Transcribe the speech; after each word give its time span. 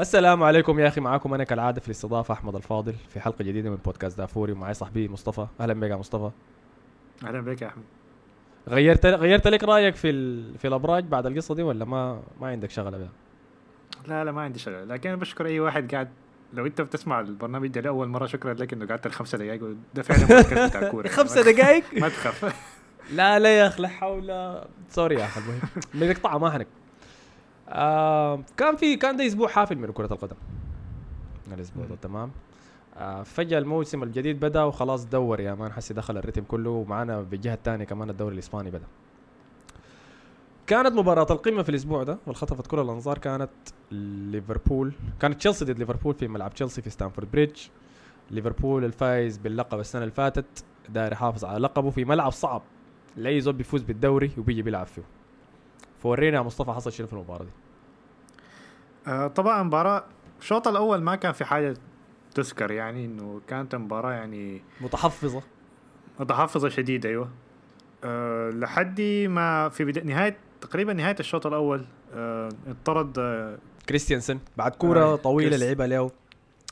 السلام 0.00 0.42
عليكم 0.42 0.80
يا 0.80 0.88
أخي 0.88 1.00
معاكم 1.00 1.34
أنا 1.34 1.44
كالعادة 1.44 1.80
في 1.80 1.86
الاستضافة 1.86 2.34
أحمد 2.34 2.54
الفاضل 2.56 2.94
في 3.08 3.20
حلقة 3.20 3.42
جديدة 3.44 3.70
من 3.70 3.76
بودكاست 3.76 4.18
دافوري. 4.18 4.52
ومعي 4.52 4.74
صاحبي 4.74 5.08
مصطفى. 5.08 5.46
أهلا 5.60 5.74
بك 5.74 5.90
يا 5.90 5.96
مصطفى. 5.96 6.30
أهلا 7.24 7.40
بك 7.40 7.62
يا 7.62 7.66
أحمد. 7.66 7.84
غيرت 8.68 9.06
غيرت 9.06 9.46
لك 9.48 9.64
رأيك 9.64 9.94
في 9.96 10.10
ال... 10.10 10.58
في 10.58 10.68
الأبراج 10.68 11.04
بعد 11.04 11.26
القصة 11.26 11.54
دي 11.54 11.62
ولا 11.62 11.84
ما 11.84 12.22
ما 12.40 12.46
عندك 12.48 12.70
شغلة 12.70 12.98
بها؟ 12.98 13.08
لا 14.08 14.24
لا 14.24 14.32
ما 14.32 14.42
عندي 14.42 14.58
شغلة. 14.58 14.84
لكن 14.84 15.08
أنا 15.08 15.18
بشكر 15.18 15.46
أي 15.46 15.60
واحد 15.60 15.92
قاعد 15.94 16.08
لو 16.52 16.66
أنت 16.66 16.80
بتسمع 16.80 17.20
البرنامج 17.20 17.68
ده 17.68 17.80
لأول 17.80 18.08
مرة 18.08 18.26
شكرا 18.26 18.54
لك 18.54 18.72
إنه 18.72 18.86
قعدت 18.86 19.06
الخمسة 19.06 19.38
دقائق 19.38 19.62
وده 19.62 20.02
فعلا 20.02 20.20
بودكاست 20.36 20.76
بتاع 20.76 20.88
كورة. 20.90 21.08
خمسة 21.18 21.52
دقائق 21.52 21.84
ما 22.02 22.08
تخاف. 22.08 22.56
لا 23.12 23.38
لا 23.38 23.58
يا 23.58 23.66
أخي 23.66 23.82
لا 23.82 23.88
حول 23.88 24.58
سوري 24.90 25.14
يا 25.14 25.24
أخي 25.24 25.40
المهم 25.40 25.60
بنقطعها 25.94 26.38
ما 26.38 26.50
حنك 26.50 26.66
آه 27.68 28.40
كان 28.56 28.76
في 28.76 28.96
كان 28.96 29.16
ده 29.16 29.26
أسبوع 29.26 29.48
حافل 29.48 29.76
من 29.78 29.92
كرة 29.92 30.12
القدم. 30.12 30.36
الأسبوع 31.52 31.84
ده 31.86 31.96
تمام. 31.96 32.30
آه 32.96 33.22
فجأة 33.22 33.58
الموسم 33.58 34.02
الجديد 34.02 34.40
بدأ 34.40 34.62
وخلاص 34.62 35.04
دوريات 35.06 35.72
حسي 35.72 35.94
دخل 35.94 36.16
الريتم 36.18 36.42
كله 36.44 36.70
ومعنا 36.70 37.20
بالجهة 37.22 37.54
الثانية 37.54 37.84
كمان 37.84 38.10
الدوري 38.10 38.34
الإسباني 38.34 38.70
بدأ. 38.70 38.86
كانت 40.66 40.92
مباراة 40.92 41.26
القمة 41.30 41.62
في 41.62 41.68
الأسبوع 41.68 42.02
ده 42.02 42.18
والخطفت 42.26 42.66
كل 42.66 42.78
الأنظار 42.80 43.18
كانت 43.18 43.50
ليفربول 43.90 44.92
كانت 45.20 45.38
تشيلسي 45.38 45.64
ضد 45.64 45.78
ليفربول 45.78 46.14
في 46.14 46.28
ملعب 46.28 46.54
تشيلسي 46.54 46.82
في 46.82 46.90
ستانفورد 46.90 47.30
بريدج. 47.30 47.56
ليفربول 48.30 48.84
الفايز 48.84 49.36
باللقب 49.38 49.80
السنة 49.80 50.02
اللي 50.02 50.14
فاتت 50.14 50.64
داير 50.88 51.12
يحافظ 51.12 51.44
على 51.44 51.58
لقبه 51.58 51.90
في 51.90 52.04
ملعب 52.04 52.32
صعب. 52.32 52.62
لأي 53.16 53.40
زول 53.40 53.54
بيفوز 53.54 53.82
بالدوري 53.82 54.30
وبيجي 54.38 54.62
بيلعب 54.62 54.86
فيه. 54.86 55.02
فورينا 55.98 56.36
يا 56.36 56.42
مصطفى 56.42 56.72
حصل 56.72 56.92
شنو 56.92 57.06
في 57.06 57.12
المباراة 57.12 57.44
دي؟ 57.44 57.50
طبعا 59.34 59.62
مباراة 59.62 60.04
الشوط 60.40 60.68
الأول 60.68 61.02
ما 61.02 61.16
كان 61.16 61.32
في 61.32 61.44
حاجة 61.44 61.74
تذكر 62.34 62.70
يعني 62.70 63.04
إنه 63.04 63.40
كانت 63.48 63.74
مباراة 63.74 64.12
يعني 64.12 64.62
متحفظة. 64.80 65.42
متحفظة 66.20 66.68
شديد 66.68 67.06
أيوه. 67.06 67.30
أه 68.04 68.50
لحد 68.50 69.00
ما 69.28 69.68
في 69.68 69.84
بداية 69.84 70.04
نهاية 70.04 70.36
تقريبا 70.60 70.92
نهاية 70.92 71.16
الشوط 71.20 71.46
الأول 71.46 71.84
أه 72.14 72.48
اطرد 72.68 73.18
أه 73.18 73.58
كريستيانسن. 73.88 74.38
بعد 74.56 74.70
كورة 74.74 75.00
آه، 75.04 75.16
طويلة 75.16 75.50
كريس- 75.56 75.62
لعبها 75.62 75.86
له 75.86 76.10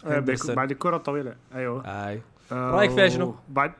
آه،. 0.07 0.25
بعد 0.55 0.71
الكره 0.71 0.97
الطويلة 0.97 1.35
أيوه. 1.55 1.83
أي. 2.09 2.23
آه، 2.53 2.71
رأيك 2.71 2.91
فيها 2.91 3.09
شنو؟ 3.09 3.35
بعد 3.49 3.73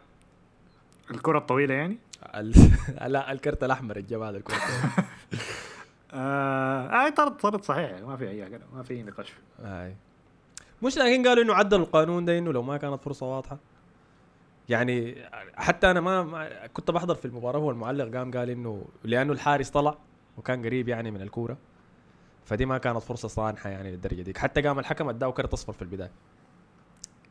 الكره 1.11 1.39
الطويلة 1.39 1.75
يعني. 1.75 1.99
لا 3.07 3.33
الكرت 3.33 3.65
الأحمر 3.65 3.97
الجا 3.97 4.19
بعد 4.19 4.35
الكره 4.35 4.57
آه, 6.15 7.07
آه 7.07 7.09
طرد 7.09 7.37
طرد 7.37 7.65
صحيح 7.65 7.91
يعني 7.91 8.07
ما 8.07 8.17
في 8.17 8.29
أي 8.29 8.61
ما 8.75 8.83
في 8.83 9.03
نقاش. 9.03 9.31
فيه. 9.31 9.85
اي 9.85 9.97
مش 10.83 10.99
لكن 10.99 11.29
قالوا 11.29 11.45
إنه 11.45 11.55
عدلوا 11.55 11.85
القانون 11.85 12.25
ده 12.25 12.39
إنه 12.39 12.53
لو 12.53 12.63
ما 12.63 12.77
كانت 12.77 13.03
فرصة 13.03 13.27
واضحة؟ 13.27 13.59
يعني 14.69 15.25
حتى 15.57 15.91
أنا 15.91 16.01
ما, 16.01 16.23
ما 16.23 16.67
كنت 16.67 16.91
بحضر 16.91 17.15
في 17.15 17.25
المباراة 17.25 17.59
هو 17.59 17.71
المعلق 17.71 18.17
قام 18.17 18.31
قال 18.31 18.51
إنه 18.51 18.85
لأنه 19.05 19.33
الحارس 19.33 19.71
طلع 19.71 19.99
وكان 20.39 20.65
قريب 20.65 20.89
يعني 20.89 21.11
من 21.11 21.23
الكورة 21.23 21.57
فدي 22.45 22.67
ما 22.67 22.79
كانت 22.79 22.99
فرصة 22.99 23.29
صانحة 23.29 23.71
يعني 23.71 23.91
للدرجة 23.91 24.23
دي 24.23 24.39
حتى 24.39 24.63
قام 24.63 24.79
الحكم 24.79 25.09
أداه 25.09 25.31
كرت 25.31 25.53
اصفر 25.53 25.73
في 25.73 25.83
البداية. 25.83 26.11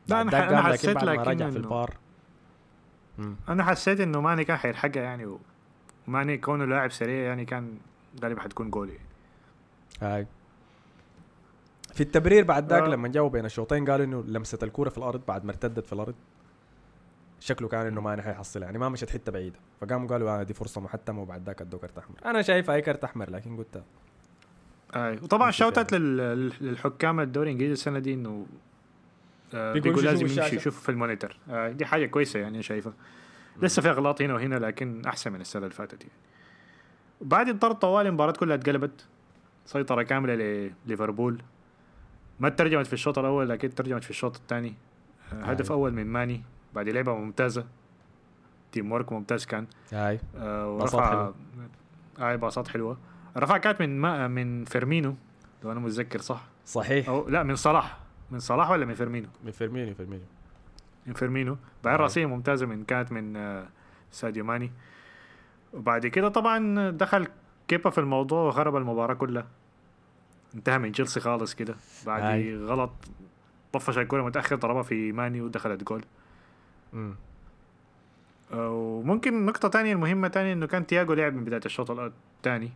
لا، 0.07 0.23
لكن 0.23 0.57
حسيت 0.57 0.97
ما 0.97 1.11
لكن 1.11 1.21
رجع 1.21 1.49
في 1.49 1.87
مم. 3.17 3.35
أنا 3.49 3.63
حسيت 3.63 3.99
إنه 3.99 4.21
ماني 4.21 4.43
كان 4.43 4.57
حيلحقها 4.57 5.03
يعني 5.03 5.37
وماني 6.07 6.37
كونه 6.37 6.65
لاعب 6.65 6.91
سريع 6.91 7.23
يعني 7.23 7.45
كان 7.45 7.77
غالبا 8.23 8.41
حتكون 8.41 8.69
جول 8.69 8.89
يعني. 8.89 9.01
هاي 10.01 10.27
في 11.93 12.01
التبرير 12.01 12.43
بعد 12.43 12.69
ذاك 12.69 12.83
آه. 12.83 12.87
لما 12.87 13.07
جاوا 13.07 13.29
بين 13.29 13.45
الشوطين 13.45 13.89
قالوا 13.89 14.05
إنه 14.05 14.23
لمسة 14.27 14.59
الكوره 14.63 14.89
في 14.89 14.97
الأرض 14.97 15.21
بعد 15.27 15.45
ما 15.45 15.51
ارتدت 15.51 15.85
في 15.85 15.93
الأرض 15.93 16.15
شكله 17.39 17.67
كان 17.67 17.85
إنه 17.85 18.01
ما 18.01 18.21
حيحصلها 18.21 18.65
يعني 18.65 18.77
ما 18.77 18.89
مشت 18.89 19.09
حتة 19.09 19.31
بعيدة 19.31 19.59
فقاموا 19.81 20.07
قالوا 20.07 20.29
آه 20.29 20.43
دي 20.43 20.53
فرصة 20.53 20.81
محتمة 20.81 21.21
وبعد 21.21 21.43
ذاك 21.45 21.61
ادوا 21.61 21.79
كرت 21.79 21.97
أحمر 21.97 22.15
أنا 22.25 22.41
شايف 22.41 22.69
اي 22.69 22.81
كرت 22.81 23.03
احمر 23.03 23.29
لكن 23.29 23.57
قلت 23.57 23.83
أي 24.95 25.13
وطبعا 25.13 25.51
شوتات. 25.51 25.93
لل- 25.93 26.53
للحكام 26.61 27.19
الدوري 27.19 27.47
الإنجليزي 27.47 27.73
السنة 27.73 27.99
دي 27.99 28.13
إنه 28.13 28.45
آه 29.53 29.73
بيقول 29.73 30.05
لازم. 30.05 30.25
يمشي 30.27 30.55
يشوف 30.55 30.79
في 30.83 30.89
ال 30.89 30.95
monitor 30.95 31.37
آه 31.49 31.69
دي 31.71 31.85
حاجة 31.85 32.05
كويسة 32.05 32.39
يعني 32.39 32.63
شايفها 32.63 32.93
لسه 33.61 33.81
في 33.81 33.89
اغلاط 33.89 34.21
هنا 34.21 34.33
وهنا 34.33 34.55
لكن 34.55 35.05
أحسن 35.05 35.31
من 35.33 35.41
السنة 35.41 35.63
اللي 35.63 35.73
فاتت 35.75 36.01
يعني 36.01 36.13
بعد 37.23 37.49
الطرد 37.49 37.75
طوالي 37.75 38.09
المباراة 38.09 38.31
كلها 38.31 38.55
اتقلبت. 38.55 39.05
سيطرة 39.65 40.03
كاملة 40.03 40.35
لليفربول 40.85 41.41
ما 42.39 42.49
ترجمت 42.49 42.87
في 42.87 42.93
الشوط 42.93 43.19
الأول 43.19 43.49
لكن 43.49 43.75
ترجمت 43.75 44.03
في 44.03 44.09
الشوط 44.09 44.35
الثاني. 44.35 44.73
آه 45.33 45.43
هدف 45.43 45.71
أي. 45.71 45.77
أول 45.77 45.93
من 45.93 46.07
ماني. 46.07 46.41
بعد 46.73 46.89
لعبة 46.89 47.15
ممتازة. 47.15 47.65
teamwork 48.71 49.11
ممتاز 49.11 49.45
كان. 49.45 49.67
هاي. 49.93 50.19
آه، 50.37 50.77
باصات 50.77 50.93
ورفع 50.95 51.09
حلوة. 51.09 51.35
اي 52.19 52.37
باصات 52.37 52.67
حلوة. 52.67 52.97
رفع 53.37 53.57
كانت 53.57 53.81
من 53.81 54.01
ما 54.01 54.27
من 54.27 54.65
فيرمينو. 54.65 55.15
لو 55.63 55.71
أنا 55.71 55.79
متذكر 55.79 56.19
صح. 56.19 56.43
صحيح. 56.65 57.09
أو 57.09 57.29
لا 57.29 57.43
من 57.43 57.55
صلاح. 57.55 57.99
من 58.31 58.39
صلاح 58.39 58.69
ولا 58.69 58.85
من 58.85 58.93
فيرمينو؟ 58.93 59.27
من 59.45 59.51
فيرمينيو 59.51 59.95
فيرمينيو 59.95 60.25
من 61.05 61.13
فيرمينو. 61.13 61.57
بعدين 61.83 61.99
أي. 61.99 62.03
راسيه 62.03 62.25
ممتازة 62.25 62.65
من 62.65 62.83
كانت 62.83 63.11
من 63.11 63.37
آه، 63.37 63.67
ساديو 64.11 64.43
ماني. 64.43 64.71
وبعد 65.73 66.07
كده 66.07 66.29
طبعا 66.29 66.89
دخل 66.89 67.27
كيبا 67.67 67.89
في 67.89 67.97
الموضوع 67.97 68.43
وخرب 68.47 68.75
المباراة 68.75 69.13
كلها. 69.13 69.47
انتهى 70.55 70.77
من 70.77 70.91
تشيلسي 70.91 71.19
خالص 71.19 71.53
كده. 71.53 71.75
بعد 72.05 72.23
أي. 72.23 72.57
غلط. 72.57 72.91
طفش 73.73 73.97
الكوره 73.97 74.23
متأخر 74.23 74.55
ضربها 74.55 74.83
في 74.83 75.11
ماني 75.11 75.41
ودخلت 75.41 75.83
جول. 75.83 76.03
مم. 76.93 77.15
وممكن 78.53 79.45
نقطة 79.45 79.67
تانية 79.67 79.93
المهمة 79.93 80.27
تانية 80.27 80.53
إنه 80.53 80.67
كان 80.67 80.87
تياجو 80.87 81.13
لعب 81.13 81.33
من 81.33 81.43
بداية 81.43 81.61
الشوط 81.65 81.91
الثاني 81.91 82.71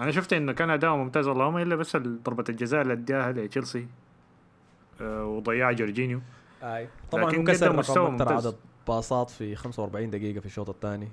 أنا 0.00 0.10
شفت 0.10 0.32
إنه 0.32 0.52
كان 0.52 0.70
اداؤه 0.70 0.96
ممتاز 0.96 1.26
اللهم 1.26 1.56
إلا 1.56 1.76
بس 1.76 1.96
ضربة 1.96 2.44
الجزاء 2.48 2.82
اللي 2.82 2.92
أداها 2.92 3.32
لتشيلسي. 3.32 3.86
آه، 5.00 5.24
وضيعها 5.24 5.72
جورجينيو. 5.72 6.20
هاي. 6.62 6.88
طبعا 7.10 7.30
كسر 7.32 7.76
مستوى 7.76 8.10
ممتاز. 8.10 8.46
عدد 8.46 8.56
باصات 8.88 9.30
في 9.30 9.56
45 9.56 10.10
دقيقة 10.10 10.40
في 10.40 10.46
الشوط 10.46 10.68
الثاني. 10.68 11.08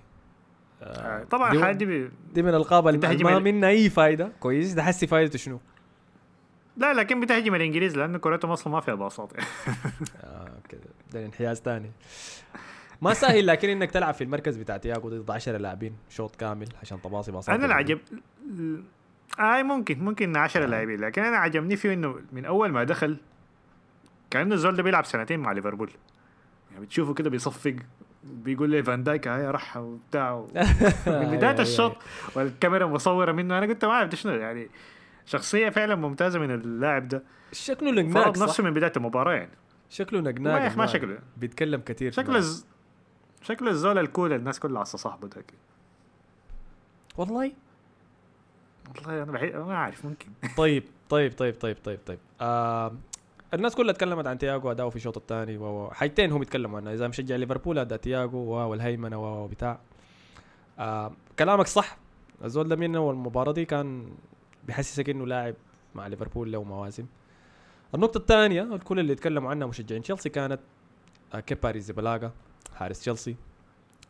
آه، 0.82 1.24
طبعا 1.24 1.54
الحاجة 1.54 1.76
دي 1.76 1.86
بي... 1.86 2.10
دي 2.34 2.42
من 2.42 2.56
القاب 2.56 2.88
اللي 2.88 3.24
ما 3.24 3.40
منها 3.40 3.70
أي 3.70 3.90
فايدة. 3.90 4.32
كويس. 4.40 4.74
ده 4.74 4.84
حسي 4.84 5.08
فايدته 5.08 5.38
شنو؟ 5.38 5.60
لا 6.78 6.94
لكن 6.94 7.20
بتهجم 7.20 7.56
الإنجليز 7.56 7.98
لأنه 7.98 8.18
كورتهم 8.18 8.52
أصلا 8.52 8.74
ما 8.74 8.80
فيها 8.80 8.96
باصات. 8.96 9.34
آه 10.24 10.52
كده 10.70 10.82
ده 11.14 11.26
انحياز 11.26 11.62
تاني. 11.62 11.92
ما 13.02 13.14
سهل 13.14 13.48
لكن 13.48 13.70
إنك 13.70 13.92
تلعب 13.92 14.14
في 14.14 14.24
المركز 14.24 14.58
بتاع 14.58 14.78
تياجو 14.78 15.10
ضد 15.10 15.32
10 15.32 15.58
لاعبين 15.58 15.96
شوط 16.10 16.36
كامل 16.36 16.68
عشان 16.82 17.02
تباصي 17.02 17.32
باصات 17.32 17.56
أنا 17.56 17.64
اللي 17.64 17.76
عجب 17.76 18.00
اي 19.40 19.64
ممكن 19.64 20.00
ممكن 20.00 20.38
10 20.38 20.66
لاعبين 20.66 21.00
لكن 21.00 21.24
أنا 21.24 21.38
عجبني 21.38 21.76
فيه 21.76 21.94
إنه 21.94 22.16
من 22.32 22.46
أول 22.46 22.72
ما 22.72 22.84
دخل 22.84 23.18
كأنه 24.30 24.56
الزول 24.56 24.76
ده 24.76 24.84
بيلعب 24.84 25.06
سنتين 25.06 25.40
مع 25.40 25.52
ليفربول. 25.52 25.92
يعني 26.72 26.86
بتشوفه 26.86 27.14
كده 27.14 27.30
بيصفق 27.30 27.76
بيقول 28.24 28.70
لي 28.70 28.84
فان 28.84 29.04
دايك 29.04 29.28
هاي 29.28 29.48
راح 29.52 29.78
وبتاع 29.78 30.36
من 31.08 31.36
بداية 31.38 31.60
الشوط 31.60 31.96
والكاميرا 32.36 32.86
مصورة 32.88 33.32
منه 33.32 33.58
أنا 33.58 33.66
قلت 33.66 33.86
ما 33.86 33.94
عرفت 33.94 34.16
شنو 34.16 34.34
يعني 34.34 34.70
شخصية 35.26 35.70
فعلا 35.70 35.96
ممتازة 35.96 36.40
من 36.40 36.52
اللاعب 36.52 37.08
ده. 37.08 37.24
شكله 37.52 37.92
نقناق 37.92 38.24
فرض؟ 38.24 38.44
نفسه 38.44 38.64
من 38.64 38.74
بداية 38.74 38.92
المباراة 38.98 39.34
يعني. 39.34 39.52
شكله 39.90 40.22
ما 40.22 40.32
نقناق 40.32 40.62
أخي 40.62 40.76
ما 40.76 40.86
شكله. 40.86 41.20
بيتكلم 41.38 41.82
كثير 41.82 42.12
شكله. 42.12 42.44
شكله 43.42 43.70
الزول 43.70 43.98
الكول 43.98 44.34
الناس 44.34 44.60
كلها 44.60 44.82
عصا 44.82 44.98
صاحبه 44.98 45.28
ده 45.28 45.44
والله؟ 47.18 47.52
والله 48.96 49.24
أنا 49.24 49.32
بحي... 49.32 49.52
ما 49.52 49.78
عارف 49.78 50.06
ممكن. 50.06 50.28
طيب 50.58 50.84
طيب 51.10 51.34
طيب 51.38 51.56
طيب 51.60 51.78
طيب 51.84 52.00
طيب. 52.06 52.20
آه 52.42 52.92
الناس 53.54 53.76
كلها 53.76 53.94
تكلمت 53.94 54.28
عن 54.28 54.38
تياجو 54.38 54.72
أداؤه 54.72 54.90
في 54.90 54.96
الشوط 54.96 55.18
الثاني 55.18 55.58
و- 55.58 55.90
حاجتين 55.92 56.32
هم 56.32 56.42
يتكلموا 56.42 56.78
عنها 56.80 56.94
إذا 56.94 57.08
مشجع 57.08 57.36
ليفربول 57.36 57.80
أداء 57.80 58.00
تياجو 58.00 58.38
والهيمنه 58.38 59.44
وبتاع 59.44 59.80
آه 60.80 61.12
كلامك 61.40 61.68
صح. 61.68 61.98
الزول 62.44 62.68
ده 62.68 62.76
منه 62.76 63.00
والمباراه 63.00 63.52
دي 63.52 63.66
كان 63.66 64.10
بيحسسك 64.68 65.10
إنه 65.10 65.26
لاعب 65.28 65.56
مع 65.96 66.08
ليفربول 66.08 66.52
له 66.52 66.64
مواسم 66.64 67.06
النقطة 67.96 68.18
الثانية 68.18 68.62
الكل 68.64 69.00
اللي 69.00 69.14
يتكلموا 69.14 69.50
عنها 69.50 69.68
مشجعين 69.68 70.02
تشيلسي 70.02 70.30
كانت 70.30 70.60
آه، 71.34 71.40
كيبا 71.40 71.72
أريزابالاغا 71.72 72.32
حارس 72.76 73.00
تشيلسي. 73.00 73.36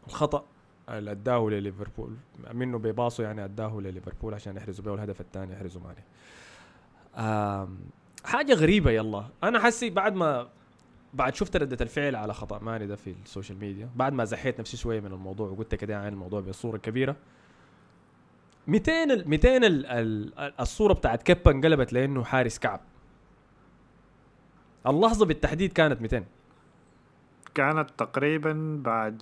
الخطأ 0.08 0.46
اللي 0.90 1.12
أداه 1.12 1.50
لليفربول 1.50 2.16
منه 2.54 2.78
بباصه 2.78 3.24
يعني 3.24 3.46
أداه 3.46 3.80
لليفربول 3.80 4.34
عشان 4.34 4.58
يحرزوا 4.58 4.86
به 4.86 4.94
الهدف 4.94 5.22
الثاني 5.22 5.54
يحرزوا 5.54 5.82
ماني 5.82 6.04
آم، 8.28 8.32
حاجة 8.34 8.54
غريبة 8.54 8.92
يلا. 8.92 9.24
أنا 9.44 9.60
حسي 9.60 9.90
بعد 9.90 10.16
ما 10.16 10.48
بعد 11.14 11.36
شفت 11.36 11.56
ردة 11.58 11.78
الفعل 11.82 12.16
على 12.16 12.34
خطأ 12.34 12.60
ماني 12.60 12.88
ده 12.88 12.96
في 12.96 13.16
ال 13.26 13.31
social 13.31 13.60
media. 13.60 13.90
بعد 13.96 14.14
ما 14.14 14.26
زحيت 14.26 14.60
نفسي 14.60 14.78
شوية 14.78 15.00
من 15.00 15.14
الموضوع 15.14 15.50
وقلت 15.50 15.76
كده 15.76 15.98
عن 16.00 16.08
الموضوع 16.08 16.42
بصورة 16.42 16.78
كبيرة 16.78 17.16
200 18.68 19.04
ال 19.04 19.30
200 19.30 19.58
ال 19.58 19.86
ال 19.86 20.34
الصورة 20.60 20.94
بتاعت 20.94 21.24
كيبا 21.24 21.52
انقلبت 21.52 21.94
لأنه 21.94 22.24
حارس 22.24 22.60
كعب. 22.60 22.80
اللحظة 24.88 25.26
بالتحديد 25.26 25.74
كانت 25.74 26.02
200 26.02 26.24
كانت 27.56 27.90
تقريبا 27.98 28.82
بعد 28.86 29.22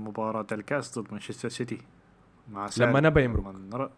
مباراة 0.00 0.46
الكأس 0.52 0.98
ضد 0.98 1.12
مانشستر 1.12 1.48
سيتي. 1.48 1.78
مع 2.50 2.68
لما 2.78 3.00
نبى 3.00 3.24
يمرق. 3.24 3.90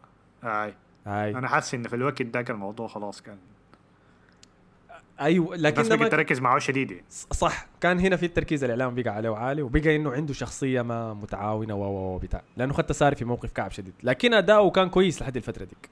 آي. 0.45 0.75
آي. 1.07 1.31
أنا 1.39 1.49
حاسس 1.49 1.75
إن 1.75 1.83
في 1.89 1.97
الوقت 1.97 2.23
ذاك 2.23 2.51
الموضوع 2.51 2.89
خلاص 2.89 3.23
كان 3.23 3.39
أيوه 5.21 5.57
لكن 5.57 5.83
لما 5.83 6.09
تركز 6.09 6.41
معه 6.41 6.59
شديد 6.59 7.03
صح. 7.09 7.67
كان 7.81 7.99
هنا 7.99 8.17
في 8.17 8.27
التركيز 8.27 8.65
الإعلام 8.65 8.95
بقى 8.95 9.11
عليه 9.11 9.37
عالي 9.37 9.63
وبقى 9.63 9.97
إنه 9.97 10.13
عنده 10.13 10.35
شخصية 10.35 10.83
ما 10.83 11.15
متعاونة 11.15 11.75
و 11.75 12.19
بتاع 12.19 12.43
لأنه 12.57 12.73
خدت 12.73 12.93
ساري 12.93 13.17
في 13.17 13.25
موقف 13.25 13.53
كعب 13.53 13.71
شديد. 13.71 13.95
لكن 14.03 14.35
أداؤه 14.35 14.71
كان 14.71 14.89
كويس 14.89 15.23
لحد 15.23 15.37
الفترة 15.37 15.65
ديك. 15.65 15.91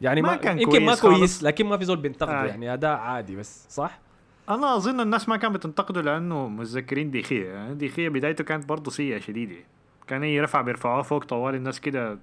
يعني 0.00 0.22
ما, 0.22 0.30
ما 0.30 0.36
كان 0.36 0.60
يمكن 0.60 0.80
ما 0.80 0.94
كويس 0.94 1.00
خالص. 1.00 1.44
لكن 1.44 1.66
ما 1.66 1.76
في 1.76 1.84
زول 1.84 1.96
بينتقده 1.96 2.42
آه. 2.42 2.46
يعني. 2.46 2.74
أداء 2.74 2.96
عادي 2.96 3.36
بس 3.36 3.66
صح؟ 3.70 4.00
أنا 4.48 4.76
أظن 4.76 5.00
الناس 5.00 5.28
ما 5.28 5.36
كانت 5.36 5.54
بتنتقده 5.54 6.00
لأنه 6.00 6.48
متذكرين 6.48 7.10
ديخية. 7.10 7.48
يعني 7.48 7.74
ديخية 7.74 8.08
بدايته 8.08 8.44
كانت 8.44 8.68
برضه 8.68 8.90
سيئة 8.90 9.18
شديدة. 9.18 9.56
كان 10.06 10.22
أي 10.22 10.40
رفع 10.40 10.60
بيرفعوه 10.60 11.02
فوق 11.02 11.24
طوال 11.24 11.54
الناس 11.54 11.80
كده 11.80 12.18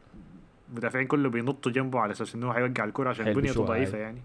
المدافعين 0.70 1.08
كله 1.08 1.30
بينطوا 1.30 1.72
جنبه 1.72 2.00
على 2.00 2.12
أساس 2.12 2.36
إنه 2.36 2.54
حيوقع 2.54 2.84
الكرة 2.84 3.10
عشان 3.10 3.34
بنيته 3.34 3.66
ضعيفة 3.66 3.98
يعني. 3.98 4.22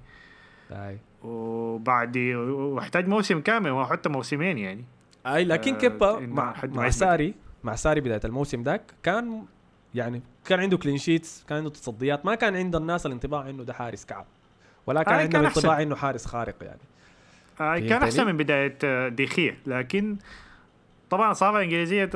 أي. 0.72 0.98
وبعد 1.22 2.16
واحتاج 2.16 3.08
موسم 3.08 3.40
كامل 3.40 3.70
وحتى 3.70 4.08
موسمين 4.08 4.58
يعني. 4.58 4.84
أي 5.26 5.44
لكن 5.44 5.74
آه 5.74 5.78
كيبا 5.78 6.19
مع, 6.19 6.54
مع 6.64 6.90
ساري 6.90 7.34
مع 7.64 7.74
ساري 7.74 8.00
بداية 8.00 8.20
الموسم 8.24 8.62
ذاك 8.62 8.82
كان 9.02 9.44
يعني 9.94 10.22
كان 10.44 10.60
عنده 10.60 10.78
كلين 10.78 10.98
شيتس 10.98 11.44
كان 11.48 11.58
عنده 11.58 11.70
تصديات 11.70 12.26
ما 12.26 12.34
كان 12.34 12.56
عند 12.56 12.76
الناس 12.76 13.06
الانطباع 13.06 13.50
إنه 13.50 13.62
ده 13.62 13.72
حارس 13.72 14.04
كعب. 14.04 14.26
ولا 14.86 15.02
كان 15.02 15.14
عندهم 15.14 15.44
انطباع 15.44 15.82
إنه 15.82 15.96
حارس 15.96 16.26
خارق 16.26 16.54
يعني. 16.62 16.80
آه 17.60 17.78
كان 17.78 18.02
أحسن 18.02 18.26
من 18.26 18.36
بداية 18.36 18.78
آه، 18.84 19.08
ديخيه. 19.08 19.58
لكن 19.66 20.16
طبعا 21.10 21.30
الصحافه 21.30 21.58
الإنجليزية 21.58 22.10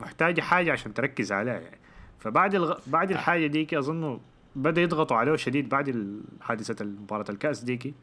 محتاجة 0.00 0.40
حاجة 0.40 0.72
عشان 0.72 0.94
تركز 0.94 1.32
عليها 1.32 1.54
يعني. 1.54 1.78
فبعد 2.18 2.54
الغ... 2.54 2.78
بعد 2.86 3.10
الحاجة 3.10 3.46
ديك 3.46 3.74
اظن 3.74 4.20
بدأ 4.56 4.82
يضغطوا 4.82 5.16
عليه 5.16 5.36
شديد 5.36 5.68
بعد 5.68 6.20
حادثة 6.40 6.84
مباراة 6.84 7.24
الكأس 7.28 7.60
ديكي. 7.60 7.94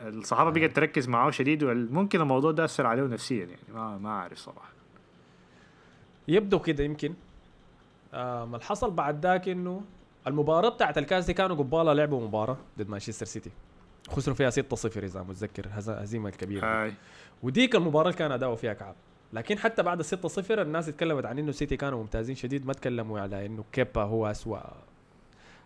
الصحافة 0.00 0.50
بقت 0.50 0.76
تركز 0.76 1.08
معاه 1.08 1.30
شديد 1.30 1.62
وممكن 1.62 2.20
الموضوع 2.20 2.50
ده 2.50 2.64
اثر 2.64 2.86
عليه 2.86 3.02
نفسيا 3.02 3.44
يعني 3.44 3.74
ما 3.74 3.98
ما 3.98 4.08
أعرف 4.08 4.38
صراحة. 4.38 4.72
يبدو 6.28 6.58
كده 6.58 6.84
يمكن. 6.84 7.14
اللي 8.14 8.60
حصل 8.60 8.90
بعد 8.90 9.26
ذاك 9.26 9.48
إنه 9.48 9.82
المباراة 10.26 10.68
بتاعت 10.68 10.98
الكأس 10.98 11.26
دي 11.26 11.32
كانوا 11.32 11.56
قباله 11.56 11.92
لعبوا 11.92 12.26
مباراة 12.26 12.56
ضد 12.78 12.88
مانشستر 12.88 13.26
سيتي. 13.26 13.50
خسروا 14.08 14.36
فيها 14.36 14.50
6-0 14.50 14.96
إذا 14.96 15.22
متذكر 15.22 15.66
هزيمة 15.74 16.30
كبيره 16.30 16.66
هاي. 16.66 16.92
وديك 17.42 17.76
المباراة 17.76 18.10
كان 18.10 18.32
أداؤه 18.32 18.54
فيها 18.54 18.72
كعب. 18.72 18.94
لكن 19.32 19.58
حتى 19.58 19.82
بعد 19.82 20.02
6-0 20.02 20.50
الناس 20.50 20.86
تكلمت 20.86 21.26
عن 21.26 21.38
إنه 21.38 21.52
سيتي 21.52 21.76
كانوا 21.76 21.98
ممتازين 21.98 22.36
شديد 22.36 22.66
ما 22.66 22.72
تكلموا 22.72 23.20
على 23.20 23.46
إنه 23.46 23.64
كيبا 23.72 24.02
هو 24.02 24.26
اسوء 24.26 24.60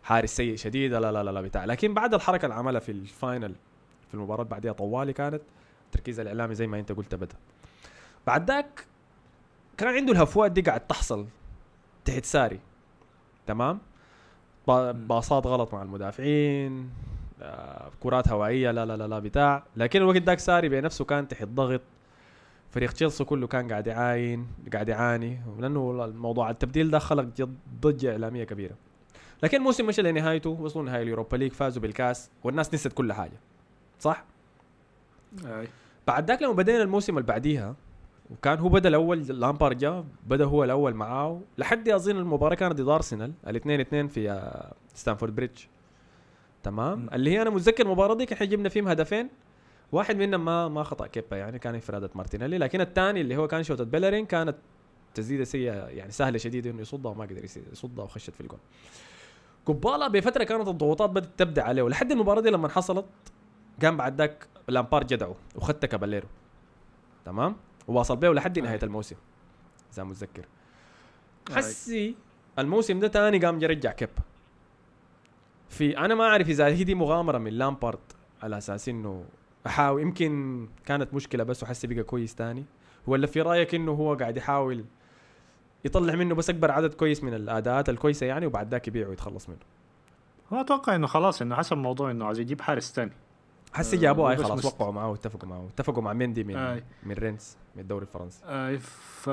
حارس 0.03 0.31
سيء 0.37 0.57
شديد 0.57 0.93
لا 0.93 1.13
لا 1.13 1.23
لا 1.23 1.31
لا 1.31 1.41
بتاع. 1.41 1.65
لكن 1.65 1.95
بعد 1.95 2.15
الحركة 2.15 2.45
اللي 2.45 2.55
عملها 2.55 2.81
في 2.81 2.93
ال 2.93 3.03
final 3.03 3.55
في 4.09 4.15
المباراة 4.15 4.45
بعديها 4.45 4.73
طوالي 4.73 5.13
كانت 5.13 5.41
التركيز 5.87 6.21
الإعلامي 6.21 6.55
زي 6.55 6.67
ما 6.67 6.79
أنت 6.79 6.93
قلت 6.93 7.15
بدأ. 7.15 7.37
بعد 8.27 8.51
ذاك 8.51 8.87
كان 9.77 9.95
عنده 9.95 10.13
الهفوات 10.13 10.53
دي 10.53 10.61
قاعد 10.61 10.81
تحصل 10.81 11.27
تحت 12.05 12.25
ساري. 12.25 12.61
تمام؟ 13.47 13.79
باصات 14.93 15.47
غلط 15.47 15.75
مع 15.75 15.83
المدافعين 15.83 16.91
آه، 17.43 17.91
كرات 18.01 18.29
هوائية 18.29 18.71
لا 18.71 18.87
لا 18.87 18.97
لا 18.97 19.09
لا 19.09 19.19
بتاع. 19.19 19.65
لكن 19.77 20.01
الوقت 20.03 20.23
ذاك 20.23 20.39
ساري 20.39 20.69
بنفسه 20.69 21.05
كان 21.05 21.29
تحت 21.29 21.49
ضغط. 21.49 21.81
فريق 22.71 22.93
تشيلسي 22.93 23.25
كله 23.25 23.47
كان 23.47 23.69
قاعد 23.71 23.87
يعاين 23.87 24.47
قاعد 24.73 24.89
يعاني 24.89 25.41
لأنه 25.59 26.05
الموضوع 26.05 26.51
التبديل 26.51 26.91
ده 26.91 26.99
خلق 26.99 27.29
ضجة 27.81 28.13
إعلامية 28.13 28.45
كبيرة. 28.45 28.75
لكن 29.43 29.57
الموسم 29.57 29.87
مشى 29.87 30.03
لنهايته 30.03 30.51
وصلوا 30.51 30.85
نهايه 30.85 31.03
اليوروبا 31.03 31.37
ليج 31.37 31.53
فازوا 31.53 31.83
بالكاس 31.83 32.31
والناس 32.45 32.75
نسيت 32.75 32.93
كل 32.93 33.13
حاجة. 33.13 33.41
صح؟ 34.01 34.25
أي. 35.47 35.69
بعد 36.07 36.29
ذاك 36.31 36.43
لما 36.43 36.53
بدينا 36.53 36.83
الموسم 36.83 37.19
اللي 37.19 37.27
بعديها 37.29 37.75
وكان 38.31 38.59
هو 38.59 38.69
بدأ 38.69 38.89
الأول 38.89 39.23
لامبارد 39.23 39.79
جا 39.79 40.05
بدأ 40.27 40.45
هو 40.45 40.65
الأول 40.65 40.95
معاه 40.95 41.41
لحد 41.59 41.89
اظن 41.89 42.17
المباراة 42.17 42.55
كانت 42.55 42.81
ضد 42.81 42.89
أرسنال 42.89 43.33
الاثنين 43.47 43.81
اثنين 43.81 44.09
في 44.09 44.51
ستانفورد 44.95 45.35
بريدج 45.37 45.59
تمام؟ 46.63 46.99
م. 46.99 47.09
اللي 47.15 47.31
هي 47.31 47.43
أنا 47.43 47.51
متذكر 47.51 47.85
المباراة 47.87 48.15
دي 48.15 48.27
إحنا 48.33 48.47
جبنا 48.47 48.69
فيهم 48.69 48.89
هدفين. 48.89 49.29
واحد 49.93 50.17
منهم 50.17 50.45
ما 50.45 50.69
ما 50.69 50.83
خطأ 50.83 51.07
كيبا 51.07 51.37
يعني 51.37 51.59
كان 51.59 51.75
انفراده 51.75 52.11
مارتينيلي. 52.15 52.59
لكن 52.59 52.81
الثاني 52.81 53.21
اللي 53.21 53.37
هو 53.37 53.49
كان 53.49 53.63
شوطه 53.63 53.85
بيلرين 53.85 54.27
كانت 54.27 54.57
تسديده 55.15 55.45
سيئة 55.45 55.73
يعني 55.89 56.13
سهلة 56.13 56.39
شديدة 56.39 56.71
إنه 56.71 56.81
يصدها 56.81 57.13
وما 57.13 57.25
قدر 57.25 57.45
يصدها 57.73 58.05
وخشت 58.05 58.31
في 58.31 58.41
الجول 58.41 58.59
كوبالا 59.65 60.09
بفترة 60.09 60.45
كانت 60.45 60.69
الضغوطات 60.69 61.11
بدأت 61.11 61.31
تبدأ 61.37 61.63
عليه 61.63 61.83
ولحد 61.83 62.13
المباراة 62.13 62.41
دي 62.41 62.51
لما 62.51 62.69
حصلت 62.69 63.07
قام 63.83 63.97
بعد 63.97 64.19
ذاك 64.19 64.47
لامبارد 64.69 65.05
قعده 65.05 65.37
وخت 65.57 65.87
كاباليرو. 65.87 66.29
تمام؟ 67.25 67.57
وواصل 67.89 68.17
بيه 68.17 68.29
لحد 68.29 68.59
نهاية 68.59 68.81
الموسم 68.83 69.17
اذا 69.93 70.05
متذكر. 70.05 70.45
حسي 71.53 72.15
الموسم 72.59 73.01
ده 73.01 73.09
تاني 73.09 73.39
قام 73.39 73.63
يرجع 73.63 73.93
كيبا. 73.93 74.09
في 75.69 75.99
أنا 75.99 76.15
ما 76.15 76.25
أعرف 76.25 76.49
إذا 76.49 76.67
هي 76.67 76.85
دي 76.85 76.95
مغامرة 76.95 77.39
من 77.39 77.53
لامبارد 77.53 77.99
على 78.43 78.59
أساس 78.59 78.89
إنه 78.89 79.25
أحاول 79.67 80.03
يمكن 80.03 80.69
كانت 80.87 81.15
مشكلة 81.15 81.45
بس 81.45 81.63
وحسي 81.63 81.87
بقى 81.87 82.03
كويس 82.03 82.35
تاني 82.35 82.65
ولا 83.07 83.27
في 83.27 83.41
رأيك 83.41 83.75
إنه 83.75 83.93
هو 83.93 84.15
قاعد 84.15 84.37
يحاول 84.37 84.85
يطلع 85.85 86.15
منه 86.15 86.35
بس 86.35 86.51
أكبر 86.51 86.71
عدد 86.71 86.95
كويس 86.95 87.25
من 87.25 87.35
الأداءات 87.35 87.89
الكويسة 87.89 88.27
يعني 88.27 88.47
وبعد 88.47 88.69
ذاك 88.69 88.89
يبيعه 88.89 89.09
ويتخلص 89.09 89.49
منه. 89.49 89.59
هو 90.53 90.61
أتوقع 90.61 90.95
إنه 90.95 91.07
خلاص 91.07 91.43
إنه 91.43 91.55
حسب 91.55 91.77
موضوع 91.77 92.11
إنه 92.11 92.27
عايز 92.27 92.39
يجيب 92.39 92.61
حارس 92.61 92.93
ثاني 92.93 93.13
حسي 93.73 93.97
جابوه 93.97 94.31
اي 94.31 94.37
خلاص 94.37 94.65
وقعوا 94.65 94.93
معاه 94.93 95.11
واتفقوا 95.11 95.49
معاه 95.49 95.67
اتفقوا 95.75 96.03
مع 96.03 96.13
مندي 96.13 96.45
من 96.45 96.57
آي. 96.57 96.85
من 97.03 97.15
رينس 97.15 97.57
من 97.77 97.83
الدوري 97.83 98.03
الفرنسي. 98.03 98.43
اي 98.45 98.79
ف 98.79 99.29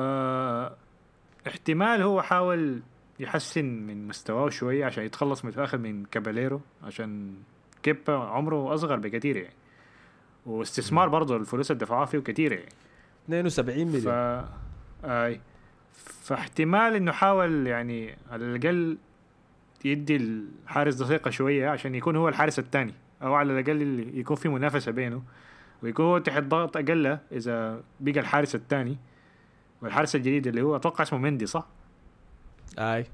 احتمال 1.48 2.02
هو 2.02 2.22
حاول 2.22 2.82
يحسن 3.20 3.66
من 3.66 4.08
مستواه 4.08 4.50
شوية 4.50 4.86
عشان 4.86 5.04
يتخلص 5.04 5.46
من 5.46 5.52
الآخر 5.52 5.78
من 5.78 6.06
كاباليرو 6.06 6.62
عشان 6.84 7.34
كيبا 7.84 8.14
عمره 8.14 8.74
أصغر 8.74 8.96
بكثير 8.96 9.38
يعني. 9.38 9.56
واستثمار 10.46 11.10
برضه 11.10 11.36
الفلوس 11.36 11.72
اللي 11.72 11.86
دفعوها 11.86 12.06
فيه 12.06 12.20
كثيره 12.20 12.56
يعني. 12.56 12.74
72 13.26 13.88
مليون. 13.88 14.02
ف... 14.02 14.46
أي. 15.06 15.42
فاحتمال 16.30 16.96
إنه 16.96 17.12
حاول 17.12 17.68
يعني 17.68 18.18
على 18.32 18.46
الأقل 18.46 18.98
يدي 19.86 20.16
الحارس 20.16 20.96
دقيقة 20.96 21.32
شوية 21.32 21.70
عشان 21.70 21.96
يكون 21.96 22.16
هو 22.16 22.30
الحارس 22.30 22.60
الثاني 22.60 22.94
أو 23.22 23.34
على 23.34 23.60
الأقل 23.60 24.12
يكون 24.14 24.36
في 24.36 24.50
منافسة 24.50 24.92
بينه 24.92 25.22
ويكون 25.84 26.06
هو 26.06 26.18
تحت 26.18 26.44
ضغط 26.44 26.78
أقل 26.78 27.18
إذا 27.32 27.82
بقى 28.00 28.20
الحارس 28.20 28.56
الثاني 28.56 28.98
والحارس 29.82 30.16
الجديد 30.16 30.48
اللي 30.48 30.62
هو 30.62 30.76
أتوقع 30.76 31.04
اسمه 31.04 31.20
مندي 31.20 31.46
صح؟ 31.46 31.66
أي. 32.80 33.06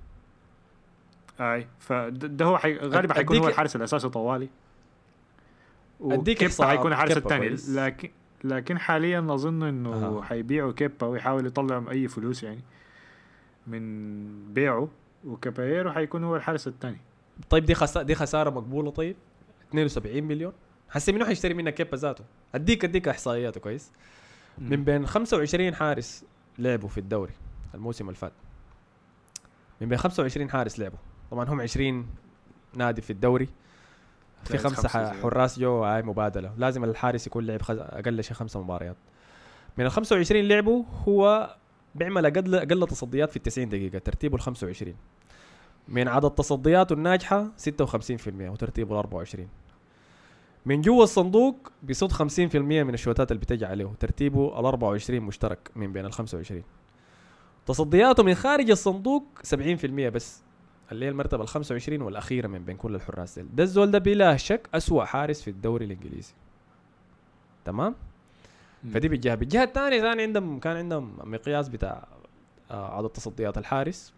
أي. 1.39 1.67
فده 1.79 2.45
هو 2.45 2.57
حي... 2.57 2.77
غالبا 2.77 3.13
حيكون 3.13 3.37
هو 3.37 3.47
الحارس 3.47 3.75
الأساسي 3.75 4.09
طوالي. 4.09 4.49
أديك 6.01 6.61
حيكون 6.61 6.91
الحارس 6.91 7.17
الثاني. 7.17 7.55
لكن 7.69 8.09
لكن 8.43 8.79
حاليا 8.79 9.19
أظن 9.19 9.63
إنه 9.63 9.93
أه. 9.93 10.21
حيبيعوا 10.21 10.71
كيبا 10.71 11.07
ويحاول 11.07 11.45
يطلع 11.45 11.83
أي 11.91 12.07
فلوس 12.07 12.43
يعني. 12.43 12.61
من 13.67 14.53
بيعه 14.53 14.89
وكابايرو 15.25 15.91
حيكون 15.91 16.23
هو 16.23 16.35
الحارس 16.35 16.67
الثاني 16.67 16.97
طيب 17.49 17.65
دي 17.65 17.75
خسارة 17.75 18.03
دي 18.03 18.15
خسارة 18.15 18.49
مقبولة 18.49 18.91
طيب؟ 18.91 19.15
72 19.69 20.23
مليون. 20.23 20.53
حسي 20.89 21.11
منو 21.11 21.25
حيشتري 21.25 21.53
منك 21.53 21.73
كيبا 21.73 21.95
ذاته؟ 21.97 22.23
اديك 22.55 22.85
اديك 22.85 23.07
إحصائياته 23.07 23.59
كويس. 23.59 23.91
من 24.57 24.83
بين 24.83 25.07
25 25.07 25.75
حارس 25.75 26.25
لعبوا 26.59 26.89
في 26.89 26.97
الدوري 26.97 27.33
الموسم 27.73 28.05
اللي 28.05 28.17
فات 28.17 28.31
من 29.81 29.89
بين 29.89 29.97
25 29.97 30.49
حارس 30.49 30.79
لعبوا. 30.79 30.97
طبعا 31.31 31.49
هم 31.49 31.61
20 31.61 32.07
نادي 32.75 33.01
في 33.01 33.09
الدوري. 33.09 33.49
في 34.43 34.57
خمسة 34.57 34.89
حراس 35.21 35.59
جو 35.59 35.83
هاي 35.83 36.01
مبادلة. 36.01 36.53
لازم 36.57 36.83
الحارس 36.83 37.27
يكون 37.27 37.45
لعب 37.45 37.59
أقل 37.69 38.23
شيء 38.23 38.33
خمسة 38.33 38.61
مباريات. 38.61 38.95
من 39.77 39.85
ال 39.85 39.91
25 39.91 40.43
لعبوا 40.43 40.83
هو 41.07 41.55
بيعمل 41.95 42.25
أقل 42.25 42.55
أقل 42.55 42.87
تصديات 42.87 43.29
في 43.29 43.37
ال 43.37 43.41
90 43.41 43.69
دقيقة 43.69 43.99
ترتيبه 43.99 44.35
ال 44.35 44.41
25 44.41 44.95
من 45.87 46.07
عدد 46.07 46.29
تصدياته 46.31 46.93
الناجحة 46.93 47.51
56% 47.69 47.71
وترتيبه 48.27 48.91
ال 48.91 48.97
24 48.97 49.47
من 50.65 50.81
جوا 50.81 51.03
الصندوق 51.03 51.71
بيصد 51.83 52.11
50% 52.11 52.55
من 52.55 52.93
الشوتات 52.93 53.31
اللي 53.31 53.41
بتجي 53.41 53.65
عليه 53.65 53.91
ترتيبه 53.99 54.59
ال 54.59 54.65
24 54.65 55.19
مشترك 55.19 55.71
من 55.75 55.93
بين 55.93 56.05
ال 56.05 56.13
25 56.13 56.63
تصدياته 57.65 58.23
من 58.23 58.35
خارج 58.35 58.71
الصندوق 58.71 59.23
70% 59.55 59.55
بس 59.85 60.41
اللي 60.91 61.05
هي 61.05 61.09
المرتبة 61.09 61.43
ال 61.43 61.47
25 61.47 62.01
والأخيرة 62.01 62.47
من 62.47 62.65
بين 62.65 62.77
كل 62.77 62.95
الحراس 62.95 63.39
دي 63.39 63.45
ده 63.53 63.63
الزول 63.63 63.91
ده 63.91 63.99
بلا 63.99 64.37
شك 64.37 64.69
أسوأ 64.73 65.03
حارس 65.05 65.41
في 65.41 65.49
الدوري 65.49 65.85
الإنجليزي. 65.85 66.33
تمام؟ 67.65 67.95
فدي 68.93 69.07
بالجهه 69.07 69.35
بالجهه 69.35 69.63
الثانية 69.63 70.01
ثاني 70.01 70.21
عندهم 70.21 70.59
كان 70.59 70.77
عندهم 70.77 71.17
مقياس 71.23 71.69
بتاع 71.69 72.07
آه، 72.71 72.97
عدد 72.97 73.09
تصديات 73.09 73.57
الحارس 73.57 74.13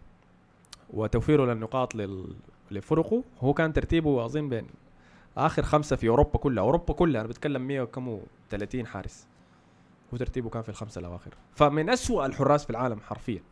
وتوفيره 0.90 1.44
للنقاط 1.44 1.94
لل... 1.94 2.26
لفرقه. 2.70 3.24
هو 3.40 3.54
كان 3.54 3.72
ترتيبه 3.72 4.24
اظن 4.24 4.48
بين 4.48 4.66
آخر 5.36 5.62
خمسة 5.62 5.96
في 5.96 6.08
أوروبا 6.08 6.38
كلها. 6.38 6.64
أوروبا 6.64 6.94
كلها 6.94 7.20
أنا 7.20 7.28
بتكلم 7.28 7.62
100 7.62 7.80
وكم 7.80 8.20
30 8.50 8.86
حارس. 8.86 9.26
هو 10.12 10.18
ترتيبه 10.18 10.50
كان 10.50 10.62
في 10.62 10.68
الخمسة 10.68 10.98
الأواخر. 10.98 11.34
فمن 11.54 11.90
أسوأ 11.90 12.26
الحراس 12.26 12.64
في 12.64 12.70
العالم 12.70 13.00
حرفيا. 13.00 13.42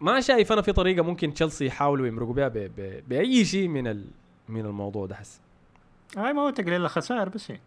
ما 0.00 0.20
شايف 0.20 0.52
أنا 0.52 0.62
في 0.62 0.72
طريقة 0.72 1.02
ممكن 1.02 1.34
تشيلسي 1.34 1.66
يحاولوا 1.66 2.06
يمرقوا 2.06 2.34
بها 2.34 2.48
ب... 2.48 2.58
ب... 2.58 3.02
بأي 3.08 3.44
شيء 3.44 3.68
من 3.68 3.86
ال... 3.86 4.04
من 4.48 4.66
الموضوع 4.66 5.06
ده 5.06 5.14
حس. 5.14 5.40
هاي 6.16 6.32
ما 6.32 6.42
هو 6.42 6.50
تقليل 6.50 6.84
الخسائر 6.84 7.28
بس 7.28 7.50
يعني 7.50 7.62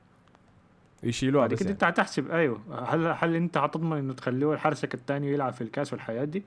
يشيلوها 1.03 1.41
بعد 1.41 1.53
بس 1.53 1.59
كده 1.59 1.69
يعني. 1.69 1.73
انت 1.73 1.83
هتحسب 1.83 2.31
أيوه 2.31 2.59
هل 2.87 3.07
هل 3.07 3.35
أنت 3.35 3.57
هتضمن 3.57 3.97
إنه 3.97 4.13
تخليه 4.13 4.55
حارسك 4.55 4.93
الثاني 4.93 5.31
يلعب 5.33 5.53
في 5.53 5.61
الكاس 5.61 5.93
والحياة 5.93 6.23
دي 6.23 6.43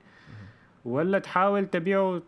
ولا 0.85 1.19
تحاول 1.19 1.67
تبيعه 1.67 2.21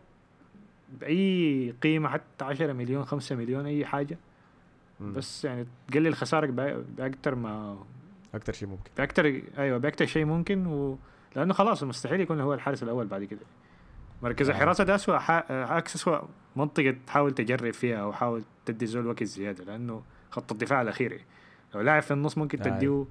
بأي 1.00 1.74
قيمة 1.82 2.08
حتى 2.08 2.44
10 2.44 2.72
مليون 2.72 3.04
5 3.04 3.36
مليون 3.36 3.66
أي 3.66 3.86
حاجة 3.86 4.18
مم. 5.00 5.12
بس 5.12 5.44
يعني 5.44 5.66
تقلل 5.88 6.14
خسارك 6.14 6.48
باكثر 6.98 7.34
ما 7.34 7.78
أكثر 8.34 8.52
شيء 8.52 8.68
ممكن 8.68 8.90
باكثر 8.98 9.42
أيوه 9.58 9.78
باكثر 9.78 10.06
شيء 10.06 10.24
ممكن 10.24 10.66
و... 10.66 10.98
لأنه 11.36 11.54
خلاص 11.54 11.82
مستحيل 11.82 12.20
يكون 12.20 12.40
هو 12.40 12.54
الحارس 12.54 12.82
الأول 12.82 13.06
بعد 13.06 13.24
كده 13.24 13.40
مركز 14.22 14.50
آه. 14.50 14.52
الحراسة 14.52 14.84
ده 14.84 14.94
اسوء 14.94 15.18
اسوء 15.94 16.24
منطقة 16.56 16.96
تحاول 17.06 17.34
تجرب 17.34 17.72
فيها 17.72 17.96
أو 17.96 18.12
حاول 18.12 18.42
تدي 18.66 18.86
زول 18.86 19.06
وقت 19.06 19.24
زيادة 19.24 19.64
لأنه 19.64 20.02
خط 20.30 20.52
الدفاع 20.52 20.82
الأخير 20.82 21.12
يعني. 21.12 21.24
لو 21.76 21.82
لاعب 21.82 22.02
في 22.02 22.10
النص 22.10 22.38
ممكن 22.38 22.60
آه. 22.60 22.64
تديه 22.64 23.04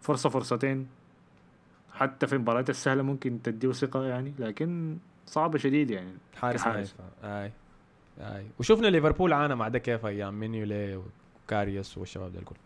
فرصة 0.00 0.28
فرصتين. 0.28 0.88
حتى 1.92 2.26
في 2.26 2.32
المباريات 2.32 2.70
السهلة 2.70 3.02
ممكن 3.02 3.42
تديه 3.42 3.72
ثقة 3.72 4.04
يعني 4.04 4.34
لكن 4.38 4.98
صعبه 5.26 5.58
شديد 5.58 5.90
يعني. 5.90 6.12
حارس. 6.36 6.66
نايف 6.66 6.94
أي 7.24 7.52
أي. 8.20 8.46
وشفنا 8.58 8.86
ليفربول 8.86 9.32
عانى 9.32 9.54
مع 9.54 9.68
ده 9.68 9.78
كيف 9.78 10.06
أيام 10.06 10.40
مينيولي 10.40 11.02
وكاريوس 11.46 11.98
والشباب 11.98 12.32
ده 12.32 12.38
الكل. 12.38 12.56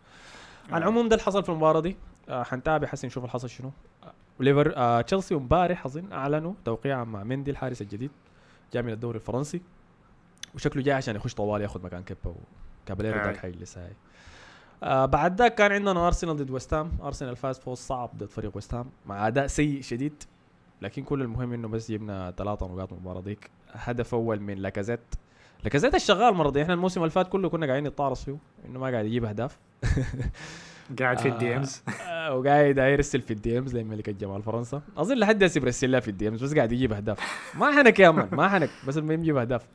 على 0.71 0.85
العموم 0.85 1.09
ده 1.09 1.15
اللي 1.15 1.25
حصل 1.25 1.43
في 1.43 1.49
المباراة 1.49 1.81
دي. 1.81 1.97
آه 2.29 2.43
حنتابع 2.43 2.87
حسي 2.87 3.07
نشوف 3.07 3.25
اللي 3.25 3.33
حصل 3.33 3.51
شنو. 3.51 3.71
وليفر 4.41 4.73
آه 4.77 5.01
تشيلسي 5.01 5.35
امبارح 5.35 5.87
اظن 5.87 6.13
أعلنوا 6.13 6.55
توقيعا 6.65 7.05
مع 7.05 7.25
مندي 7.25 7.51
الحارس 7.51 7.83
الجديد 7.83 8.11
جاي 8.73 8.83
من 8.83 8.93
الدوري 8.93 9.17
الفرنسي. 9.19 9.63
وشكله 10.55 10.83
جاي 10.83 10.95
عشان 10.95 11.17
يخش 11.17 11.35
طوال 11.35 11.63
ياخذ 11.63 11.85
مكان 11.85 12.03
كيبا 12.03 12.35
وكاباليرو. 12.85 13.21
ذاك 13.21 13.37
حيجلس 13.37 13.79
هاي 13.79 13.93
آه 14.83 15.07
بعد 15.07 15.39
ذاك 15.39 15.55
كان 15.55 15.73
عندنا 15.73 16.07
ارسنال 16.07 16.37
ضد 16.37 16.51
ويست 16.51 16.75
هام 16.75 16.93
ارسنال 17.03 17.37
فاز 17.37 17.59
فوز 17.59 17.79
صعب 17.79 18.11
ضد 18.17 18.27
فريق 18.29 18.51
ويست 18.55 18.75
هام 18.75 18.87
مع 19.07 19.27
أداء 19.27 19.47
سيء 19.47 19.81
شديد. 19.83 20.23
لكن 20.83 21.03
كل 21.03 21.23
المهم 21.23 21.53
إنه 21.53 21.69
بس 21.69 21.91
جبنا 21.93 22.35
ثلاثة 22.39 22.67
نقاط 22.67 22.93
من 22.93 22.99
المباراة 22.99 23.21
ديك 23.21 23.51
هدف 23.73 24.15
أول 24.15 24.41
من 24.41 24.59
لاكازيت. 24.59 25.01
لاكازيت 25.65 25.95
الشغال 25.95 26.29
المره 26.29 26.51
دي 26.51 26.63
إحنا 26.63 26.75
الموسم 26.75 27.01
اللي 27.01 27.11
فات 27.11 27.29
كله 27.29 27.49
كنا 27.49 27.67
قاعدين 27.67 27.87
نتطارص 27.87 28.25
فيه. 28.25 28.37
إنه 28.69 28.79
ما 28.79 28.91
قاعد 28.91 29.05
يجيب 29.05 29.25
أهداف. 29.25 29.59
قاعد 31.01 31.19
في 31.19 31.29
آه. 31.29 31.33
ال 31.33 31.57
DMs 31.57 31.83
آه، 32.09 32.35
وقاعد 32.35 32.79
يرسل 32.79 33.21
في 33.21 33.33
ال 33.33 33.59
DMs 33.59 33.71
زي 33.71 33.85
ملك 33.85 34.09
الجمال 34.09 34.43
فرنسا. 34.43 34.83
أظن 34.97 35.17
لحد 35.19 35.43
هسه 35.45 35.61
برسل 35.61 35.91
لها 35.93 36.01
في 36.01 36.09
ال 36.09 36.29
DMs 36.29 36.45
بس 36.45 36.55
قاعد 36.55 36.73
يجيب 36.73 36.93
أهداف. 36.93 37.19
ما 37.59 37.73
حنك 37.73 38.01
يا 38.01 38.11
man 38.11 38.29
ما 38.33 38.49
حنك 38.49 38.71
بس 38.89 38.97
المهم 38.99 39.21
يجيب 39.21 39.37
أهداف. 39.37 39.67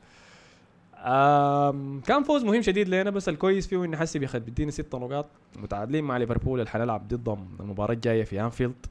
كان 2.06 2.22
فوز 2.22 2.44
مهم 2.44 2.62
شديد 2.62 2.88
لنا 2.88 3.10
بس 3.10 3.28
الكويس 3.28 3.66
فيه 3.66 3.84
انه 3.84 3.96
حسي 3.96 4.18
بياخد 4.18 4.44
بيدينا 4.44 4.70
ستة 4.70 4.98
نقاط 4.98 5.26
متعادلين 5.56 6.04
مع 6.04 6.16
ليفربول 6.16 6.60
اللي 6.60 6.70
حنلعب 6.70 7.08
ضدهم 7.08 7.48
المباراة 7.60 7.94
الجاية 7.94 8.24
في 8.24 8.40
أنفيلد. 8.40 8.86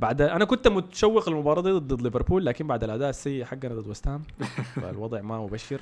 بعد 0.00 0.22
أنا 0.22 0.44
كنت 0.44 0.68
متشوق 0.68 1.28
للمباراة 1.28 1.62
دي 1.62 1.70
ضد 1.70 2.02
ليفربول 2.02 2.46
لكن 2.46 2.66
بعد 2.66 2.84
الأداء 2.84 3.10
السيء 3.10 3.44
حقنا 3.44 3.74
ضد 3.74 3.88
ويست 3.88 4.08
هام 4.08 4.22
فالوضع 4.82 5.20
ما 5.20 5.38
مبشر. 5.38 5.80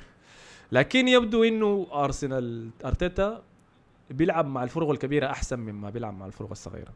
لكن 0.71 1.07
يبدو 1.07 1.43
إنه 1.43 1.87
أرسنال 1.93 2.69
أرتيتا 2.85 3.41
بيلعب 4.09 4.45
مع 4.45 4.63
الفرق 4.63 4.89
الكبيرة 4.89 5.27
أحسن 5.27 5.59
مما 5.59 5.89
بيلعب 5.89 6.13
مع 6.13 6.25
الفرق 6.25 6.51
الصغيرة. 6.51 6.91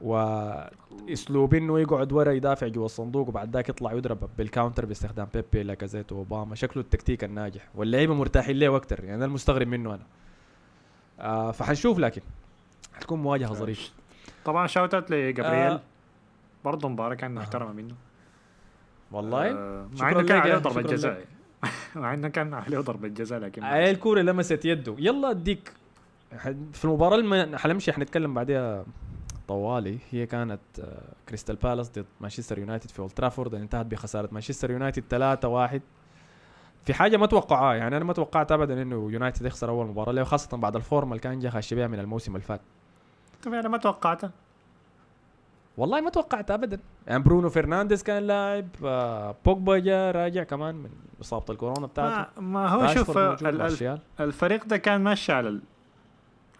واسلوب 0.00 1.54
انه 1.54 1.80
يقعد 1.80 2.12
ورا 2.12 2.32
يدافع 2.32 2.68
جوا 2.68 2.84
الصندوق 2.86 3.28
وبعد 3.28 3.50
ذاك 3.56 3.68
يطلع 3.68 3.92
يضرب 3.92 4.28
بال 4.38 4.49
counter 4.49 4.86
باستخدام 4.86 5.28
بيبي 5.34 5.62
لاكازيت 5.62 6.12
واوباما 6.12 6.54
شكله 6.54 6.82
التكتيك 6.82 7.24
الناجح. 7.24 7.68
واللعيبة 7.74 8.14
مرتاحين 8.14 8.58
له 8.58 8.76
أكثر 8.76 9.04
يعني 9.04 9.16
أنا 9.16 9.24
المستغرب 9.24 9.66
منه 9.68 9.94
أنا. 9.94 10.06
آه 11.20 11.50
فحنشوف 11.50 11.98
لكن 11.98 12.22
حتكون 12.94 13.22
مواجهة 13.22 13.52
ظريفة. 13.52 13.90
طبعا 14.44 14.66
shout 14.66 14.94
out 14.94 15.10
لجابرييل. 15.10 15.72
آه. 15.72 15.80
برضه 16.64 16.88
مباراة 16.88 17.14
كان 17.14 17.38
آه. 17.38 17.40
محترمة 17.42 17.72
منه. 17.72 17.94
والله. 19.12 19.50
آه، 19.50 19.88
مع 20.00 20.10
إنه 20.10 20.22
كان 20.22 20.38
عليه 20.38 20.52
يا- 20.52 20.58
ضربة 20.58 20.82
جزاء. 20.82 21.24
مع 21.96 22.14
إنه 22.14 22.28
كان 22.28 22.54
عليه 22.54 22.78
ضربة 22.78 23.08
جزاء 23.08 23.38
لكن 23.40 23.62
هاي 23.62 23.90
الكوره 23.90 24.20
لمست 24.20 24.64
يده. 24.64 24.94
يلا 24.98 25.30
أديك. 25.30 25.72
في 26.72 26.84
المباراة 26.84 27.16
اللي 27.16 27.58
حنمشي 27.58 27.92
حنتكلم 27.92 28.34
بعدها 28.34 28.84
طوالي. 29.48 29.98
هي 30.10 30.26
كانت 30.26 30.60
آه، 30.80 31.12
كريستال 31.28 31.56
بالاس 31.56 31.90
ضد 31.90 32.06
مانشستر 32.20 32.58
يونايتد 32.58 32.90
في 32.90 32.98
اولد 32.98 33.10
ترافورد 33.10 33.54
انتهت 33.54 33.86
بخسارة 33.86 34.28
مانشستر 34.32 34.70
يونايتد 34.70 35.04
3-1 35.08 35.80
في 36.84 36.94
حاجة 36.94 37.16
ما 37.16 37.26
توقعها 37.26 37.74
يعني 37.74 37.96
أنا 37.96 38.04
ما 38.04 38.12
توقعت 38.12 38.52
ابدا 38.52 38.82
إنه 38.82 39.10
يونايتد 39.10 39.46
يخسر 39.46 39.68
أول 39.68 39.86
مباراة 39.86 40.12
له 40.12 40.24
خاصه 40.24 40.56
بعد 40.56 40.76
الفورمه 40.76 41.10
اللي 41.12 41.22
كان 41.22 41.38
جا 41.38 41.50
خش 41.50 41.74
بيها 41.74 41.86
من 41.86 41.98
الموسم 41.98 42.34
اللي 42.34 42.46
فات. 42.46 42.60
طب 43.42 43.54
أنا 43.54 43.68
ما 43.68 43.78
توقعته؟ 43.78 44.30
والله 45.76 46.00
ما 46.00 46.10
توقعت 46.10 46.50
ابدا. 46.50 46.80
يعني 47.06 47.22
برونو 47.22 47.50
فرنانديز 47.50 48.02
كان 48.02 48.22
لاعب 48.22 48.68
آه، 48.84 49.36
بوجبا 49.46 49.78
جا 49.78 50.10
راجع 50.10 50.42
كمان 50.42 50.74
من 50.74 50.90
إصابة 51.20 51.44
الكورونا 51.50 51.86
بتاعته. 51.86 52.40
ما, 52.40 52.42
ما 52.42 52.68
هو 52.68 52.86
شوف. 52.86 53.18
الفريق 54.20 54.64
ده 54.64 54.76
كان 54.76 55.00
ماشي 55.00 55.32
على 55.32 55.48
ال... 55.48 55.62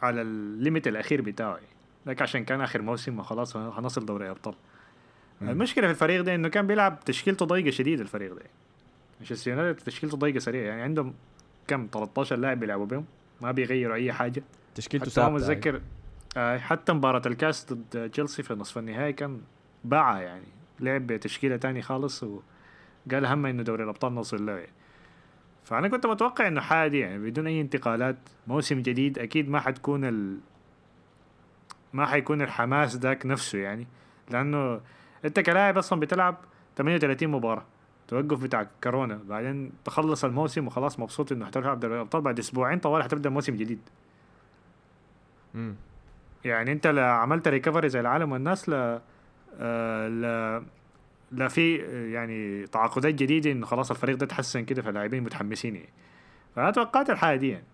على 0.02 0.22
ال 0.22 0.33
limit 0.33 0.88
الأخير 0.88 1.22
بتاعه. 1.22 1.58
لك 2.06 2.22
عشان 2.22 2.44
كان 2.44 2.60
آخر 2.60 2.82
موسم 2.82 3.18
وخلاص 3.18 3.56
هنصل 3.56 4.06
دوري 4.06 4.30
أبطال. 4.30 4.54
المشكلة 5.42 5.86
في 5.86 5.92
الفريق 5.92 6.20
ده 6.22 6.34
إنه 6.34 6.48
كان 6.48 6.66
بيلعب 6.66 7.00
تشكيلته 7.04 7.46
ضيقة 7.46 7.70
شديد 7.70 8.00
الفريق 8.00 8.34
ده 8.34 8.42
مانشستر 9.20 9.50
يونايتد 9.50 9.80
تشكيلته 9.84 10.16
ضيقة 10.16 10.38
سريع 10.38 10.62
يعني 10.62 10.82
عندهم 10.82 11.14
كم 11.66 11.88
13 11.92 12.36
لاعب 12.36 12.60
بيلعبوا 12.60 12.86
بهم 12.86 13.04
ما 13.40 13.52
بيغيروا 13.52 13.94
أي 13.94 14.12
حاجة 14.12 14.42
تشكيلته 14.74 15.10
حتى 15.10 15.20
يعني. 15.20 15.34
متذكر 15.34 15.80
آه 16.36 16.58
حتى 16.58 16.92
مباراة 16.92 17.22
الكاس 17.26 17.72
ضد 17.72 18.10
تشيلسي 18.10 18.42
في 18.42 18.54
نصف 18.54 18.78
النهائي 18.78 19.12
كان 19.12 19.40
باعة 19.84 20.18
يعني 20.18 20.46
لعب 20.80 21.06
بتشكيلة 21.06 21.56
تاني 21.56 21.82
خالص 21.82 22.22
وقال 22.22 23.26
هم 23.26 23.46
إنه 23.46 23.62
دوري 23.62 23.84
الأبطال 23.84 24.14
نوصل 24.14 24.46
له 24.46 24.52
يعني. 24.52 24.72
فأنا 25.64 25.88
كنت 25.88 26.06
متوقع 26.06 26.48
إنه 26.48 26.60
حادي 26.60 26.98
يعني 26.98 27.18
بدون 27.30 27.46
أي 27.46 27.60
انتقالات 27.60 28.16
موسم 28.46 28.82
جديد 28.82 29.18
أكيد 29.18 29.48
ما 29.48 29.60
حتكون 29.60 30.04
ما 31.94 32.06
حيكون 32.06 32.42
الحماس 32.42 32.96
ذاك 32.96 33.26
نفسه 33.26 33.58
يعني. 33.58 33.86
لأنه 34.30 34.80
أنت 35.24 35.40
كلاعب 35.40 35.78
أصلا 35.78 36.00
بتلعب 36.00 36.36
38 36.76 37.28
مباراة 37.28 37.64
توقف 38.08 38.42
بتاع 38.42 38.66
كورونا. 38.84 39.20
بعدين 39.28 39.72
تخلص 39.84 40.24
الموسم 40.24 40.66
وخلاص 40.66 41.00
مبسوط 41.00 41.32
إنه 41.32 41.46
حتلعب 41.46 41.80
دوري 41.80 41.94
الأبطال. 41.94 42.20
بعد 42.20 42.38
أسبوعين 42.38 42.78
طوال 42.78 43.02
حتبدأ 43.02 43.30
موسم 43.30 43.56
جديد. 43.56 43.80
مم. 45.54 45.74
يعني 46.44 46.72
أنت 46.72 46.86
لا 46.86 47.12
عملت 47.12 47.48
ريكفري 47.48 47.88
زي 47.88 48.00
العالم 48.00 48.32
والناس 48.32 48.68
لا 48.68 49.00
آه 49.60 50.08
لا 50.08 50.62
لا 51.32 51.48
في 51.48 51.76
يعني 52.12 52.66
تعاقدات 52.66 53.14
جديدة 53.14 53.52
انه 53.52 53.66
خلاص 53.66 53.90
الفريق 53.90 54.16
ده 54.16 54.26
تحسن 54.26 54.64
كده 54.64 54.82
فاللاعبين 54.82 55.22
متحمسين 55.22 55.76
يعني. 55.76 55.88
فانا 56.56 56.70
توقعت 56.70 57.10
الحاجة 57.10 57.36
دي 57.38 57.48
يعني. 57.48 57.64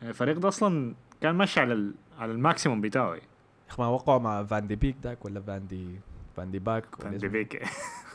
يعني 0.00 0.10
الفريق 0.10 0.38
ده 0.38 0.48
أصلا 0.48 0.94
كان 1.20 1.34
ماشي 1.34 1.60
على. 1.60 1.92
على 2.18 2.32
ال 2.32 2.38
maximum 2.38 2.80
بتاعه 2.80 3.14
يعني. 3.14 3.31
ما 3.78 3.86
وقعوا 3.86 4.18
مع 4.18 4.44
فان 4.44 4.66
دي 4.66 4.76
بيك 4.76 4.96
ذاك 5.02 5.24
ولا 5.24 5.40
فان 5.40 5.66
دي 5.66 6.00
فان 6.36 6.50
دي 6.50 6.58
باك 6.58 6.84
فان 6.98 7.14
اسمه؟ 7.14 7.28
بيك. 7.28 7.64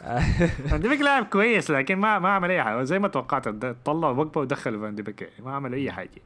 فان 0.70 0.80
بيك 0.80 1.02
لاعب 1.02 1.26
كويس 1.26 1.72
لكن 1.72 1.96
ما 1.96 2.20
ما 2.20 2.30
عمل 2.30 2.52
أي 2.52 2.64
حاجة. 2.64 2.84
زي 2.84 3.00
ما 3.00 3.08
توقعت 3.08 3.48
طلع 3.86 4.10
وقفه 4.10 4.42
ودخل 4.42 4.80
فان 4.80 4.96
بيك. 4.96 5.22
يعني 5.22 5.46
ما 5.46 5.56
عمل 5.56 5.74
أي 5.74 5.92
حاجة. 5.92 6.22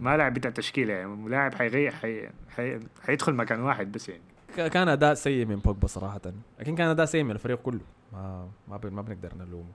ما 0.00 0.16
لاعب 0.16 0.34
بتاع 0.34 0.50
تشكيلة. 0.50 0.94
يعني 0.94 1.28
لاعب 1.28 1.54
حيغير 1.54 1.94
حي... 1.94 2.28
حي... 2.56 2.80
حيدخل 3.02 3.34
مكان 3.34 3.60
واحد 3.60 3.92
بس 3.92 4.08
يعني. 4.08 4.22
كان 4.70 4.88
أداء 4.88 5.14
سيء 5.14 5.46
من 5.46 5.56
بوجبا 5.56 5.86
صراحة. 5.86 6.20
لكن 6.60 6.74
كان 6.74 6.88
أداء 6.88 7.06
سيء 7.06 7.22
من 7.24 7.30
الفريق 7.30 7.58
كله. 7.58 7.80
ما 8.12 8.48
ما, 8.68 8.76
ب... 8.76 8.86
ما 8.86 9.02
بنقدر 9.02 9.32
نلومه. 9.38 9.72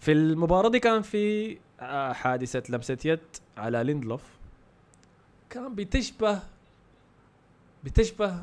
في 0.00 0.12
المباراة 0.12 0.68
دي 0.68 0.80
كان 0.80 1.02
في 1.02 1.56
آه، 1.80 2.12
حادثة 2.12 2.62
لمسة 2.68 2.98
يد 3.04 3.20
على 3.56 3.84
ليندلوف. 3.84 4.22
كان 5.50 5.74
بتشبه 5.74 6.42
بتشبه 7.84 8.42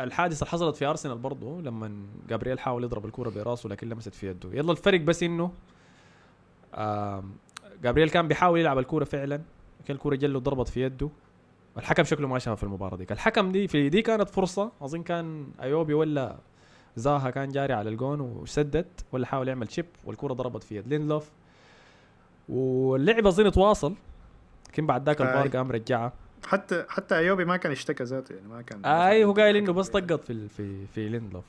الحادثة 0.00 0.42
اللي 0.42 0.50
حصلت 0.50 0.76
في 0.76 0.86
أرسنال 0.86 1.18
برضه 1.18 1.60
لما 1.60 2.06
جابرييل 2.28 2.58
حاول 2.58 2.84
يضرب 2.84 3.06
الكوره 3.06 3.30
براسه 3.30 3.68
لكن 3.68 3.88
لمست 3.88 4.14
في 4.14 4.28
يده. 4.28 4.48
يلا 4.52 4.72
الفرق 4.72 5.00
بس 5.00 5.22
إنه 5.22 5.52
جابرييل 7.82 8.10
كان 8.10 8.28
بيحاول 8.28 8.60
يلعب 8.60 8.78
الكوره 8.78 9.04
فعلا 9.04 9.36
كان 9.86 9.96
الكوره 9.96 10.14
جله 10.14 10.40
ضربت 10.40 10.68
في 10.68 10.82
يده. 10.82 11.10
الحكم 11.78 12.04
شكله 12.04 12.28
ما 12.28 12.38
شافها 12.38 12.54
في 12.54 12.62
المباراة 12.62 12.96
دي. 12.96 13.06
الحكم 13.10 13.52
دي 13.52 13.68
في 13.68 13.88
دي 13.88 14.02
كانت 14.02 14.30
فرصة 14.30 14.72
أظن 14.82 15.02
كان 15.02 15.46
أيوبي 15.60 15.94
ولا 15.94 16.36
زاها 16.96 17.30
كان 17.30 17.48
جاري 17.48 17.72
على 17.72 17.90
الجون 17.90 18.20
وسدد 18.20 18.86
ولا 19.12 19.26
حاول 19.26 19.48
يعمل 19.48 19.70
chip 19.72 19.86
والكوره 20.04 20.32
ضربت 20.32 20.62
في 20.62 20.76
يد. 20.76 20.88
لينلوف. 20.88 21.30
واللعب 22.48 23.26
أظن 23.26 23.52
تواصل 23.52 23.94
لكن 24.68 24.86
بعد 24.86 25.06
ذاك 25.06 25.20
الفار. 25.20 25.48
قام 25.48 25.70
رجعها 25.72 26.12
حتى 26.48 26.84
حتى 26.88 27.14
أيو 27.16 27.44
ما 27.44 27.56
كان 27.56 27.72
اشتكى 27.72 28.04
ذاته 28.04 28.34
يعني 28.34 28.48
ما 28.48 28.62
كان 28.62 28.84
اي 28.84 29.24
هو 29.24 29.32
قايل 29.32 29.56
إنه 29.56 29.72
بس 29.72 29.88
طقت 29.88 30.24
في 30.24 30.48
في 30.48 30.86
في 30.86 31.08
ليندلوف. 31.08 31.44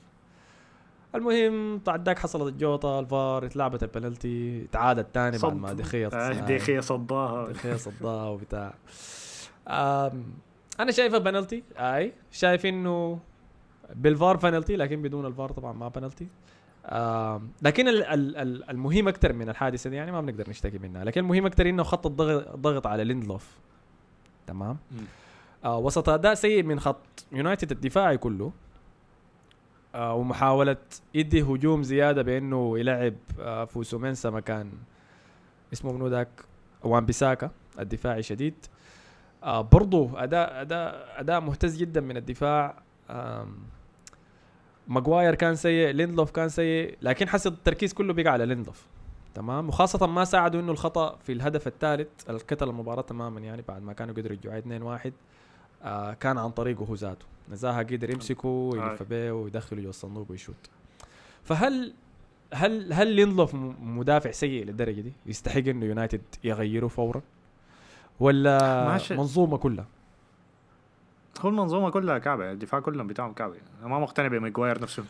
المهم 1.15 1.77
بعد 1.77 2.06
ذاك 2.06 2.20
حصلت 2.20 2.53
الجوطه 2.53 3.00
الفار 3.00 3.46
اتلعبت 3.46 3.84
البنالتي 3.84 4.68
تعادت 4.72 5.15
تاني 5.15 5.38
بعد 5.38 5.53
ما 5.53 5.74
دي 5.74 5.89
خيا 5.89 6.13
آه 6.13 6.32
دي 6.31 6.51
خيا 6.51 6.79
صداها. 6.79 7.50
دي 7.51 7.62
خيا 7.62 7.77
صدها 7.77 8.24
وبتاع. 8.29 8.74
أنا 10.79 10.91
شايفها 10.91 11.20
بنالتي 11.20 11.63
آي 11.77 12.13
شايف 12.32 12.65
إنه 12.65 13.20
بالفار 13.96 14.38
بنالتي 14.38 14.75
لكن 14.75 15.01
بدون 15.01 15.25
الفار 15.25 15.51
طبعا 15.51 15.74
ما 15.74 15.88
بنالتي. 15.88 16.27
لكن 17.62 17.88
ال- 17.88 18.03
ال- 18.03 18.38
ال- 18.38 18.70
المهم 18.70 19.08
أكثر 19.08 19.34
من 19.34 19.50
الحادثة 19.50 19.89
دي 19.89 19.96
يعني 19.96 20.12
ما 20.12 20.22
بنقدر 20.22 20.50
نشتكي 20.50 20.77
منها. 20.77 21.03
لكن 21.03 21.22
المهم 21.22 21.46
أكثر 21.46 21.70
إنه 21.70 21.84
خطت 21.83 22.05
الضغط 22.08 22.56
ضغط 22.56 22.88
على 22.88 23.03
ليندلوف. 23.03 23.58
تمام. 24.50 24.77
آه 25.65 25.77
وسط 25.77 26.10
أداء 26.10 26.34
سيء 26.34 26.63
من 26.63 26.79
خط 26.79 27.25
يونايتد 27.32 27.72
الدفاعي 27.72 28.18
كله. 28.18 28.51
آه 29.96 30.13
ومحاولة 30.13 30.77
يدي 31.13 31.41
هجوم 31.41 31.84
زيادة 31.84 32.22
بأنه 32.22 32.79
يلعب 32.79 33.13
آه 33.39 33.65
فوسو 33.65 33.98
منسا 33.98 34.29
مكان 34.29 34.72
اسمه 35.74 35.94
منو 35.94 36.08
ذاك؟ 36.08 36.29
وان 36.84 37.06
بيساكا 37.06 37.51
الدفاعي 37.79 38.24
شديد. 38.24 38.56
آه 39.44 39.62
برضو 39.62 40.10
أداء 40.15 40.62
أداء 40.62 41.15
أداء 41.20 41.41
مهتز 41.41 41.77
جدا 41.77 42.01
من 42.01 42.18
الدفاع. 42.18 42.82
آم، 43.10 43.58
ماجواير 44.88 45.36
كان 45.36 45.56
سيء 45.56 45.89
ليندلوف 45.89 46.32
كان 46.32 46.50
سيء 46.50 46.98
لكن 47.01 47.29
حس 47.29 47.48
التركيز 47.48 47.94
كله 47.94 48.13
بقى 48.13 48.32
على 48.32 48.46
ليندلوف. 48.46 48.88
تمام؟ 49.36 49.69
وخاصة 49.69 50.07
ما 50.07 50.25
ساعدوا 50.25 50.62
إنه 50.62 50.71
الخطأ 50.71 51.15
في 51.24 51.31
الهدف 51.31 51.67
الثالث 51.67 52.07
القتل 52.29 52.69
المباراة 52.69 53.01
تماما 53.01 53.39
يعني 53.39 53.62
بعد 53.67 53.81
ما 53.81 53.93
كانوا 53.93 54.13
قدروا 54.15 54.33
يرجعوا 54.36 54.57
2 54.57 54.81
1 54.81 55.13
آه 55.83 56.13
كان 56.13 56.38
عن 56.38 56.50
طريقه 56.51 56.86
هو 56.86 56.93
ذاته. 56.93 57.25
ان 57.51 57.62
زاها 57.62 57.83
قدر 57.83 58.09
يمسكه 58.09 58.48
ويلف 58.50 59.01
آه. 59.01 59.05
بيه 59.05 59.31
ويدخله 59.31 59.81
جوا 59.81 59.89
الصندوق 59.89 60.31
ويشوت. 60.31 60.69
فهل 61.43 61.93
هل 62.53 62.93
هل 62.93 63.25
م- 63.55 63.98
مدافع 64.00 64.31
سيء 64.31 64.65
للدرجة 64.65 65.01
دي؟ 65.01 65.13
يستحق 65.25 65.57
إنه 65.67 65.86
يونايتد 65.86 66.21
يغيره 66.43 66.88
فورا؟ 66.88 67.21
ولا. 68.19 68.98
منظومة 69.12 69.57
كلها؟ 69.57 69.86
هو 71.41 71.50
المنظومة 71.50 71.89
كلها 71.89 72.17
كعبة 72.17 72.51
الدفاع 72.51 72.79
كلهم 72.79 73.07
بتاعهم 73.07 73.33
كعبة. 73.33 73.55
أنا 73.79 73.88
ما 73.88 74.00
مقتنع 74.00 74.27
بماجواير 74.27 74.81
نفسه 74.81 75.03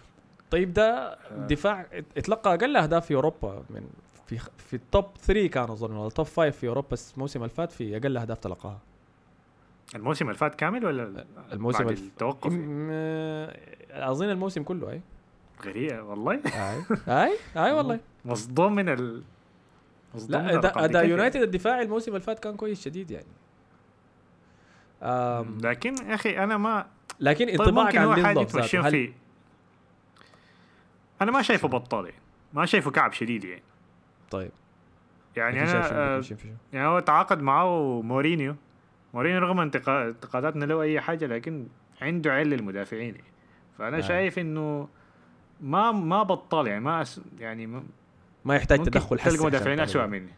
طيب 0.52 0.74
ده 0.74 1.18
دفاع 1.48 1.86
ات- 1.94 2.06
اتلقى 2.18 2.54
أقل 2.54 2.78
أهداف 2.78 3.06
في 3.06 3.16
أوروبا 3.16 3.64
من 3.70 3.88
في 4.30 4.40
في 4.58 4.74
ال 4.74 4.82
top 4.82 5.06
3 5.22 5.48
كان 5.48 5.64
أظن 5.64 5.92
ولا 5.92 6.08
ال 6.08 6.12
top 6.12 6.26
5 6.26 6.50
في 6.50 6.68
أوروبا 6.68 6.98
الموسم 7.16 7.40
اللي 7.40 7.50
فات 7.56 7.72
في 7.72 7.98
أقل 7.98 8.18
أهداف 8.18 8.38
تلقاها. 8.40 8.80
الموسم 9.96 10.26
اللي 10.26 10.38
فات 10.38 10.56
كامل 10.56 10.86
ولا 10.86 11.26
الموسم 11.54 11.80
بعد 11.84 11.90
الف- 11.92 12.02
التوقف؟ 12.02 12.52
م- 12.52 12.90
أظن 13.92 14.30
الموسم 14.30 14.64
كله 14.64 14.90
أي. 14.92 15.02
غريبة 15.66 16.02
والله. 16.02 16.34
أي 16.46 16.84
أي 17.08 17.38
أي 17.58 17.72
والله. 17.72 18.00
مصدوم 18.26 18.76
من 18.76 18.90
ال 18.90 19.24
مصدوم 20.16 20.42
لا 20.42 20.56
اداء 20.56 20.88
كيف 20.88 21.10
يونايتد 21.10 21.42
الدفاعي 21.42 21.82
الموسم 21.82 22.12
اللي 22.12 22.22
فات 22.22 22.40
كان 22.40 22.56
كويس 22.56 22.82
شديد 22.86 23.12
يعني؟ 23.12 23.26
آم 25.04 25.58
لكن 25.64 25.96
يا 26.10 26.16
أخي 26.16 26.38
أنا 26.44 26.58
ما 26.58 26.86
لكن 27.20 27.46
طيب 27.46 27.62
انطباعك 27.62 27.96
عن 27.98 28.36
ذاته. 28.36 28.88
هل 28.88 29.14
أنا 31.22 31.32
ما 31.32 31.42
شايفه 31.42 31.68
بطال 31.68 32.06
يعني. 32.06 32.18
ما 32.54 32.66
شايفه 32.66 32.92
كعب 32.92 33.14
شديد 33.14 33.44
يعني. 33.44 33.62
طيب 34.32 34.52
يعني 35.36 35.64
أنا 35.64 36.18
آه،؟ 36.18 36.24
يعني 36.74 36.88
هو 36.88 37.00
تعاقد 37.00 37.42
معاه 37.42 38.02
مورينيو 38.02 38.56
مورينيو 39.14 39.40
رغم 39.40 39.60
انتقا- 39.60 39.90
انتقاداتنا 39.90 40.66
له 40.66 40.82
أي 40.82 41.02
حاجة 41.02 41.26
لكن 41.26 41.68
عنده 42.02 42.34
عين 42.34 42.50
للمدافعين 42.50 43.16
يعني. 43.16 43.28
فأنا 43.78 43.98
آه. 43.98 44.02
شايف 44.02 44.40
إنه 44.40 44.88
ما 45.62 45.92
ما 45.92 46.24
بطال 46.24 46.68
يعني 46.68 46.80
ما 46.80 47.02
أس 47.02 47.22
يعني 47.40 47.68
ما 47.68 47.84
ما 48.46 48.56
يحتاج 48.56 48.84
تدخل 48.84 49.20
حسي 49.20 49.38
تلقى 49.38 49.46
مدافعين 49.46 49.80
اسوء. 49.80 50.06
مني 50.06 50.32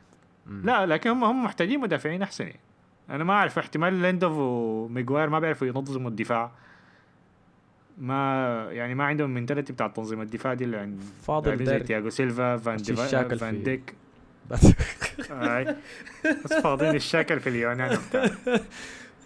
مم. 0.45 0.61
لا 0.65 0.85
لكن 0.85 1.09
هم 1.09 1.23
هم 1.23 1.43
محتاجين 1.43 1.79
مدافعين 1.79 2.21
أحسن 2.21 2.45
يعني 2.45 2.59
أنا 3.09 3.23
ما 3.23 3.33
أعرف 3.33 3.59
احتمال 3.59 3.93
ليندلوف 3.93 4.33
وميغواير 4.37 5.29
ما 5.29 5.39
بيعرفوا 5.39 5.67
ينظموا 5.67 6.09
الدفاع 6.09 6.51
ما 8.01 8.67
يعني 8.71 8.95
ما 8.95 9.03
عندهم 9.03 9.29
mentality 9.29 9.73
بتاع 9.73 9.87
تنظيم 9.87 10.21
الدفاع 10.21 10.53
دي 10.53 10.63
اللي 10.63 10.77
عند 10.77 11.01
فاضل 11.21 11.65
زي 11.65 11.79
تياجو 11.79 12.09
سيلفا 12.09 12.57
فان 12.57 12.77
ديفا 12.77 13.35
فان 13.35 13.63
ديك. 13.63 13.95
بس. 14.49 14.67
فاضيين 16.63 16.95
الشكل 16.95 17.39
في 17.39 17.49
اليونان 17.49 17.97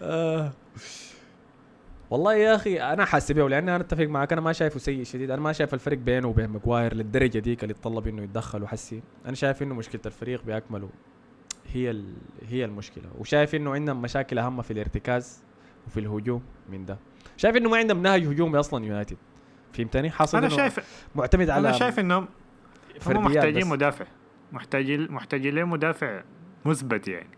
آه. 0.02 0.52
والله 2.10 2.34
يا 2.34 2.54
أخي 2.54 2.80
أنا 2.80 3.04
حاسس 3.04 3.32
بيه 3.32 3.48
لأن 3.48 3.68
أنا 3.68 3.84
أتفق 3.84 4.04
معك 4.04 4.32
أنا 4.32 4.40
ما 4.40 4.52
شايفه 4.52 4.78
سيء 4.78 5.04
شديد. 5.04 5.30
أنا 5.30 5.40
ما 5.40 5.52
شايف 5.52 5.74
الفرق 5.74 5.98
بينه 5.98 6.28
وبين 6.28 6.46
ماجواير 6.46 6.94
للدرجة 6.94 7.38
ديك 7.38 7.62
اللي 7.62 7.74
يتطلب 7.78 8.08
إنه 8.08 8.22
يتدخل 8.22 8.62
وحسي 8.62 9.02
أنا 9.26 9.34
شايف 9.34 9.62
إنه 9.62 9.74
مشكلة 9.74 10.00
الفريق 10.06 10.44
باكمله 10.44 10.90
هي. 11.72 12.02
هي 12.48 12.64
المشكلة. 12.64 13.04
وشايف 13.18 13.54
إنه 13.54 13.74
عندنا 13.74 13.94
مشاكل 13.94 14.38
أهم 14.38 14.62
في 14.62 14.70
الارتكاز. 14.70 15.45
وفي 15.86 16.00
الهجوم. 16.00 16.42
من 16.68 16.84
ده؟ 16.84 16.98
شايف 17.36 17.56
إنه 17.56 17.68
ما 17.68 17.76
عندهم 17.76 18.02
نهج 18.02 18.26
هجومي 18.26 18.60
أصلا 18.60 18.84
يونايتد. 18.84 19.16
فهمتني؟ 19.72 20.10
حاصل 20.10 20.38
أنا 20.38 20.48
شايف 20.48 21.06
معتمد 21.14 21.50
على 21.50 21.68
أنا 21.68 21.78
شايف 21.78 21.98
انهم 21.98 22.28
هم 23.06 23.24
محتاجين. 23.24 23.66
مدافع. 23.66 24.04
محتاجين 24.52 25.12
محتاجين 25.12 25.54
له 25.54 25.64
مدافع 25.64 26.22
مثبت 26.64 27.08
يعني. 27.08 27.28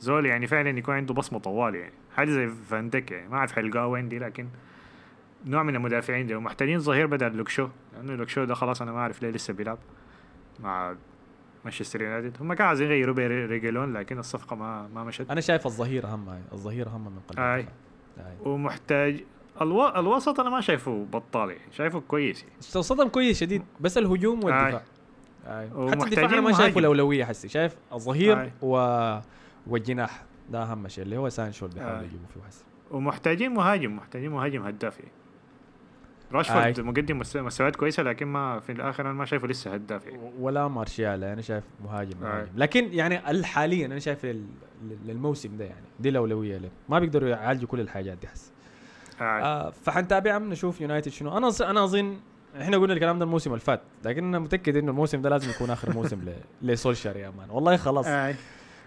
زول 0.00 0.26
يعني 0.26 0.46
فعلا 0.46 0.78
يكون 0.78 0.94
عنده 0.94 1.14
بصمة 1.14 1.38
طوال 1.38 1.74
يعني. 1.74 1.92
حاجة 2.16 2.30
زي 2.30 2.48
فان 2.48 2.90
ديك 2.90 3.10
يعني. 3.10 3.28
ما 3.28 3.36
أعرف 3.36 3.52
حيلقاه 3.52 3.86
وين 3.86 4.08
دي 4.08 4.18
لكن 4.18 4.48
نوع 5.46 5.62
من 5.62 5.76
المدافعين 5.76 6.26
دي. 6.26 6.34
ومحتاجين 6.34 6.78
ظهير 6.78 7.06
بدل 7.06 7.36
لوك 7.36 7.50
شو. 7.50 7.68
لأنه 7.92 8.14
لوك 8.14 8.29
شو 8.29 8.44
ده 8.44 8.54
خلاص 8.54 8.82
أنا 8.82 8.92
ما 8.92 8.98
أعرف 8.98 9.22
ليه 9.22 9.30
لسه 9.30 9.54
بيلعب 9.54 9.78
مع 10.60 10.96
مانشستر 11.66 12.02
يونايتد 12.02 12.36
هم 12.40 12.54
كانوا 12.54 12.68
عايزين 12.68 12.86
يغيروا 12.86 13.14
بريجيلون 13.14 13.92
لكن 13.92 14.18
الصفقة 14.18 14.56
ما 14.56 14.88
ما 14.94 15.04
مشت 15.04 15.30
أنا 15.30 15.40
شايف 15.40 15.66
الظهير 15.66 16.06
اهم 16.06 16.28
هاي. 16.28 16.40
الظهير 16.52 16.88
اهم 16.88 17.04
من 17.04 17.20
قلب 17.28 17.38
آي. 17.38 17.66
ومحتاج 18.40 19.24
ألو... 19.62 19.88
الوسط 19.88 20.40
أنا 20.40 20.50
ما 20.50 20.60
شايفه 20.60 21.06
بطال 21.12 21.50
يعني 21.50 21.72
شايفه 21.72 22.00
كويس 22.00 22.42
يعني. 22.42 22.82
صدم 22.82 23.08
كويس 23.08 23.40
شديد 23.40 23.62
بس 23.80 23.98
الهجوم 23.98 24.44
والدفاع 24.44 24.82
آي. 25.46 25.68
حتى 25.90 26.04
الدفاع 26.04 26.24
أنا 26.24 26.40
ما 26.40 26.52
شايفه. 26.52 26.80
الأولوية 26.80 27.24
حسي 27.24 27.48
شايف 27.48 27.76
الظهير. 27.92 28.50
و... 28.62 28.76
والجناح 29.66 30.24
ده 30.50 30.62
أهم 30.62 30.88
شيء 30.88 31.04
اللي 31.04 31.16
هو 31.16 31.28
سانشو 31.28 31.66
اللي 31.66 31.74
بيحاولوا 31.74 32.00
آي. 32.00 32.06
يجيبوا 32.06 32.26
فيه 32.34 32.40
حسي 32.48 32.64
ومحتاجين 32.90 33.54
مهاجم 33.54 33.96
محتاجين 33.96 34.30
مهاجم 34.30 34.62
هداف 34.62 34.98
يعني 34.98 35.12
راشفورد 36.32 36.78
آي. 36.78 36.84
مقدم 36.84 37.18
مس- 37.18 37.36
مستويات 37.36 37.76
كويسة 37.76 38.02
لكن 38.02 38.26
ما 38.26 38.60
في 38.60 38.72
الآخر 38.72 39.04
أنا 39.06 39.12
ما 39.12 39.24
شايفه 39.24 39.48
لسه 39.48 39.74
هداف 39.74 40.06
يعني 40.06 40.32
ولا 40.40 40.68
مارشيال 40.68 41.24
أنا 41.24 41.42
شايف 41.42 41.64
مهاجم 41.84 42.24
آي. 42.24 42.28
مهاجم 42.32 42.50
لكن 42.56 42.88
يعني 42.92 43.44
حاليا 43.44 43.86
أنا 43.86 43.98
شايف 43.98 44.24
لل... 44.24 44.44
للموسم 45.06 45.56
ده 45.56 45.64
يعني 45.64 45.86
دي 46.00 46.08
الأولوية 46.08 46.58
له 46.58 46.68
ما 46.88 46.98
بيقدروا 46.98 47.28
يعالجوا 47.28 47.68
كل 47.68 47.80
الحاجات 47.80 48.18
دي 48.18 48.28
حسي 48.28 48.50
آه. 49.20 49.24
آه 49.24 49.70
فحنتابعهم 49.84 50.50
نشوف 50.50 50.80
يونايتد 50.80 51.10
شنو 51.12 51.38
أنا 51.38 51.50
أنا 51.60 51.84
أظن 51.84 52.16
إحنا 52.60 52.76
قلنا 52.76 52.92
الكلام 52.94 53.18
ده 53.18 53.24
الموسم 53.24 53.50
اللي 53.50 53.60
فات 53.60 53.80
لكن 54.04 54.24
أنا 54.24 54.38
متأكد 54.38 54.76
إنه 54.76 54.90
الموسم 54.90 55.22
ده 55.22 55.30
لازم 55.30 55.50
يكون 55.50 55.70
آخر 55.70 55.92
موسم. 55.92 56.20
لسولشار 56.62 57.16
يا 57.16 57.30
man 57.30 57.50
والله 57.50 57.76
خلاص 57.76 58.06
آه. 58.06 58.34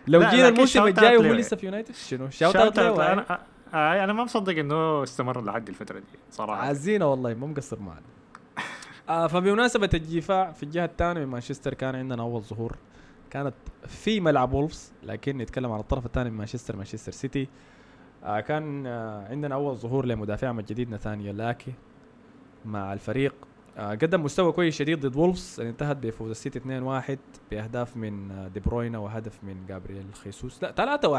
لو 0.08 0.20
جينا 0.24 0.48
الموسم 0.48 0.84
الجاي 0.88 1.18
وهو. 1.18 1.34
لسه 1.34 1.58
في 1.58 1.66
يونايتد 1.66 1.96
شنو 1.96 2.30
shout 2.30 2.56
out 2.56 2.80
أنا 2.80 3.40
آه. 3.74 4.04
أنا 4.04 4.14
ما 4.14 4.24
مصدق 4.24 4.58
إنه 4.60 5.04
استمر 5.04 5.46
لحد 5.46 5.70
الفترة 5.70 6.00
دي 6.00 6.06
صراحة. 6.32 6.62
عزينا 6.68 7.06
والله 7.06 7.34
مو 7.34 7.48
مقصر 7.48 7.80
معنا 7.80 8.02
آه 9.10 9.28
فبمناسبة 9.28 9.90
الدفاع 9.94 10.52
في 10.52 10.64
الجهة 10.64 10.86
الثانية 10.86 11.22
من 11.26 11.28
مانشستر 11.32 11.74
كان 11.74 11.96
عندنا 11.96 12.22
أول 12.24 12.42
ظهور. 12.42 12.76
كانت 13.30 13.54
في 13.88 14.20
ملعب 14.20 14.54
وولفز 14.54 14.94
لكن 15.04 15.38
نتكلم 15.38 15.72
عن 15.72 15.80
الطرف 15.80 16.06
الثاني 16.06 16.30
من 16.30 16.38
مانشستر 16.38 16.76
مانشستر 16.76 17.12
سيتي. 17.12 17.48
آه 18.24 18.40
كان 18.40 18.88
آه 18.88 19.28
عندنا 19.30 19.56
أول 19.56 19.76
ظهور 19.76 20.06
لمدافعهم 20.06 20.60
الجديد 20.60 20.90
نيثان 20.90 21.34
أكي 21.34 21.74
مع 22.66 22.94
الفريق. 22.94 23.36
آه 23.78 23.92
قدم 23.92 24.24
مستوى 24.24 24.52
كويس 24.52 24.76
شديد 24.76 25.06
ضد 25.06 25.16
وولفز 25.16 25.60
انتهت 25.60 25.98
بفوز 25.98 26.30
السيتي 26.30 26.60
2-1 26.60 27.18
بأهداف 27.52 27.98
من 27.98 28.32
آه، 28.32 28.48
دي 28.48 28.60
بروينا 28.60 28.98
وهدف 28.98 29.44
من 29.44 29.66
جابرييل 29.68 30.14
خيسوس. 30.24 30.64
لا 30.64 30.72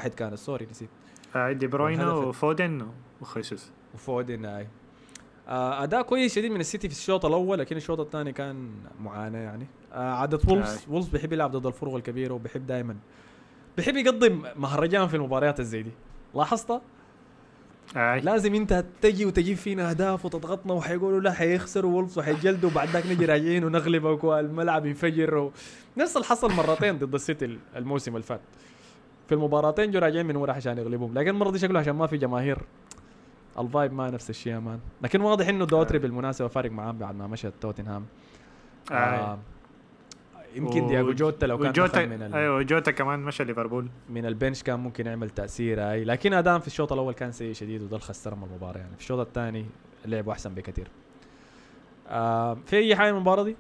3-1 0.02 0.08
كانت 0.08 0.34
sorry 0.34 0.66
نسيت. 0.70 0.88
آه. 0.88 1.19
دي 1.36 1.66
بروينا 1.66 2.12
وفودن 2.12 2.86
وخيسوس. 3.20 3.70
وفودن 3.94 4.44
هاي 4.44 4.66
آه 5.48 5.82
أداء 5.82 6.02
كويس 6.02 6.34
شديد 6.34 6.50
من 6.52 6.60
السيتي 6.60 6.88
في 6.88 6.94
الشوط 6.94 7.24
الأول 7.24 7.58
لكن 7.58 7.76
الشوط 7.76 8.00
الثاني 8.00 8.32
كان 8.32 8.70
معاناة 9.00 9.38
يعني. 9.38 9.66
آه 9.92 10.10
عادة 10.12 10.40
وولفز. 10.48 10.86
وولفز 10.88 11.08
بيحب 11.08 11.32
يلعب 11.32 11.50
ضد 11.50 11.66
الفرق 11.66 11.94
الكبيرة 11.94 12.34
وبيحب 12.34 12.66
دائما 12.66 12.96
بيحب 13.76 13.96
يقدم 13.96 14.42
مهرجان 14.56 15.08
في 15.08 15.16
المباريات 15.16 15.60
الزي 15.60 15.82
دي. 15.82 15.90
لاحظت 16.34 16.82
آي. 17.96 18.20
لازم 18.20 18.54
انت 18.54 18.84
تجي 19.02 19.26
وتجيب 19.26 19.56
فينا 19.56 19.90
أهداف 19.90 20.24
وتضغطنا 20.24 20.72
وحيقولوا 20.72 21.20
لا 21.20 21.32
حيخسروا 21.32 21.92
وولفز 21.92 22.18
وحيجلدوا 22.18 22.70
وبعد 22.70 22.88
ذاك 22.88 23.06
نجي 23.06 23.24
راجعين 23.24 23.64
ونغلبك 23.64 24.24
والملعب 24.24 24.86
ينفجر 24.86 25.34
و... 25.34 25.52
نفس 25.96 26.16
اللي 26.16 26.26
حصل 26.26 26.52
مرتين 26.52 26.98
ضد 26.98 27.14
السيتي 27.14 27.58
الموسم 27.76 28.16
اللي 28.16 28.26
فات. 28.26 28.40
في 29.30 29.36
المباراتين 29.36 29.90
جو 29.90 29.98
راجعين 29.98 30.26
من 30.26 30.36
ورا 30.36 30.52
عشان 30.52 30.78
يغلبوهم. 30.78 31.14
لكن 31.14 31.28
المرة 31.28 31.50
دي 31.50 31.58
شكله 31.58 31.80
عشان 31.80 31.92
ما 31.92 32.06
في 32.06 32.16
جماهير 32.16 32.58
ال 33.58 33.65
vibe 33.65 33.92
ما 33.92 34.10
نفس 34.10 34.30
الشيء 34.30 34.52
يا 34.52 34.58
man. 34.58 34.80
لكن 35.02 35.20
واضح 35.20 35.48
إنه 35.48 35.64
دوهرتي 35.64 35.98
بالمناسبة 35.98 36.48
فارق 36.48 36.70
معاه 36.70 36.92
بعد 36.92 37.14
ما 37.14 37.26
مشى 37.26 37.50
توتنهام. 37.60 38.06
آه. 38.90 38.94
آه 38.94 39.38
يمكن 40.54 40.86
دياغو 40.86 41.12
جوتا 41.12 41.46
لو 41.46 41.58
كان 41.58 41.68
وجوتا 41.68 41.92
دخل 41.92 42.08
من 42.08 42.22
ال... 42.22 42.34
أيوه 42.34 42.62
جوتا 42.62 42.90
كمان 42.90 43.18
مشى 43.18 43.44
ليفربول. 43.44 43.88
من 44.08 44.26
البنش 44.26 44.62
كان 44.62 44.80
ممكن 44.80 45.06
يعمل 45.06 45.30
تأثير 45.30 45.82
هاي 45.82 46.04
لكن 46.04 46.32
أدام 46.32 46.60
في 46.60 46.66
الشوط 46.66 46.92
الأول 46.92 47.14
كان 47.14 47.32
سيء 47.32 47.52
شديد 47.52 47.82
وده 47.82 47.96
اللي 47.96 48.06
خسرهم 48.06 48.44
المباراة 48.44 48.78
يعني. 48.78 48.94
في 48.94 49.00
الشوط 49.00 49.26
الثاني 49.26 49.66
لعبوا 50.04 50.32
أحسن 50.32 50.54
بكثير. 50.54 50.88
آه 52.08 52.54
في 52.66 52.76
أي 52.76 52.96
حاجة 52.96 53.10
من 53.10 53.16
المباراة 53.16 53.42
دي؟ 53.42 53.56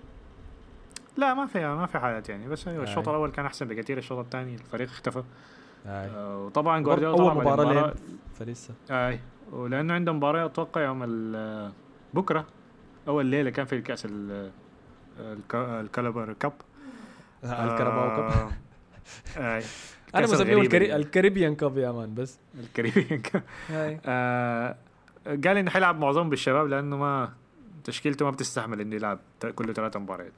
لا 1.16 1.34
ما 1.34 1.46
في 1.46 1.66
ما 1.66 1.86
في 1.86 1.98
حاجات 1.98 2.28
يعني. 2.28 2.48
بس 2.48 2.68
أيوه 2.68 2.82
الشوط 2.82 3.08
آي. 3.08 3.14
الأول 3.14 3.30
كان 3.30 3.46
أحسن 3.46 3.68
بكثير. 3.68 3.98
الشوط 3.98 4.18
الثاني 4.18 4.54
الفريق 4.54 4.88
اختفى. 4.88 5.22
آه، 5.86 6.38
وطبعا 6.46 6.80
جوارديولا 6.82 7.18
أول 7.22 7.34
مباراة 7.40 7.92
المباراة- 7.92 7.96
فلسه. 8.38 8.74
أي. 8.90 9.20
ولأنه 9.52 9.94
عندهم 9.94 10.16
مباراة 10.16 10.44
أتوقع 10.46 10.80
يوم 10.84 11.02
ال- 11.04 11.72
بكرة. 12.14 12.46
أول 13.08 13.26
ليلة 13.26 13.50
كان 13.50 13.66
في 13.66 13.74
الكأس 13.74 14.06
ال- 14.06 14.50
الك- 15.20 15.54
ال 15.54 15.64
Carabao 15.64 16.32
Cup. 16.32 16.52
ال 17.44 17.53
Carabao 17.53 18.16
Cup. 18.16 18.50
آه، 19.38 19.56
أي. 19.56 19.62
أنا 20.14 20.24
الغريبة 20.24 20.60
الكري... 20.60 20.86
دي. 20.86 20.96
ال 20.96 21.02
Caribbean 21.02 21.54
Cup 21.54 21.78
يا 21.78 21.90
man 21.92 22.14
بس. 22.14 22.38
ال 22.60 22.66
Caribbean 22.66 23.20
Cup. 23.20 23.42
آه، 24.06 24.76
قال 25.26 25.48
إنه 25.56 25.70
حيلعب 25.70 25.98
معظمهم 25.98 26.30
بالشباب 26.30 26.66
لأنه 26.68 26.96
ما 26.96 27.32
تشكيلته 27.84 28.24
ما 28.24 28.30
بتستحمل 28.30 28.80
إنه 28.80 28.96
يلعب 28.96 29.18
كل 29.54 29.74
ثلاث 29.74 29.96
مباريات. 29.96 30.32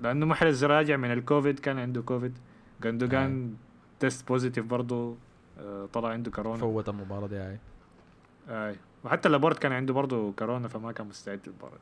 لأنه 0.00 0.26
محرز 0.26 0.64
راجع 0.64 0.96
من 0.96 1.12
الكوفيد 1.12 1.58
كان 1.58 1.78
عنده 1.78 2.02
كوفيد. 2.02 2.38
جندوجان 2.82 3.54
test 4.00 4.28
positive 4.28 4.64
برضه 4.66 5.16
آه، 5.58 5.88
طلع 5.92 6.08
عنده 6.08 6.30
كورونا. 6.30 6.58
فوت 6.58 6.88
المباراة 6.88 7.26
دي 7.26 7.36
هاي 7.36 7.58
آي. 8.48 8.76
وحتى 9.04 9.28
لابورت 9.28 9.58
كان 9.58 9.72
عنده 9.72 9.94
برضه 9.94 10.32
كورونا 10.32 10.68
فما 10.68 10.92
كان 10.92 11.06
مستعد 11.06 11.40
للمباراة. 11.46 11.78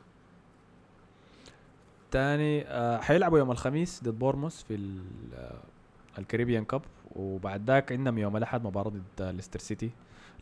تاني 2.10 2.66
آه 2.66 3.00
حيلعبوا 3.00 3.38
يوم 3.38 3.50
الخميس 3.50 4.04
ضد 4.04 4.18
بورنموث 4.18 4.62
في 4.62 5.00
آه، 5.34 5.60
ال 6.18 6.23
Caribbean 6.23 6.64
Cup. 6.64 6.82
وبعد 7.16 7.70
ذاك 7.70 7.92
عندهم 7.92 8.18
يوم 8.18 8.36
الأحد 8.36 8.64
مباراة 8.64 8.90
ضد 8.90 9.22
ليستر 9.22 9.58
سيتي. 9.58 9.90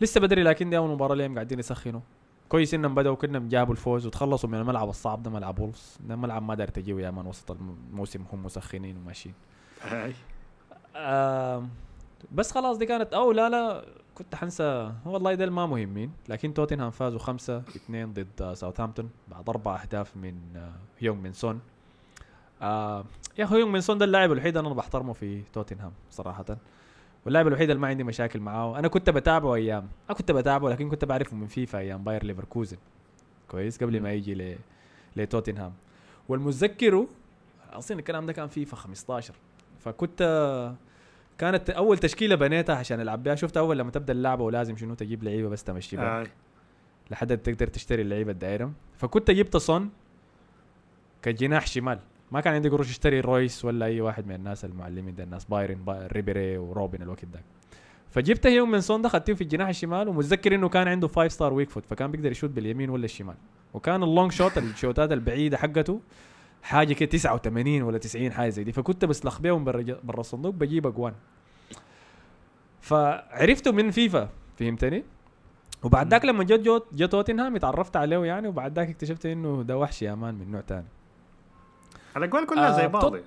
لسه 0.00 0.20
بدري 0.20 0.42
لكن 0.42 0.70
دي 0.70 0.76
أول 0.76 0.90
مباراة 0.90 1.14
لهم 1.14 1.34
قاعدين 1.34 1.58
يسخنوا. 1.58 2.00
كويس 2.48 2.74
إنهم 2.74 2.94
بدأوا 2.94 3.16
كانهم 3.16 3.48
جابوا 3.48 3.72
الفوز 3.72 4.06
وتخلصوا 4.06 4.48
من 4.48 4.58
الملعب 4.58 4.88
الصعب 4.88 5.22
ده 5.22 5.30
ملعب 5.30 5.58
وولفز. 5.58 5.98
ده 6.08 6.16
ملعب 6.16 6.42
ما 6.42 6.54
دار 6.54 6.68
تجيه 6.68 6.94
يا 6.94 7.10
man 7.10 7.26
وسط 7.26 7.50
الموسم 7.50 8.24
هم 8.32 8.44
مسخنين 8.44 8.96
وماشيين. 8.96 9.34
آم، 10.96 11.68
بس 12.32 12.52
خلاص 12.52 12.76
دي 12.78 12.86
كانت 12.86 13.12
أو 13.14 13.32
لا 13.32 13.48
لا 13.48 13.84
كنت 14.14 14.34
حنسى 14.34 14.92
والله 15.04 15.34
ده 15.34 15.50
ما 15.50 15.66
مهمين 15.66 16.12
لكن 16.28 16.54
توتنهام 16.54 16.90
فازوا 16.90 17.18
خمسة 17.18 17.58
اثنين 17.58 18.12
ضد 18.12 18.42
آه، 18.42 18.54
ساوثهامبتون 18.54 19.10
بعد 19.28 19.48
أربع 19.48 19.82
أهداف 19.82 20.16
من 20.16 20.34
آه، 20.56 20.72
هيونغ 20.98 21.20
من 21.20 21.32
سون. 21.32 21.60
آه 22.62 23.04
يا 23.38 23.44
أخي 23.44 23.54
هيونغ 23.56 23.70
من 23.72 23.80
سون 23.80 23.98
ده 23.98 24.04
اللاعب 24.04 24.32
الوحيد 24.32 24.56
أنا 24.56 24.68
بحترمه 24.68 25.12
في 25.12 25.42
توتنهام 25.52 25.92
صراحة. 26.10 26.44
واللاعب 27.24 27.46
الوحيد 27.46 27.70
اللي 27.70 27.82
ما 27.82 27.88
عندي 27.88 28.04
مشاكل 28.04 28.40
معاه. 28.40 28.78
أنا 28.78 28.88
كنت 28.88 29.10
بتابعه 29.10 29.54
أيام 29.54 29.88
أنا 30.10 30.18
كنت 30.18 30.32
بتابعه 30.32 30.68
لكن 30.70 30.88
كنت 30.88 31.04
بعرفه 31.04 31.36
من 31.36 31.46
فيفا 31.46 31.78
أيام 31.78 32.04
باير 32.04 32.24
ليفركوزن. 32.24 32.76
كويس؟ 33.48 33.82
قبل 33.82 34.00
ما 34.00 34.12
يجي 34.12 34.34
ل 34.34 34.56
لتوتنهام. 35.16 35.72
والمتذكره 36.28 37.06
أصلا 37.72 37.98
الكلام 37.98 38.26
ده 38.26 38.32
كان 38.32 38.48
فيفا 38.48 38.76
15 38.76 39.34
فكنت 39.80 40.22
كانت 41.38 41.70
أول 41.70 41.98
تشكيلة 41.98 42.34
بنيتها 42.34 42.74
عشان 42.76 43.00
ألعب 43.00 43.22
بها 43.22 43.34
شفت 43.34 43.56
أول 43.56 43.78
لما 43.78 43.90
تبدأ 43.90 44.12
اللعبة 44.12 44.44
ولازم 44.44 44.76
شنو 44.76 44.94
تجيب 44.94 45.24
لعيبة 45.24 45.48
بس 45.48 45.64
تمشي 45.64 45.96
بها 45.96 46.20
اي 46.20 46.26
لحد 47.10 47.38
تقدر 47.38 47.66
تشتري 47.66 48.02
اللعيبة 48.02 48.32
الدايرم 48.32 48.74
فكنت 48.96 49.30
جبت 49.30 49.56
صن 49.56 49.88
كجناح 51.22 51.66
شمال. 51.66 51.98
ما 52.32 52.40
كان 52.40 52.54
عندي 52.54 52.68
قروش 52.68 52.90
أشتري 52.90 53.20
رويس 53.20 53.64
ولا 53.64 53.86
أي 53.86 54.00
واحد 54.00 54.26
من 54.26 54.34
الناس 54.34 54.64
المعلمين 54.64 55.14
ده 55.14 55.24
الناس 55.24 55.44
بايرن 55.44 55.84
با 55.84 56.08
ريبيري 56.12 56.58
وروبن 56.58 57.02
الوقت 57.02 57.24
ده. 57.24 57.40
فجبت 58.10 58.46
هيونغ 58.46 58.70
من 58.70 58.80
سون 58.80 59.02
ده 59.02 59.08
ختيته 59.08 59.34
في 59.34 59.40
الجناح 59.40 59.68
الشمال 59.68 60.08
ومتذكر 60.08 60.54
إنه 60.54 60.68
كان 60.68 60.88
عنده 60.88 61.08
5 61.08 61.28
star 61.28 61.52
weak 61.52 61.70
foot 61.70 61.84
فكان 61.86 62.10
بيقدر 62.10 62.30
يشوت 62.30 62.50
باليمين 62.50 62.90
ولا 62.90 63.04
الشمال. 63.04 63.34
وكان 63.74 64.02
ال 64.02 64.08
long 64.08 64.32
shot 64.32 64.58
الشوتات 64.58 65.12
البعيدة 65.12 65.56
حقته 65.56 66.00
حاجة 66.62 66.92
كده 66.92 67.08
89 67.10 67.82
ولا 67.82 67.98
90 67.98 68.32
حاجة 68.32 68.48
زي 68.48 68.64
دي 68.64 68.72
فكنت 68.72 69.04
بسلخ 69.04 69.40
بيهم 69.40 69.64
برا 69.64 69.84
برا 70.04 70.20
الصندوق 70.20 70.54
بجيب 70.54 70.86
أجوان 70.86 71.14
فعرفته 72.80 73.72
من 73.72 73.90
فيفا 73.90 74.28
فهمتني؟ 74.58 75.04
وبعد 75.82 76.10
ذاك 76.10 76.24
لما 76.24 76.44
جت 76.44 76.84
جت 76.92 77.12
توتنهام 77.12 77.56
اتعرفت 77.56 77.96
عليه 77.96 78.18
يعني 78.24 78.48
وبعد 78.48 78.78
ذاك 78.78 78.88
اكتشفت 78.88 79.26
إنه 79.26 79.62
ده 79.62 79.78
وحش 79.78 80.02
يا 80.02 80.14
man 80.14 80.34
من 80.34 80.50
نوع 80.50 80.60
تاني 80.60 80.86
الاجوال 82.16 82.46
كلها 82.46 82.68
آه، 82.74 82.76
زي 82.76 82.88
بعض 82.88 83.14
يعني. 83.14 83.26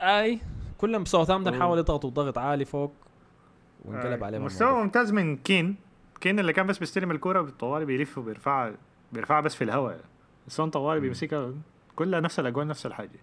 أي 0.00 0.40
كلهم 0.78 1.04
ساوثهامبتون. 1.04 1.60
حاول 1.60 1.78
يضغطوا 1.78 2.10
ضغط 2.10 2.38
عالي 2.38 2.64
فوق 2.64 2.92
وانقلب 3.84 4.22
آه، 4.22 4.26
عليهم 4.26 4.44
مستوى 4.44 4.68
الموضوع. 4.68 4.84
ممتاز 4.84 5.12
من 5.12 5.36
كين 5.36 5.76
كين 6.20 6.38
اللي 6.38 6.52
كان 6.52 6.66
بس 6.66 6.78
بيستلم 6.78 7.10
الكرة 7.10 7.40
بالطوالي 7.40 7.84
بيلف 7.84 8.18
وبيرفعها 8.18 8.72
بيرفعها 9.12 9.40
بس 9.40 9.54
في 9.54 9.64
الهواء 9.64 10.00
سون 10.48 10.70
طوالي. 10.70 11.00
بيمسكها 11.00 11.52
كلها 11.96 12.20
نفس 12.20 12.40
الاجوال 12.40 12.68
نفس 12.68 12.86
الحاجة. 12.86 13.20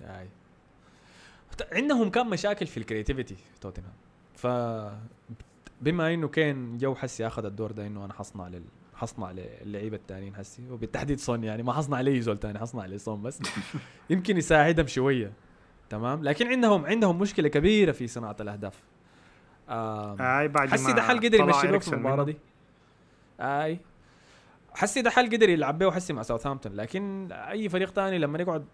أي. 0.00 0.28
عندهم 1.72 2.10
كان 2.10 2.26
مشاكل 2.26 2.66
في 2.66 2.76
ال 2.76 2.81
creativity 2.81 3.34
في 3.34 3.60
توتنهام. 3.60 3.92
ف 4.36 4.46
بما 5.80 6.14
إنه 6.14 6.28
كان 6.28 6.78
جو 6.78 6.94
حسي 6.94 7.26
أخذ 7.26 7.44
الدور 7.44 7.72
ده 7.72 7.86
إنه 7.86 8.04
أنا 8.04 8.12
حصنع 8.12 8.48
لل 8.48 8.64
حصنع 8.94 9.32
للعيبة 9.62 9.96
الثانيين 9.96 10.34
حسي 10.36 10.70
وبالتحديد 10.70 11.18
سون 11.18 11.44
يعني 11.44 11.62
ما 11.62 11.72
حصنع 11.72 12.00
لي 12.00 12.20
زول 12.20 12.38
ثاني 12.38 12.58
حصنع 12.58 12.86
لسون 12.86 13.22
بس. 13.22 13.40
يمكن 14.10 14.36
يساعدهم 14.36 14.86
شوية. 14.86 15.32
تمام؟ 15.90 16.24
لكن 16.24 16.46
عندهم 16.46 16.86
عندهم 16.86 17.18
مشكلة 17.18 17.48
كبيرة 17.48 17.92
في 17.92 18.06
صناعة 18.06 18.36
الأهداف. 18.40 18.82
أي 19.68 20.48
بعد 20.48 20.68
حسي 20.68 20.92
ده 20.92 21.02
حل 21.02 21.16
قدر 21.16 21.38
يمشي 21.38 21.80
في 21.80 21.94
المباراة. 21.94 22.24
دي؟ 22.24 22.36
أي. 23.40 23.78
حسي 24.74 25.02
ده 25.02 25.10
حل 25.10 25.26
قدر 25.26 25.48
يلعب 25.48 25.78
به 25.78 25.86
وحسي 25.86 26.12
مع 26.12 26.22
ساوثهامبتون 26.22 26.72
لكن 26.72 27.32
أي 27.32 27.68
فريق 27.68 27.90
تاني 27.90 28.18
لما 28.18 28.38
يقعد 28.38 28.64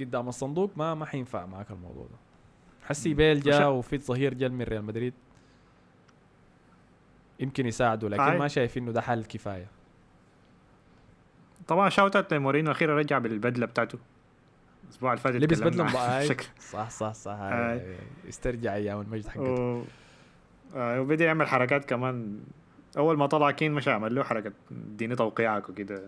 قدام 0.00 0.28
الصندوق 0.28 0.70
ما 0.76 0.94
ما 0.94 1.06
حينفع 1.06 1.46
معك 1.46 1.70
الموضوع 1.70 2.04
ده 2.04 2.16
حسي. 2.86 3.14
بيل 3.14 3.40
جا 3.40 3.66
وفي 3.66 3.98
ظهير 3.98 4.34
جا 4.34 4.48
من 4.48 4.62
ريال 4.62 4.84
مدريد 4.84 5.14
يمكن 7.40 7.66
يساعده 7.66 8.08
لكن 8.08 8.22
أي. 8.22 8.38
ما 8.38 8.48
شايف 8.48 8.78
إنه 8.78 8.92
ده 8.92 9.00
حل 9.00 9.24
كفاية 9.24 9.66
طبعا 11.68 11.88
shout 11.88 12.16
out 12.16 12.34
لمورينو 12.34 12.70
أخيرا 12.70 12.96
رجع 12.98 13.18
بالبدلة 13.18 13.66
بتاعته 13.66 13.98
الأسبوع 14.84 15.12
اللي 15.12 15.22
فات 15.22 15.34
لبس 15.34 15.60
بدلة 15.60 16.24
شكل 16.28 16.46
صح 16.60 16.90
صح 16.90 17.12
صح. 17.12 17.38
استرجع 18.28 18.74
أيام 18.74 19.00
المجد 19.00 19.26
حقته. 19.28 19.84
آه، 20.74 21.00
وبدأ 21.00 21.24
يعمل 21.24 21.46
حركات 21.48 21.84
كمان 21.84 22.40
أول 22.96 23.16
ما 23.18 23.26
طلع 23.26 23.50
كين 23.50 23.72
مش 23.72 23.88
عمل 23.88 24.14
له 24.14 24.22
حركة 24.22 24.52
اديني 24.70 25.16
توقيعك 25.16 25.68
وكده. 25.68 26.02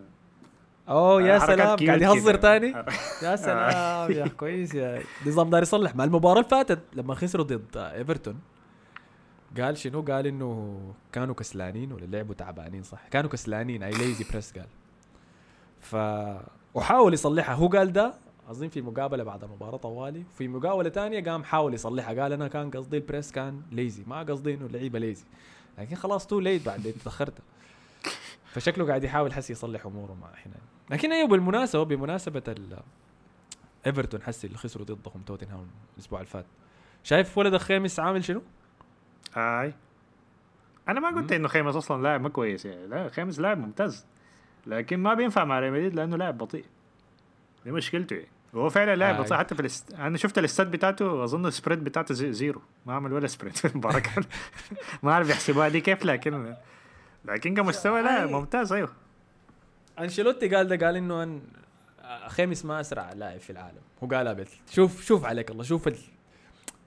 أوه 0.88 1.23
يا 1.23 1.38
سلام. 1.38 1.77
قاعد 1.87 2.03
يهزر. 2.03 2.35
تاني؟ 2.35 2.66
يا 3.25 3.37
سلام 3.37 4.11
يا 4.12 4.29
كويس 4.40 4.75
يا. 4.75 5.03
نظام 5.27 5.51
دار 5.51 5.62
يصلح. 5.62 5.97
مع 5.97 6.05
المباراة 6.05 6.38
اللي 6.38 6.49
فاتت 6.51 6.79
لما 6.95 7.14
خسروا 7.14 7.45
ضد 7.45 7.77
إيفرتون 7.77 8.40
قال 9.61 9.77
شنو؟ 9.79 10.03
قال 10.03 10.27
إنه 10.27 10.79
كانوا 11.12 11.35
كسلانين 11.35 11.93
ولا 11.93 12.05
لعبوا 12.07 12.35
تعبانين 12.35 12.83
صح؟ 12.83 13.09
كانوا 13.09 13.31
كسلانين 13.31 13.83
اي 13.83 13.90
ليزي 13.90 14.25
بريس 14.33 14.53
قال. 14.53 14.66
ف 15.81 15.97
وحاول 16.75 17.14
يصلحها. 17.14 17.55
هو 17.55 17.69
قال 17.69 17.93
ده 17.93 18.14
اظن 18.51 18.69
في 18.69 18.81
مقابلة 18.83 19.25
بعد 19.25 19.45
المباراه 19.45 19.77
طوالي. 19.77 20.25
في 20.38 20.49
مقابله 20.49 20.88
تانية 20.88 21.25
قام 21.25 21.45
حاول 21.45 21.75
يصلحها. 21.75 22.23
قال 22.23 22.33
أنا 22.33 22.49
كان 22.49 22.71
قصدي 22.71 22.97
ال 22.96 23.03
press 23.03 23.33
كان 23.33 23.62
lazy 23.73 24.03
ما 24.07 24.23
قصدي 24.23 24.55
إنه 24.55 24.66
اللعيبة 24.66 24.99
lazy 24.99 25.25
لكن 25.81 25.97
خلاص 25.97 26.27
too 26.27 26.40
late 26.40 26.66
بعد 26.66 26.95
تأخرت. 27.05 27.35
فشكله 28.53 28.87
قاعد 28.87 29.05
يحاول 29.05 29.33
حسي 29.33 29.53
يصلح 29.53 29.87
أموره 29.87 30.16
مع 30.21 30.29
هنا 30.29 30.57
لكن 30.90 31.12
أيوه 31.12 31.29
بالمناسبة 31.29 31.83
بمناسبة 31.83 32.55
ايفرتون 33.87 34.23
حسي 34.23 34.47
اللي 34.47 34.59
خسروا 34.59 34.87
ضدهم 34.87 35.23
توتنهام 35.27 35.66
الأسبوع 35.95 36.21
اللي 36.21 36.31
فات. 36.31 36.47
شايف 37.05 37.38
ولد 37.38 37.55
خاميس 37.55 38.01
عامل 38.01 38.25
شنو؟ 38.25 38.43
آي. 39.37 39.75
أنا 40.88 41.01
ما 41.01 41.09
قلت. 41.09 41.33
إنه 41.33 41.49
خيمس 41.49 41.77
أصلا 41.77 42.03
لاعب 42.03 42.21
ما 42.21 42.29
كويس 42.29 42.64
يعني. 42.64 42.87
لا 42.87 43.09
خيمس 43.09 43.38
لاعب 43.38 43.59
ممتاز. 43.59 44.07
لكن 44.66 44.99
ما 44.99 45.14
بينفع 45.14 45.45
مع 45.45 45.59
ريال 45.59 45.73
مدريد 45.73 45.95
لأنه 45.95 46.16
لاعب 46.16 46.38
بطيء. 46.38 46.64
دي 47.64 47.73
مشكلته 47.73 48.14
يعني. 48.16 48.29
هو 48.55 48.71
فعلا 48.71 48.97
لاعب 48.97 49.33
آه. 49.33 49.37
حتى 49.37 49.55
في 49.55 49.61
الاست... 49.61 49.93
أنا 49.95 50.17
شفت 50.19 50.39
ال 50.38 50.44
stats 50.44 50.70
بتاعته 50.71 51.25
أظن 51.25 51.47
ال 51.46 51.52
sprint 51.52 51.85
بتاعته 51.85 52.15
زي 52.15 52.33
zero. 52.33 52.62
ما 52.87 52.95
عمل 52.95 53.13
ولا 53.13 53.27
sprint 53.27 53.57
في 53.57 53.65
المباراه 53.69 54.03
ما 55.03 55.13
اعرف 55.13 55.29
يحسبوها 55.31 55.69
دي 55.69 55.81
كيف 55.81 56.05
لكن 56.05 56.55
لكن 57.25 57.55
كمستوى 57.55 58.03
لا. 58.03 58.27
ممتاز 58.27 58.73
أيوه. 58.73 58.91
أنشيلوتي 59.99 60.49
قال 60.57 60.69
ده 60.69 60.87
قال 60.87 60.97
إنه 60.97 61.23
أن 61.23 61.41
خيمس 62.29 62.65
ما 62.65 62.81
أسرع 62.81 63.13
لاعب 63.13 63.41
في 63.41 63.51
العالم. 63.51 63.81
هو 64.05 64.09
قالها 64.09 64.33
بس 64.33 64.49
شوف 64.71 65.03
شوف 65.05 65.25
عليك 65.25 65.51
الله 65.51 65.63
شوف 65.65 65.89
ال- 65.89 65.99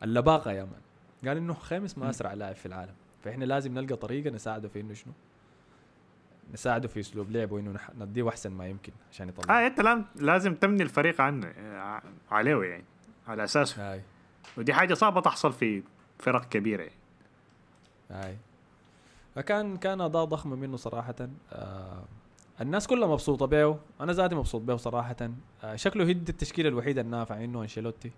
اللباقة 0.03 0.51
يا 0.51 0.63
مان. 0.63 0.81
قال 1.27 1.37
إنه 1.37 1.53
خيمس 1.53 1.97
ما 1.97 2.09
أسرع 2.09 2.33
لاعب 2.33 2.55
في 2.55 2.65
العالم. 2.65 2.93
فإحنا 3.23 3.45
لازم 3.45 3.73
نلقى 3.73 3.95
طريقة 3.95 4.29
نساعده 4.29 4.67
في 4.67 4.79
إنه 4.81 4.93
شنو؟ 4.93 5.13
نساعده 6.53 6.87
في 6.87 6.99
أسلوب 6.99 7.31
لعبه 7.31 7.55
وإنه 7.55 7.73
نح- 7.77 7.95
نديه 7.99 8.29
أحسن 8.29 8.51
ما 8.51 8.67
يمكن 8.67 8.93
عشان 9.11 9.29
يطلع 9.29 9.63
آه 9.63 9.67
أنت 9.67 9.79
لازم 9.81 10.03
لازم 10.15 10.55
تبني 10.55 10.83
الفريق 10.83 11.21
عنه 11.21 11.53
عليه 12.31 12.63
يعني 12.63 12.83
على 13.27 13.43
أساسه. 13.43 13.91
هاي. 13.93 14.01
ودي 14.57 14.73
حاجة 14.73 14.93
صعبة 14.93 15.21
تحصل 15.21 15.53
في 15.53 15.83
فرق 16.19 16.49
كبيرة. 16.49 16.81
يعني. 16.81 16.95
هاي. 18.11 18.37
فكان 19.35 19.77
كان 19.77 20.01
أداء 20.01 20.23
ضخم 20.25 20.49
منه 20.59 20.77
صراحة. 20.77 21.15
آه 21.53 22.03
الناس 22.61 22.87
كلها 22.87 23.07
مبسوطة 23.07 23.45
به. 23.45 23.79
أنا 24.01 24.11
ذاتي 24.13 24.35
مبسوط 24.35 24.61
به 24.61 24.75
صراحة. 24.75 25.15
آه 25.63 25.75
شكله 25.75 26.05
هي 26.05 26.13
دي 26.13 26.31
التشكيلة 26.31 26.69
الوحيدة 26.69 27.01
النافعة 27.01 27.43
إنه 27.43 27.61
أنشيلوتي. 27.61 28.11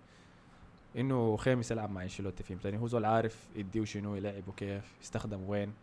إنه 0.97 1.37
خيمس 1.37 1.71
يلعب 1.71 1.89
مع 1.91 2.03
أنشيلوتي 2.03 2.43
فهمت 2.43 2.65
يعني 2.65 2.77
هو 2.77 2.87
زول 2.87 3.05
عارف 3.05 3.47
يديه 3.55 3.83
شنو 3.85 4.15
يلعبه 4.15 4.51
كيف 4.57 4.83
يستخدم 5.01 5.49
وين 5.49 5.73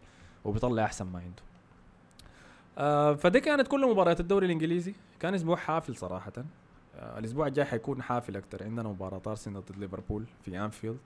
وبيطلع 0.44 0.84
أحسن 0.84 1.06
ما 1.06 1.18
عنده. 1.18 1.42
آه 2.78 3.14
فدي 3.14 3.40
كانت 3.40 3.68
كل 3.68 3.90
مباريات 3.90 4.20
الدوري 4.20 4.46
الإنجليزي. 4.46 4.94
كان 5.20 5.34
أسبوع 5.34 5.56
حافل 5.56 5.96
صراحة. 5.96 6.32
آه 6.96 7.18
الأسبوع 7.18 7.46
الجاي 7.46 7.64
حيكون 7.64 8.02
حافل 8.02 8.36
أكثر 8.36 8.64
عندنا 8.64 8.88
مباراة 8.88 9.22
ارسنال 9.26 9.64
ضد 9.64 9.78
ليفربول 9.78 10.24
في 10.44 10.58
انفيلد 10.60 10.98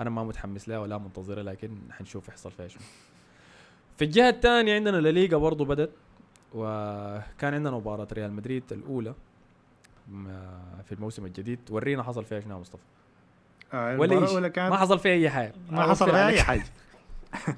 أنا 0.00 0.10
ما 0.10 0.24
متحمس 0.24 0.68
لها 0.68 0.78
ولا 0.78 0.98
منتظرها 0.98 1.42
لكن 1.42 1.78
حنشوف 1.90 2.28
يحصل 2.28 2.50
فيها 2.50 2.68
شنو. 2.68 2.82
في 3.96 4.04
الجهة 4.04 4.28
الثانية 4.28 4.74
عندنا 4.74 4.98
الليغا 4.98 5.36
برضو 5.38 5.64
بدت 5.64 5.90
وكان 6.54 7.54
عندنا 7.54 7.70
مباراة 7.76 8.08
ريال 8.12 8.32
مدريد 8.32 8.62
الأولى 8.72 9.14
في 10.84 10.92
الموسم 10.92 11.26
الجديد. 11.26 11.58
ورينا 11.70 12.02
حصل 12.02 12.24
فيها 12.24 12.40
شنو 12.40 12.54
يا 12.54 12.60
مصطفى؟ 12.60 12.82
آه 13.72 13.98
ولا 13.98 14.18
الأولى 14.18 14.50
كانت 14.50 14.70
ما 14.72 14.76
حصل 14.78 14.98
فيها 14.98 15.12
أي 15.12 15.30
حاجة. 15.30 15.54
ما 15.70 15.82
حصل 15.82 16.06
فيها. 16.10 16.28
أي 16.28 16.42
حاجة. 16.42 16.64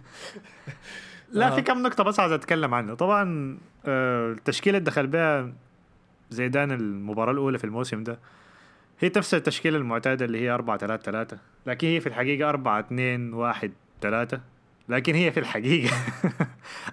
لا 1.31 1.47
آه. 1.53 1.55
في 1.55 1.63
كم 1.63 1.83
نقطة 1.83 2.05
بس 2.05 2.21
عايز 2.21 2.33
أتكلم 2.33 2.75
عنه. 2.75 2.95
طبعا 2.95 3.59
آه، 3.87 4.33
التشكيلة 4.33 4.79
اللي 4.79 4.91
دخل 4.91 5.07
بها 5.07 5.53
زيدان 6.31 6.73
المباراة 6.73 7.33
الأولى 7.33 7.59
في 7.59 7.65
الموسم 7.65 8.05
ده 8.05 8.19
هي 9.01 9.13
نفس 9.17 9.35
التشكيلة 9.35 9.79
المعتادة 9.79 10.25
اللي 10.25 10.41
هي 10.41 10.51
4 10.51 10.77
3 10.79 11.03
3 11.03 11.39
لكن 11.67 11.89
هي 11.89 12.01
في 12.01 12.07
الحقيقة 12.07 12.49
4 12.49 12.81
2 12.81 13.33
1 13.33 13.73
3 14.01 14.41
لكن 14.89 15.15
هي 15.15 15.33
في 15.33 15.41
الحقيقة 15.41 15.97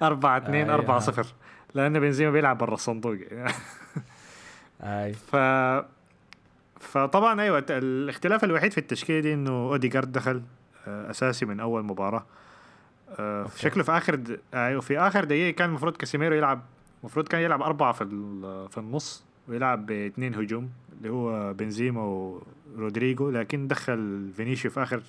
4 0.02 0.38
2 0.38 0.70
آه، 0.70 0.74
4 0.74 0.96
آه. 0.96 1.00
0 1.00 1.26
لأن 1.74 2.00
بنزيما 2.00 2.32
بيلعب 2.32 2.58
برا 2.58 2.74
الصندوق. 2.74 3.18
اي 4.82 5.14
ف 5.14 5.36
فطبعا 6.80 7.42
أيوه 7.42 7.66
الاختلاف 7.70 8.44
الوحيد 8.44 8.72
في 8.72 8.78
التشكيلة 8.78 9.20
دي 9.20 9.34
إنه 9.34 9.52
أوديجارد 9.52 10.12
دخل 10.12 10.42
آه، 10.88 11.10
أساسي 11.10 11.46
من 11.46 11.60
أول 11.60 11.84
مباراة. 11.84 12.26
آه، 13.10 13.44
أوكي. 13.44 13.60
شكله 13.60 13.84
في 13.84 13.92
آخر 13.92 14.16
د... 14.16 14.40
أيوه 14.54 14.82
في 14.82 15.00
آخر 15.00 15.24
دقيقة 15.24 15.56
كان 15.56 15.70
المفروض 15.70 15.98
كاسيميرو 15.98 16.36
يلعب 16.36 16.62
المفروض 17.02 17.28
كان 17.28 17.42
يلعب 17.42 17.62
أربعة 17.62 17.92
في 17.94 18.04
ال- 18.04 18.70
في 18.70 18.78
النص 18.78 19.24
ويلعب 19.48 19.86
باثنين 19.86 20.36
هجوم 20.36 20.70
اللي 20.98 21.10
هو 21.10 21.54
بنزيما 21.54 22.02
ورودريجو 22.76 23.30
لكن 23.30 23.68
دخل 23.68 24.30
فينيسيو 24.36 24.72
في 24.72 24.84
آخر 24.84 25.02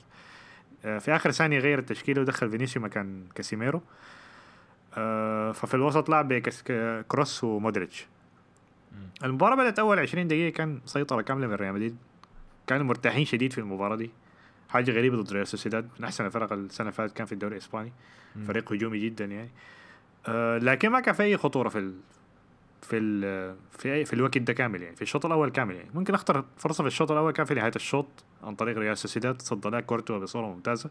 آه، 0.84 0.98
في 0.98 1.16
آخر 1.16 1.30
ثانية 1.30 1.58
غير 1.58 1.78
التشكيله 1.78 2.20
ودخل 2.20 2.50
فينيسيو 2.50 2.82
مكان 2.82 3.22
كاسيميرو. 3.34 3.80
آه، 4.96 5.52
ففي 5.52 5.74
الوسط 5.74 6.08
لعب 6.08 6.32
كروس 7.08 7.44
ومودريتش. 7.44 8.06
المباراة 9.24 9.54
بدأت 9.56 9.78
أول 9.78 9.98
20 9.98 10.28
دقيقة 10.28 10.56
كان 10.56 10.80
سيطرة 10.84 11.22
كاملة 11.22 11.46
من 11.46 11.54
ريال 11.54 11.72
مدريد. 11.74 11.96
كانوا 12.66 12.86
مرتاحين 12.86 13.24
شديد 13.24 13.52
في 13.52 13.58
المباراة 13.58 13.96
دي. 13.96 14.10
حاجة 14.68 14.90
غريبة 14.90 15.22
ضد 15.22 15.32
ريال 15.32 15.46
سوسيداد. 15.46 15.88
من 15.98 16.04
أحسن 16.04 16.26
الفرق 16.26 16.52
السنة 16.52 16.80
اللي 16.80 16.92
فاتت 16.92 17.16
كان 17.16 17.26
في 17.26 17.32
الدوري 17.32 17.56
الإسباني. 17.56 17.92
مم. 18.36 18.44
فريق 18.44 18.72
هجومي 18.72 18.98
جدا 18.98 19.24
يعني. 19.24 19.50
آه 20.28 20.58
لكن 20.58 20.88
ما 20.88 21.00
كان 21.00 21.14
في 21.14 21.22
أي 21.22 21.36
خطورة 21.36 21.68
في 21.68 21.78
ال 21.78 21.94
في 22.82 22.98
ال 22.98 23.56
في 23.78 23.94
أي 23.94 24.04
في 24.04 24.12
الوقت 24.12 24.38
ده 24.38 24.52
كامل 24.52 24.82
يعني. 24.82 24.96
في 24.96 25.02
الشوط 25.02 25.26
الأول 25.26 25.50
كامل 25.50 25.74
يعني. 25.76 25.90
ممكن 25.94 26.14
أخطر 26.14 26.44
فرصة 26.56 26.82
في 26.82 26.88
الشوط 26.88 27.10
الأول 27.10 27.32
كان 27.32 27.46
في 27.46 27.54
نهاية 27.54 27.72
الشوط 27.76 28.06
عن 28.42 28.54
طريق 28.54 28.78
ريال 28.78 28.98
سوسيداد. 28.98 29.42
صد 29.42 29.66
لها 29.66 29.80
كورتوا 29.80 30.18
بصورة 30.18 30.46
ممتازة 30.46 30.90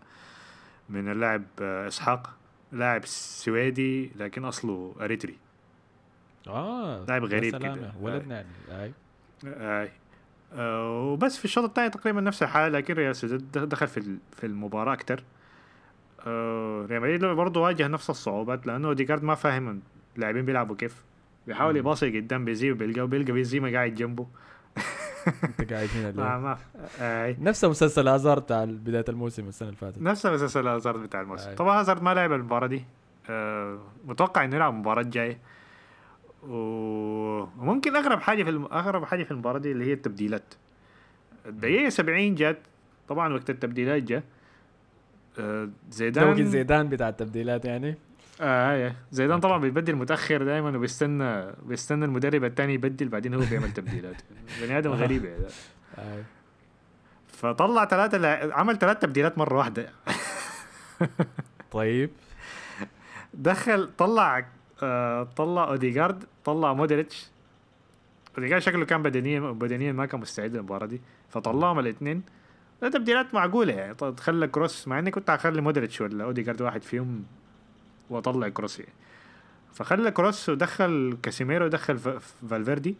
من 0.90 1.12
اللاعب 1.12 1.44
آه 1.62 1.88
إسحاق 1.88 2.30
لاعب 2.72 3.06
سويدي 3.06 4.12
لكن 4.16 4.46
أصله 4.46 4.96
أريتري. 5.02 5.38
آه 6.48 7.06
لاعب 7.06 7.24
غريب 7.24 7.58
كده. 7.58 7.94
ولدنا 8.02 8.36
يعني 8.36 8.48
أي. 8.72 8.86
اي 8.86 8.94
آه 9.46 9.90
وبس 10.56 11.38
في 11.38 11.46
الشوط 11.46 11.64
الثاني 11.64 11.90
تقريبا 11.90 12.22
نفس 12.22 12.44
الحالة 12.44 12.78
لكن 12.78 12.94
ريال 12.94 13.16
سوسيداد 13.16 13.70
دخل 13.70 13.88
في 13.88 14.18
في 14.38 14.46
المباراة 14.46 14.94
أكثر 14.94 15.24
آه 16.28 16.86
ريال 16.90 17.02
مدريد 17.02 17.26
برضه 17.26 17.62
واجه 17.62 17.88
نفس 17.88 18.10
الصعوبات 18.10 18.68
لأنه 18.68 18.94
اوديجارد 18.94 19.24
ما 19.24 19.36
فاهم 19.36 19.82
اللاعبين 20.16 20.46
بيلعبوا 20.46 20.76
كيف. 20.76 21.04
بيحاول. 21.48 21.78
يباصي 21.78 22.20
قدام 22.20 22.46
بيزيما 22.46 22.76
بيلقى 22.78 23.08
بيلقى 23.08 23.32
بيزيما 23.32 23.72
قاعد 23.72 23.96
جنبه. 23.96 24.28
أنت 25.60 25.74
قاعد 25.74 25.90
هنا 25.96 26.12
ما 26.12 26.12
ليه؟ 26.12 26.38
ما 26.38 26.58
أي. 27.00 27.38
نفس 27.42 27.66
مسلسل 27.66 28.08
ازار 28.08 28.40
بتاع 28.40 28.66
بداية 28.66 29.06
الموسم 29.10 29.48
السنة 29.48 29.68
اللي 29.70 29.80
فاتت. 29.80 30.02
نفس 30.02 30.26
مسلسل 30.26 30.68
هازارد 30.68 31.00
بتاع 31.00 31.22
الموسم. 31.22 31.56
طبعا 31.56 31.80
هازارد 31.80 32.02
ما 32.04 32.14
لعب 32.14 32.34
المباراة 32.34 32.68
دي. 32.68 32.84
آه 33.30 33.80
متوقع 34.06 34.44
إنه 34.46 34.56
يلعب 34.56 34.74
المباراة 34.74 35.02
الجاية. 35.02 35.38
وممكن 36.48 37.96
أغرب 37.96 38.20
حاجة 38.20 38.44
في 38.44 38.50
الم... 38.50 38.66
أغرب 38.66 39.06
حاجة 39.06 39.24
في 39.24 39.32
المباراة 39.32 39.60
دي 39.60 39.72
اللي 39.72 39.86
هي 39.86 39.94
التبديلات. 39.94 40.54
الدقيقة 41.46 41.90
70 41.90 42.36
جت 42.36 42.58
طبعا 43.08 43.34
وقت 43.34 43.50
التبديلات 43.50 44.04
جاء 44.04 44.24
آه 45.40 45.70
زيدان 45.92 46.46
زيدان 46.46 46.90
بتاع 46.90 47.10
التبديلات 47.10 47.66
يعني. 47.66 47.98
آه 48.42 48.88
آه 48.88 48.96
زيدان 49.12 49.40
طبعا 49.40 49.58
بيبدل 49.58 49.96
متأخر 49.96 50.44
دائما 50.44 50.78
وبيستنى 50.78 51.46
بيستنى 51.64 52.06
المدرب 52.06 52.44
الثاني 52.44 52.74
يبدل 52.74 53.08
بعدين 53.10 53.34
هو 53.34 53.42
بيعمل 53.50 53.74
تبديلات. 53.74 54.22
بني 54.62 54.78
آدم 54.78 54.92
غريب 54.92 55.26
يعني. 55.26 55.46
اي 55.98 56.24
فطلع 57.28 57.86
ثلاثة 57.86 58.18
لا... 58.18 58.56
عمل 58.56 58.78
ثلاث 58.78 59.00
تبديلات 59.00 59.38
مرة 59.38 59.58
واحدة. 59.58 59.90
طيب. 61.72 62.10
دخل 63.34 63.90
طلع 63.98 64.46
آه 64.84 65.24
طلع 65.24 65.64
اوديجارد 65.68 66.24
طلع 66.46 66.74
مودريتش. 66.74 67.28
اوديجارد 68.38 68.62
شكله 68.62 68.86
كان 68.86 69.04
بدنيا 69.04 69.40
بدنيا 69.40 69.92
ما 69.92 70.06
كان 70.06 70.20
مستعد 70.20 70.56
للمباراة 70.56 70.86
دي. 70.86 71.02
فطلعهم 71.30 71.80
الاثنين 71.80 72.24
ده 72.82 72.90
تبديلات 72.90 73.34
معقولة 73.34 73.74
يعني. 73.74 73.94
ط- 73.94 74.20
خلى 74.20 74.48
كروس 74.48 74.88
مع 74.88 75.00
إني 75.00 75.12
كنت 75.12 75.30
هخلي 75.30 75.62
مودريتش 75.62 76.02
ولا 76.02 76.24
اوديجارد 76.24 76.62
واحد 76.62 76.82
فيهم 76.82 77.24
وأطلع 78.10 78.50
كروس 78.50 78.80
يعني. 78.80 78.92
فخلى 79.74 80.12
كروس 80.12 80.50
ودخل 80.50 81.18
كاسيميرو 81.24 81.66
ودخل 81.66 81.98
فالفيردي. 82.50 82.96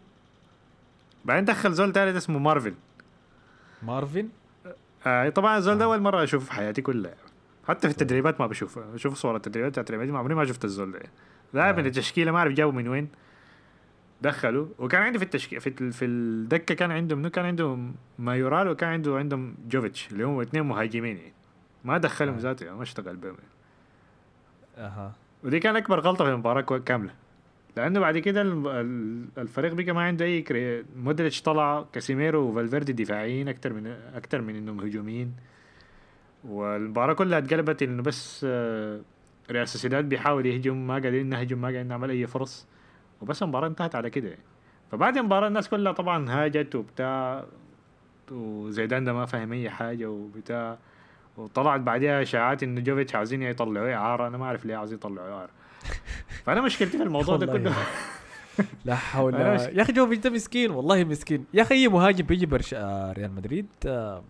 بعدين 1.24 1.44
دخل 1.44 1.72
زول 1.72 1.92
ثالث 1.92 2.16
اسمه 2.16 2.38
مارفن. 2.38 2.74
مارفن؟ 3.82 4.28
آه 5.06 5.28
طبعا 5.28 5.58
الزول 5.58 5.78
ده 5.78 5.84
أول 5.84 6.00
مرة 6.00 6.24
أشوفه 6.24 6.46
في 6.46 6.52
حياتي 6.52 6.82
كلها. 6.82 7.14
حتى 7.68 7.88
في 7.88 7.92
التدريبات 7.94 8.40
ما 8.40 8.46
بشوفه. 8.46 8.80
بشوف 8.80 9.14
صور 9.14 9.36
التدريبات 9.36 9.72
بتاعت 9.72 9.90
ريال 9.90 10.00
مدريد 10.00 10.12
ما 10.14 10.18
عمري 10.18 10.34
ما 10.34 10.44
شفت 10.44 10.64
الزول 10.64 10.92
ده 10.92 11.00
لاعب 11.52 11.76
من 11.76 11.84
آه. 11.84 11.88
التشكيلة 11.88 12.32
ما 12.32 12.38
أعرف 12.38 12.52
جابه 12.52 12.70
من 12.70 12.88
وين 12.88 13.08
دخلوا 14.22 14.66
وكان 14.78 15.02
عندي 15.02 15.18
في 15.18 15.24
التشكيله 15.24 15.60
في, 15.60 15.92
في 15.92 16.04
الدكة 16.04 16.74
كان 16.74 16.90
عنده 16.90 17.16
منو 17.16 17.30
كان 17.30 17.44
عنده 17.44 17.78
مايورال 18.18 18.68
وكان 18.68 18.88
عنده 18.88 19.16
عندهم 19.16 19.54
جوفيتش 19.68 20.08
اللي 20.12 20.24
هم 20.24 20.40
اثنين 20.40 20.62
مهاجمين 20.62 21.16
يعني 21.16 21.32
ما 21.84 21.98
دخلهم 21.98 22.34
آه. 22.34 22.38
ذاته 22.38 22.74
ما 22.74 22.82
اشتغل 22.82 23.16
بهم 23.16 23.34
يعني. 23.34 24.88
أها 24.88 25.12
ودي 25.44 25.60
كان 25.60 25.76
أكبر 25.76 26.00
غلطة 26.00 26.24
في 26.24 26.30
المباراة 26.30 26.60
كاملة 26.60 27.14
لأنه 27.76 28.00
بعد 28.00 28.18
كده 28.18 28.42
الفريق 29.38 29.72
بقى 29.72 29.92
ما 29.92 30.02
عنده 30.02 30.24
أي 30.24 30.42
cre... 30.42 30.84
مودريتش 30.96 31.42
طلع 31.42 31.86
كاسيميرو 31.92 32.40
وفالفيردي 32.40 32.92
دفاعيين 32.92 33.48
أكثر 33.48 33.72
من 33.72 33.86
أكثر 34.14 34.40
من 34.40 34.56
إنهم 34.56 34.80
هجوميين 34.80 35.34
والمباراة 36.44 37.12
كلها 37.12 37.38
اتقلبت 37.38 37.82
إنه 37.82 38.02
بس 38.02 38.46
آه، 38.48 39.00
ريال 39.50 39.68
سوسيداد 39.68 40.08
بيحاول 40.08 40.46
يهجم 40.46 40.86
ما 40.86 40.94
قادرين 40.94 41.26
نهجم 41.28 41.58
ما 41.60 41.66
قادرين 41.68 41.86
نعمل 41.86 42.10
أي 42.10 42.26
فرص. 42.26 42.66
وبس 43.20 43.42
المباراة 43.42 43.66
انتهت 43.68 43.94
على 43.94 44.10
كده. 44.10 44.28
يعني. 44.28 44.42
فبعد 44.92 45.16
المباراة 45.16 45.48
الناس 45.48 45.68
كلها 45.68 45.92
طبعا 45.92 46.30
هاجت 46.30 46.74
وبتاع 46.74 47.44
وزيدان 48.30 49.04
ده 49.04 49.12
ما 49.12 49.26
فاهم 49.26 49.52
أي 49.52 49.70
حاجة 49.70 50.06
وبتاع. 50.06 50.78
وطلعت 51.36 51.80
بعدها 51.80 52.22
اشاعات 52.22 52.62
انه 52.62 52.80
جوفيتش 52.80 53.14
عاوزين 53.14 53.42
يطلعوه 53.42 53.94
اعاره 53.94 54.26
أنا 54.26 54.38
ما 54.38 54.44
أعرف 54.44 54.66
ليه 54.66 54.76
عاوزين 54.76 54.98
يطلعوه 54.98 55.32
اعاره 55.32 55.50
فأنا 56.44 56.60
مشكلتي 56.60 56.98
في 56.98 57.02
الموضوع 57.04 57.36
ده 57.36 57.46
كله. 57.46 57.74
لا 58.84 58.94
حول 58.94 59.34
يا 59.34 59.82
أخي 59.82 59.92
جوفيتش 59.92 60.22
ده 60.24 60.30
مسكين 60.30 60.70
والله 60.70 61.04
مسكين. 61.04 61.44
يا 61.54 61.62
أخي 61.62 61.74
أي 61.74 61.88
مهاجم 61.88 62.26
بيجي 62.26 62.46
برش 62.46 62.74
آه 62.74 63.12
ريال 63.12 63.32
مدريد 63.32 63.66
آه 63.86 64.22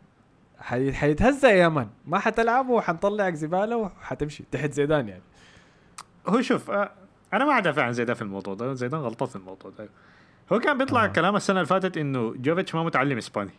حيتهزأ 0.60 1.50
يا 1.50 1.68
مان 1.68 1.88
ما 2.06 2.18
حتلعب 2.18 2.68
وحنطلعك 2.68 3.34
زبالة 3.34 3.76
وحتمشي. 3.76 4.44
تحت 4.52 4.72
زيدان 4.72 5.08
يعني. 5.08 5.22
هو 6.26 6.40
شوف 6.40 6.70
أنا 7.32 7.44
ما 7.44 7.58
ادافع 7.58 7.82
عن 7.82 7.92
زيدان 7.92 8.16
في 8.16 8.22
الموضوع 8.22 8.54
ده. 8.54 8.74
زيدان 8.74 9.00
غلطان 9.00 9.28
في 9.28 9.36
الموضوع 9.36 9.70
ده. 9.78 9.88
هو 10.52 10.58
كان 10.58 10.78
بيطلع 10.78 11.04
آه. 11.04 11.06
كلام 11.06 11.36
السنة 11.36 11.56
اللي 11.56 11.66
فاتت 11.66 11.96
إنه 11.96 12.34
جوفيتش 12.36 12.74
ما 12.74 12.84
متعلم 12.84 13.18
إسباني. 13.18 13.50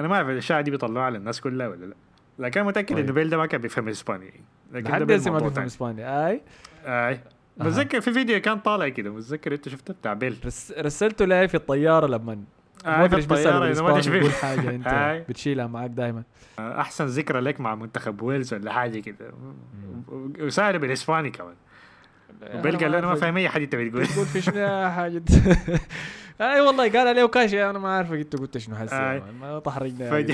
أنا 0.00 0.08
ما 0.08 0.14
أعرف 0.14 0.28
الاشاعه 0.28 0.60
دي 0.60 0.70
بيطلعوها 0.70 1.06
على 1.06 1.18
الناس 1.18 1.40
كلها 1.40 1.68
ولا 1.68 1.86
لا. 1.86 1.94
لكن 2.38 2.62
متأكد 2.62 2.94
طيب. 2.94 3.04
انه 3.04 3.12
بيل 3.12 3.30
ده 3.30 3.36
ما 3.36 3.46
كان 3.46 3.60
بيفهم 3.60 3.88
إسباني. 3.88 4.40
لكن 4.72 4.90
لحد 4.90 5.12
هسه 5.12 5.30
ما 5.30 5.38
بيفهم. 5.38 5.64
إسباني. 5.64 6.26
أي. 6.26 6.42
أي. 6.84 7.20
بتذكر 7.56 8.00
في 8.00 8.12
فيديو 8.12 8.40
كان 8.40 8.58
طالع 8.58 8.88
كده. 8.88 9.10
متذكر 9.10 9.54
أنت 9.54 9.68
شفته؟ 9.68 9.94
بتاع 9.94 10.12
بيل. 10.12 10.36
رس 10.46 10.72
رسلته 10.78 11.24
لي 11.24 11.48
في 11.48 11.54
الطيارة 11.54 12.06
لما 12.06 12.44
آه، 12.86 12.90
ما 12.90 12.96
في 12.98 13.04
ادري 13.04 13.16
إيش 13.16 13.26
بيسأله 13.26 13.56
الطيارة، 13.56 13.72
إنه 13.72 13.82
ما 13.82 13.98
أدري 13.98 14.20
بالإسباني، 14.20 14.52
إيش 14.54 14.66
يقول 14.66 14.66
حاجة 14.66 14.74
أنت. 14.74 15.28
بتشيلها 15.28 15.66
معاك 15.66 15.90
دائما 15.90 16.22
أحسن 16.58 17.06
ذكرى 17.06 17.40
لك 17.40 17.60
مع 17.60 17.74
منتخب 17.74 18.22
ويلز 18.22 18.54
ولا 18.54 18.72
حاجة 18.72 18.98
كده. 18.98 19.32
وسائل 20.40 20.78
بالإسباني 20.78 21.30
كمان. 21.30 21.54
له 22.64 22.98
أنا 22.98 23.06
ما 23.06 23.14
فاهم 23.14 23.36
أي 23.36 23.48
حاجة 23.48 23.64
أنت 23.64 23.74
بتقول. 23.74 24.06
تقول 24.06 24.26
في 24.26 24.40
شنو 24.40 24.90
حاجة. 24.90 25.22
أي 26.40 26.60
والله 26.60 26.90
قال 26.90 27.08
عليه 27.08 27.26
كاشي 27.26 27.70
أنا 27.70 27.78
ما 27.78 27.96
عارف 27.96 28.12
أنت 28.12 28.36
قلت 28.36 28.58
شنو 28.58 28.76
حسي 28.76 28.94
مان، 28.94 29.22
ما 29.40 29.58
تحرجنا 29.58 30.10
فج... 30.10 30.28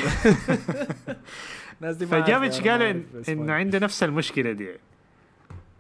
يعني. 1.81 1.95
فجافيتش 1.95 2.61
قال 2.61 2.83
إن. 2.83 3.05
انه 3.29 3.53
عنده 3.53 3.79
نفس 3.79 4.03
المشكلة 4.03 4.53
دي. 4.53 4.69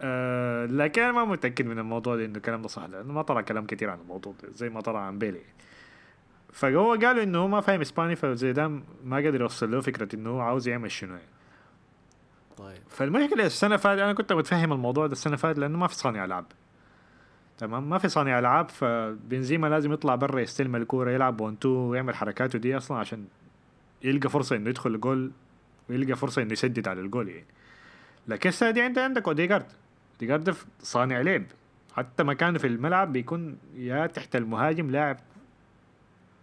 آه 0.00 0.66
لكن 0.66 1.02
أنا 1.02 1.12
ما 1.12 1.24
متأكد 1.24 1.66
من 1.66 1.78
الموضوع 1.78 2.16
ده 2.16 2.24
إنه 2.24 2.36
الكلام 2.36 2.62
ده 2.62 2.68
صح 2.68 2.84
لأنه 2.84 3.12
ما 3.12 3.22
طلع 3.22 3.40
كلام 3.40 3.66
كثير 3.66 3.90
عن 3.90 3.98
الموضوع 3.98 4.34
ده 4.42 4.48
زي 4.54 4.68
ما 4.68 4.80
طلع 4.80 5.00
عن 5.00 5.18
بيلي. 5.18 5.40
فهو 6.52 6.92
قالوا 6.94 7.22
إنه 7.22 7.38
هو 7.38 7.48
ما 7.48 7.60
فاهم 7.60 7.80
إسباني 7.80 8.16
فزيدان 8.16 8.82
ما 9.04 9.16
قدر 9.16 9.40
يوصل 9.40 9.70
له 9.70 9.80
فكرة 9.80 10.16
إنه 10.16 10.30
هو 10.30 10.40
عاوز 10.40 10.68
يعمل 10.68 10.90
شنو 10.90 11.14
يعني. 11.14 11.26
طيب. 12.56 12.78
فالمشكلة 12.88 13.46
السنة 13.46 13.76
فاتت 13.76 14.00
أنا 14.00 14.12
كنت 14.12 14.32
متفهم 14.32 14.72
الموضوع 14.72 15.06
ده 15.06 15.12
السنة 15.12 15.36
فاتت 15.36 15.58
لأنه 15.58 15.78
ما 15.78 15.86
في 15.86 15.94
صانع 15.94 16.24
ألعاب. 16.24 16.44
تمام؟ 17.58 17.90
ما 17.90 17.98
في 17.98 18.08
صانع 18.08 18.38
ألعاب 18.38 18.68
فبنزيما 18.68 19.66
لازم 19.66 19.92
يطلع 19.92 20.14
برا 20.14 20.40
يستلم 20.40 20.76
الكورة 20.76 21.10
يلعب 21.10 21.40
1 21.40 21.56
2 21.56 21.74
ويعمل 21.74 22.14
حركاته 22.14 22.58
دي 22.58 22.76
أصلا 22.76 22.98
عشان 22.98 23.24
يلقى 24.04 24.28
فرصة 24.28 24.56
إنه 24.56 24.70
يدخل 24.70 24.94
الجول 24.94 25.30
ويلقى 25.90 26.16
فرصة 26.16 26.42
إنه 26.42 26.52
يسدد 26.52 26.88
على 26.88 27.00
الجول 27.00 27.28
يعني. 27.28 27.46
لكن 28.28 28.48
السنة 28.48 28.70
دي 28.70 28.86
انت 28.86 28.98
عندك 28.98 29.28
اوديجارد 29.28 29.66
اوديجارد 30.12 30.56
صانع 30.82 31.20
لعب. 31.20 31.44
حتى 31.96 32.22
مكانه 32.22 32.58
في 32.58 32.66
الملعب 32.66 33.12
بيكون 33.12 33.58
يا 33.76 34.06
تحت 34.06 34.36
المهاجم 34.36 34.90
لاعب 34.90 35.16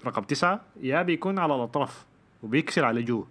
رقم 0.05 0.23
تسعة 0.23 0.61
يا 0.81 1.01
بيكون 1.01 1.39
على 1.39 1.55
الأطراف 1.55 2.05
وبيكسر 2.43 2.85
على 2.85 3.03
جوه. 3.03 3.27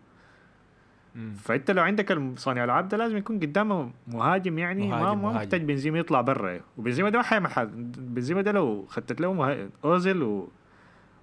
فأنت 1.39 1.71
لو 1.71 1.83
عندك 1.83 2.19
صانع 2.37 2.65
العاب 2.65 2.89
ده 2.89 2.97
لازم 2.97 3.17
يكون 3.17 3.41
قدامه 3.41 3.91
مهاجم 4.09 4.59
يعني 4.59 4.89
ما 4.89 4.97
مهاجم- 4.99 5.05
ما 5.19 5.23
مهاجم. 5.23 5.37
محتاج 5.37 5.63
بنزيما 5.65 5.99
يطلع 5.99 6.21
برا 6.21 6.61
وبنزيما 6.77 7.11
ده 7.11 7.19
ما 7.19 7.25
حيعمل 7.25 7.51
حاجة 7.51 7.69
بنزيما 7.99 8.43
ده 8.43 8.53
لو 8.53 8.87
خدت 8.89 9.21
له 9.21 9.33
مه... 9.33 9.69
أوزيل 9.85 10.23
و... 10.23 10.49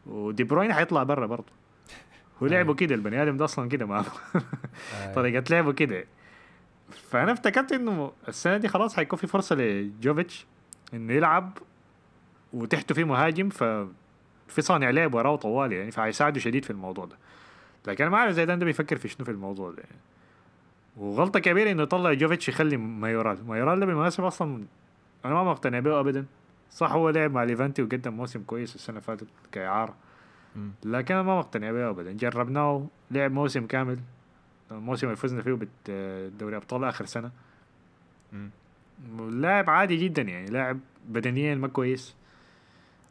ودي 0.06 0.44
بروين 0.44 0.74
حيطلع 0.74 1.04
برا 1.04 1.26
برضه 1.26 1.52
هو 2.44 2.48
لعبه 2.48 2.74
كده 2.74 2.96
البني 2.96 3.24
آدم 3.24 3.38
ده 3.38 3.46
أصلا 3.46 3.70
كده 3.70 3.86
ما 3.86 4.00
آي. 5.02 5.14
طريقة 5.16 5.44
لعبه 5.50 5.72
كده 5.74 6.06
فأنا 7.10 7.32
افتكرت 7.32 7.72
إنه 7.72 8.12
السنة 8.28 8.58
دي 8.58 8.68
خلاص 8.68 8.96
حيكون 8.96 9.20
في 9.20 9.28
فرصة 9.28 9.56
لجوفيتش 9.56 10.46
إنه 10.94 11.14
يلعب 11.14 11.58
وتحته 12.54 12.96
في 12.96 13.04
مهاجم 13.04 13.50
ف 13.50 13.64
في 14.48 14.62
صانع 14.62 14.90
لعب 14.90 15.14
وراه 15.14 15.36
طوالي 15.36 15.76
يعني 15.76 15.92
فهيساعده 15.92 16.40
شديد 16.40 16.66
في 16.66 16.72
الموضوع 16.72 17.06
ده. 17.06 17.18
لكن 17.88 18.04
أنا 18.04 18.12
ما 18.12 18.18
اعرف 18.18 18.34
زيدان 18.34 18.60
ده 18.60 18.66
بيفكر 18.66 18.98
في 18.98 19.08
شنو 19.08 19.26
في 19.26 19.32
الموضوع 19.32 19.72
ده 19.72 19.84
يعني. 19.84 19.98
وغلطة 20.98 21.40
كبيرة 21.40 21.72
إنه 21.72 21.84
يطلع 21.84 22.14
جوفيتش 22.14 22.50
يخلي 22.50 22.78
مايورال. 22.78 23.48
مايورال 23.48 23.80
ده 23.80 23.86
بالمناسبة 23.86 24.28
أصلا 24.28 24.64
أنا 25.26 25.34
ما 25.34 25.44
مقتنع 25.44 25.80
به 25.80 26.00
ابدا. 26.00 26.26
صح 26.72 26.92
هو 26.92 27.10
لعب 27.10 27.32
مع 27.32 27.44
ليفانتي 27.44 27.84
وقدم 27.84 28.14
موسم 28.14 28.44
كويس 28.44 28.76
السنة 28.76 28.90
اللي 28.96 29.02
فاتت 29.02 29.28
كإعارة. 29.52 29.96
لكن 30.84 31.14
أنا 31.14 31.24
ما 31.24 31.38
مقتنع 31.40 31.72
به 31.72 31.90
ابدا. 31.90 32.12
جربناه 32.12 32.88
لعب 33.12 33.32
موسم 33.32 33.66
كامل. 33.66 34.00
الموسم 34.72 35.08
اللي 35.08 35.18
فزنا 35.18 35.42
فيه 35.42 35.60
بدوري 35.88 36.56
أبطال 36.56 36.84
آخر 36.84 37.06
سنة. 37.06 37.32
لاعب 39.30 39.70
عادي 39.70 39.96
جدا 39.96 40.22
يعني. 40.22 40.50
لاعب 40.50 40.80
بدنيا 41.08 41.56
ما 41.56 41.68
كويس. 41.68 42.16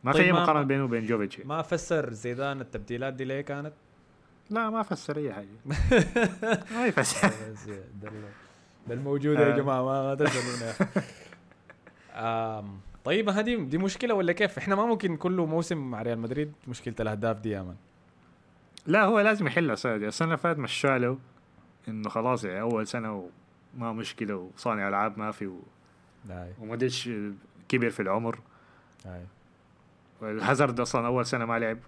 ما 0.05 0.13
طيب 0.13 0.23
في 0.25 0.33
ما- 0.33 0.43
مقارنة 0.43 0.63
بينه 0.65 0.85
وبين 0.85 1.07
جوفيتش. 1.07 1.41
ما 1.41 1.63
فسر 1.63 2.13
زيدان 2.13 2.61
التبديلات 2.61 3.15
دي 3.15 3.25
ليه 3.25 3.41
كانت؟ 3.41 3.73
لا 4.51 4.71
ما 4.71 4.83
فسر 4.83 5.17
أي 5.17 5.33
حاجة. 5.33 5.49
ما 6.75 6.87
يفسر 6.87 7.29
ده 8.03 8.09
ال- 8.09 8.23
ده 8.89 8.95
الموجود 8.95 9.39
يا 9.39 9.53
آه. 9.55 9.57
جماعة 9.57 9.83
ما 9.83 10.15
تسالونا 10.15 10.73
طيب 13.05 13.29
هذه 13.29 13.57
دي 13.57 13.79
مشكلة 13.79 14.15
ولا 14.15 14.33
كيف؟ 14.33 14.59
إحنا 14.59 14.75
ما 14.75 14.87
ممكن 14.87 15.17
كل 15.17 15.33
موسم 15.33 15.91
مع 15.91 16.03
ريال 16.03 16.19
مدريد 16.19 16.53
مشكلة 16.69 16.95
الأهداف 17.01 17.41
دي 17.41 17.51
يا 17.51 17.63
مان 17.63 17.77
لا 18.87 19.05
هو 19.05 19.21
لازم 19.21 19.47
يحل 19.47 19.71
السنة 19.71 19.97
دي 19.97 20.09
السنة 20.09 20.27
اللي 20.29 20.39
فاتت 20.39 20.59
مشاه 20.59 20.99
له 20.99 21.19
إنه 21.89 22.09
خلاص 22.09 22.45
يعني 22.45 22.61
أول 22.61 22.87
سنة 22.87 23.29
وما 23.77 23.93
مشكلة 23.93 24.37
وصانع 24.57 24.89
ألعاب 24.89 25.19
ما 25.19 25.31
في 25.31 25.47
و- 25.47 25.63
هاي. 26.31 26.53
وموديتش 26.61 27.11
كبر 27.69 27.91
في 27.91 28.01
العمر. 28.01 28.39
والهازارد 30.25 30.81
أصلا 30.81 31.07
أول 31.07 31.27
سنة 31.27 31.45
ما 31.45 31.59
لعب. 31.59 31.79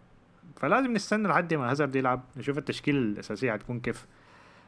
فلازم 0.57 0.92
نستنى 0.92 1.29
لحد 1.29 1.55
ما 1.55 1.70
هازارد 1.70 1.96
يلعب. 1.96 2.20
نشوف 2.37 2.59
التشكيله 2.59 2.99
الأساسية 2.99 3.53
حتكون 3.53 3.81
كيف. 3.81 4.07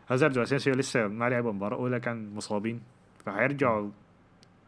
هازارد 0.09 0.39
وأسينسيو 0.39 0.75
لسه 0.75 1.07
ما 1.07 1.29
لعبوا 1.29 1.51
المباراه 1.51 1.77
الاولى 1.77 2.01
كان 2.01 2.35
مصابين. 2.35 2.81
فحيرجعوا 3.27 3.91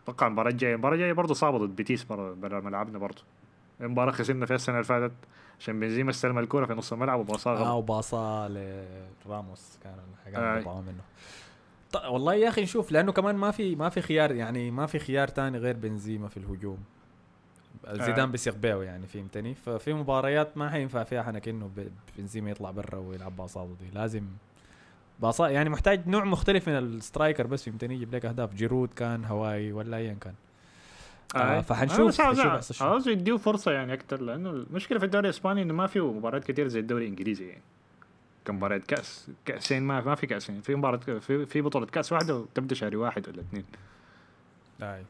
أتوقع 0.05 0.27
المباراة 0.27 0.51
الجاية. 0.51 0.73
المباراة 0.75 0.95
الجاية 0.95 1.13
برضه 1.13 1.35
صعبة 1.35 1.59
ضد 1.59 1.77
بيتيس 1.77 2.05
برا 2.05 2.61
ملعبنا 2.61 2.99
برضه. 2.99 3.23
المباراة 3.81 4.11
خسرنا 4.13 4.47
فيها 4.47 4.57
السنة 4.57 4.75
اللي 4.75 4.85
فاتت. 4.85 5.13
عشان 5.61 5.81
بنزيما 5.81 6.11
استلم 6.11 6.39
الكورة 6.39 6.67
في 6.67 6.73
نص 6.75 6.93
الملعب 6.93 7.21
وباصاها 7.21 7.57
آه 7.59 7.63
غلط 7.63 7.77
وباصا 7.77 8.49
لراموس 9.27 9.79
كان. 9.85 9.95
حاجة 10.25 10.57
مقطوعه 10.59 10.81
منه. 10.81 11.03
ط- 11.93 12.05
والله 12.11 12.35
يا 12.35 12.49
أخي 12.49 12.63
نشوف 12.63 12.93
لأنه 12.93 13.13
كمان 13.13 13.37
ما 13.37 13.51
في 13.51 13.77
ما 13.77 13.89
في 13.89 14.01
خيار 14.03 14.33
يعني 14.33 14.71
ما 14.71 14.87
في 14.87 14.99
خيار 14.99 15.29
تاني 15.29 15.59
غير 15.59 15.77
بنزيما 15.77 16.29
في 16.29 16.37
الهجوم. 16.37 16.79
زيدان 17.89 18.25
آي. 18.27 18.27
بيثق 18.33 18.55
بيه 18.57 18.83
يعني 18.83 19.07
فهمتني؟ 19.07 19.55
ففي 19.55 19.95
مباريات 19.95 20.57
ما 20.59 20.71
حينفع 20.71 21.03
فيها 21.05 21.23
حنك 21.23 21.49
إنه 21.49 21.71
بنزيما 22.19 22.51
يطلع 22.51 22.71
برا 22.71 22.99
ويلعب 22.99 23.37
باصاته 23.37 23.77
دي 23.81 23.91
لازم 23.95 24.23
باصا 25.21 25.49
يعني 25.49 25.71
محتاج 25.71 26.09
نوع 26.09 26.25
مختلف 26.25 26.69
من 26.69 26.77
ال 26.79 26.87
striker 26.87 27.47
بس 27.47 27.65
فهمتني؟ 27.65 27.95
يجيب 27.95 28.15
لك 28.15 28.25
أهداف. 28.25 28.55
جيرود 28.55 28.89
كان 28.97 29.25
هواي 29.25 29.73
ولا 29.73 29.97
ايا 29.97 30.17
كان. 30.21 30.35
آه، 31.37 31.39
آه. 31.39 31.61
فحنشوف- 31.61 32.21
عاوز 32.83 33.09
يديه 33.09 33.37
فرصة 33.37 33.73
يعني 33.73 33.93
أكثر 33.93 34.21
لأنه 34.23 34.51
المشكلة 34.51 34.99
في 34.99 35.05
الدوري 35.05 35.25
الإسباني 35.29 35.63
إنه 35.63 35.75
ما 35.75 35.87
فيه 35.87 36.13
مباريات 36.13 36.45
كثير 36.45 36.69
زي 36.69 36.81
الدوري 36.81 37.05
الإنجليزي 37.05 37.47
يعني. 37.49 37.63
كمباريات 38.45 38.85
كأس 38.85 39.29
كأسين 39.45 39.83
ما 39.83 40.01
ما 40.01 40.15
في 40.15 40.27
كأسين. 40.27 40.61
في 40.61 40.75
مباراة 40.75 40.97
في 40.97 41.47
في 41.47 41.61
بطولة 41.61 41.87
كأس 41.87 42.13
واحدة 42.13 42.37
وتبدأ 42.37 42.75
شهر 42.75 42.97
واحد 42.97 43.29
ولا 43.29 43.41
اثنين. 43.41 43.65
أي. 44.83 45.05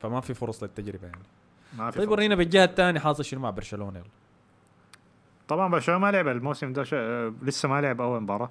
فما 0.00 0.20
في 0.20 0.34
فرص 0.34 0.62
للتجربة 0.62 1.06
يعني. 1.06 1.22
ما 1.78 1.90
في 1.90 1.98
طيب. 1.98 2.10
ورينا 2.10 2.34
بالجهة 2.34 2.64
الثانية 2.64 3.00
حاصل 3.00 3.24
شنو 3.24 3.40
مع 3.40 3.50
برشلونة. 3.50 3.98
يلا. 3.98 4.08
طبعا 5.48 5.68
برشلونة 5.68 6.00
ما 6.00 6.10
لعب 6.10 6.28
الموسم 6.28 6.72
ده 6.72 6.84
شا... 6.84 7.28
لسه 7.42 7.68
ما 7.68 7.80
لعب 7.80 8.00
أول 8.00 8.22
مباراة. 8.22 8.50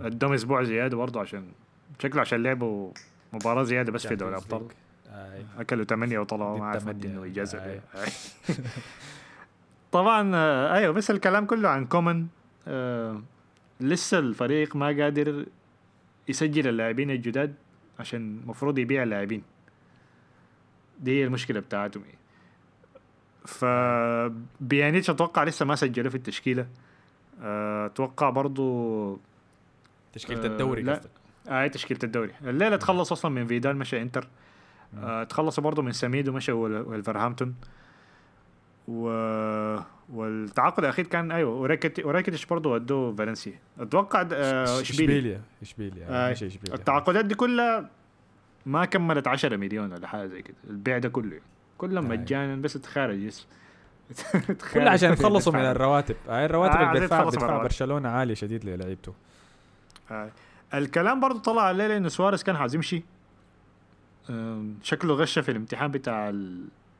ادهم 0.00 0.32
أسبوع 0.32 0.62
زيادة 0.62 0.96
برضه 0.96 1.20
عشان 1.20 1.52
شكله 1.98 2.20
عشان 2.20 2.42
لعبوا 2.42 2.92
مباراة 3.32 3.62
زيادة 3.62 3.92
بس 3.92 4.06
في 4.06 4.16
دوري 4.16 4.30
الأبطال. 4.30 4.68
أكلوا 5.58 5.84
ثمانيه 5.84 6.18
وطلعوا 6.18 6.58
ما 6.58 6.66
عارف. 6.66 6.88
إنه 6.88 7.24
إجازة. 7.24 7.58
أي. 7.64 7.80
طبعا 9.92 10.36
آه، 10.36 10.74
أيوه 10.74 10.92
بس 10.92 11.10
الكلام 11.10 11.46
كله 11.46 11.68
عن 11.68 11.86
كومن 11.86 12.26
آه 12.68 13.22
لسه 13.80 14.18
الفريق 14.18 14.76
ما 14.76 14.86
قادر 14.86 15.46
يسجل 16.28 16.68
اللاعبين 16.68 17.10
الجداد 17.10 17.54
عشان 18.00 18.40
المفروض 18.42 18.78
يبيع 18.78 19.02
اللاعبين. 19.02 19.42
دي 21.00 21.20
هي 21.20 21.24
المشكلة 21.24 21.60
بتاعتهم. 21.60 22.02
يعني. 23.44 24.30
فبيانيتش 24.60 25.10
أتوقع 25.10 25.44
لسه 25.44 25.66
ما 25.66 25.74
سجلوا 25.74 26.10
في 26.10 26.14
التشكيلة. 26.16 26.66
آه، 27.42 27.86
أتوقع 27.86 28.30
برضو 28.30 29.18
تشكيلة 30.12 30.42
آه، 30.42 30.46
الدوري 30.46 30.82
لا. 30.82 31.00
آه 31.48 31.66
تشكيلة 31.66 32.00
الدوري. 32.04 32.32
الليلة 32.44 32.76
تخلص 32.76 33.12
أصلا 33.12 33.30
من 33.30 33.46
فيدال 33.46 33.76
مشى 33.76 34.02
إنتر. 34.02 34.28
آه 34.98 35.24
تخلصوا 35.24 35.64
برضه 35.64 35.82
من 35.82 35.92
سميدو 35.92 36.32
مشى 36.32 36.52
وال- 36.52 36.86
والفرهامبتون. 36.88 37.54
و... 38.88 39.02
والتعاقد 40.12 40.84
الأخير 40.84 41.06
كان 41.06 41.32
أيوه 41.32 41.50
وراكيت 41.54 42.06
وراكيتش 42.06 42.46
برضه 42.46 42.70
ودوه 42.70 43.14
فالنسيا. 43.14 43.58
أتوقع 43.80 44.28
آه 44.32 44.80
إشبيليا. 44.80 44.80
إشبيليا 44.80 45.40
إشبيليا 45.62 46.06
آه، 46.08 46.34
التعاقدات 46.74 47.24
دي 47.24 47.34
كلها 47.34 47.90
ما 48.66 48.84
كملت 48.84 49.26
10 49.28 49.56
مليون 49.56 49.92
ولا 49.92 50.06
حاجة 50.06 50.26
زي 50.26 50.42
كده 50.42 50.56
البيع 50.70 50.98
ده 50.98 51.08
كله. 51.08 51.40
كلهم. 51.78 52.08
مجانا 52.08 52.56
بس 52.56 52.72
تخارج 52.72 53.18
يس. 53.22 53.46
كلها 54.74 54.90
عشان 54.90 55.12
يتخلصوا 55.12 55.52
من 55.52 55.60
الرواتب. 55.72 56.16
هاي 56.28 56.44
الرواتب 56.44 56.74
آه، 56.76 56.88
اللي 56.88 57.00
بيدفع. 57.00 57.62
برشلونة 57.62 58.08
عاليه 58.08 58.34
شديد 58.34 58.64
للعيبته 58.64 59.14
آه. 60.10 60.30
الكلام 60.74 61.20
برضو 61.20 61.38
طلع 61.38 61.70
الليلة 61.70 61.96
انه 61.96 62.08
سواريز 62.08 62.42
كان 62.42 62.56
عايز 62.56 62.74
يمشي. 62.74 63.02
شكله 64.82 65.14
غش 65.14 65.38
في 65.38 65.50
الامتحان 65.50 65.90
بتاع 65.90 66.32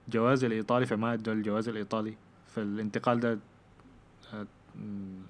الجواز 0.09 0.45
الإيطالي 0.45 0.87
فما 0.87 1.13
ادوا 1.13 1.35
الجواز 1.35 1.69
الإيطالي. 1.69 2.15
فالانتقال 2.55 3.21
ده 3.21 3.39
آه، 4.35 4.47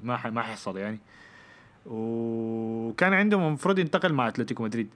ما 0.02 0.30
ما 0.30 0.42
حيحصل 0.42 0.76
يعني. 0.76 0.98
وكان 1.86 3.12
عندهم 3.12 3.46
المفروض 3.46 3.78
ينتقل 3.78 4.12
مع 4.12 4.28
أتلتيكو 4.28 4.62
مدريد. 4.64 4.88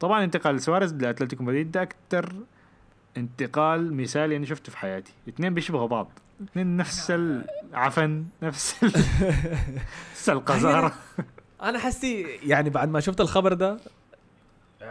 طبعا 0.00 0.24
انتقال 0.24 0.60
سواريز 0.60 0.94
لأتلتيكو 0.94 1.44
مدريد 1.44 1.70
ده 1.72 1.82
أكتر 1.82 2.32
انتقال 3.16 3.94
مثالي 3.94 4.36
أنا 4.36 4.46
شفته 4.46 4.70
في 4.72 4.78
حياتي. 4.78 5.12
اثنين 5.28 5.54
بيشبهوا 5.54 5.88
بعض. 5.88 6.08
اثنين 6.50 6.76
نفس 6.76 7.10
العفن 7.72 8.24
نفس 8.42 8.84
ال- 8.84 8.92
نفس 10.12 10.28
القذارة. 10.30 10.92
أنا 11.62 11.78
حسي 11.78 12.26
يعني 12.46 12.70
بعد 12.70 12.88
ما 12.88 13.00
شفت 13.00 13.20
الخبر 13.20 13.52
ده 13.52 13.76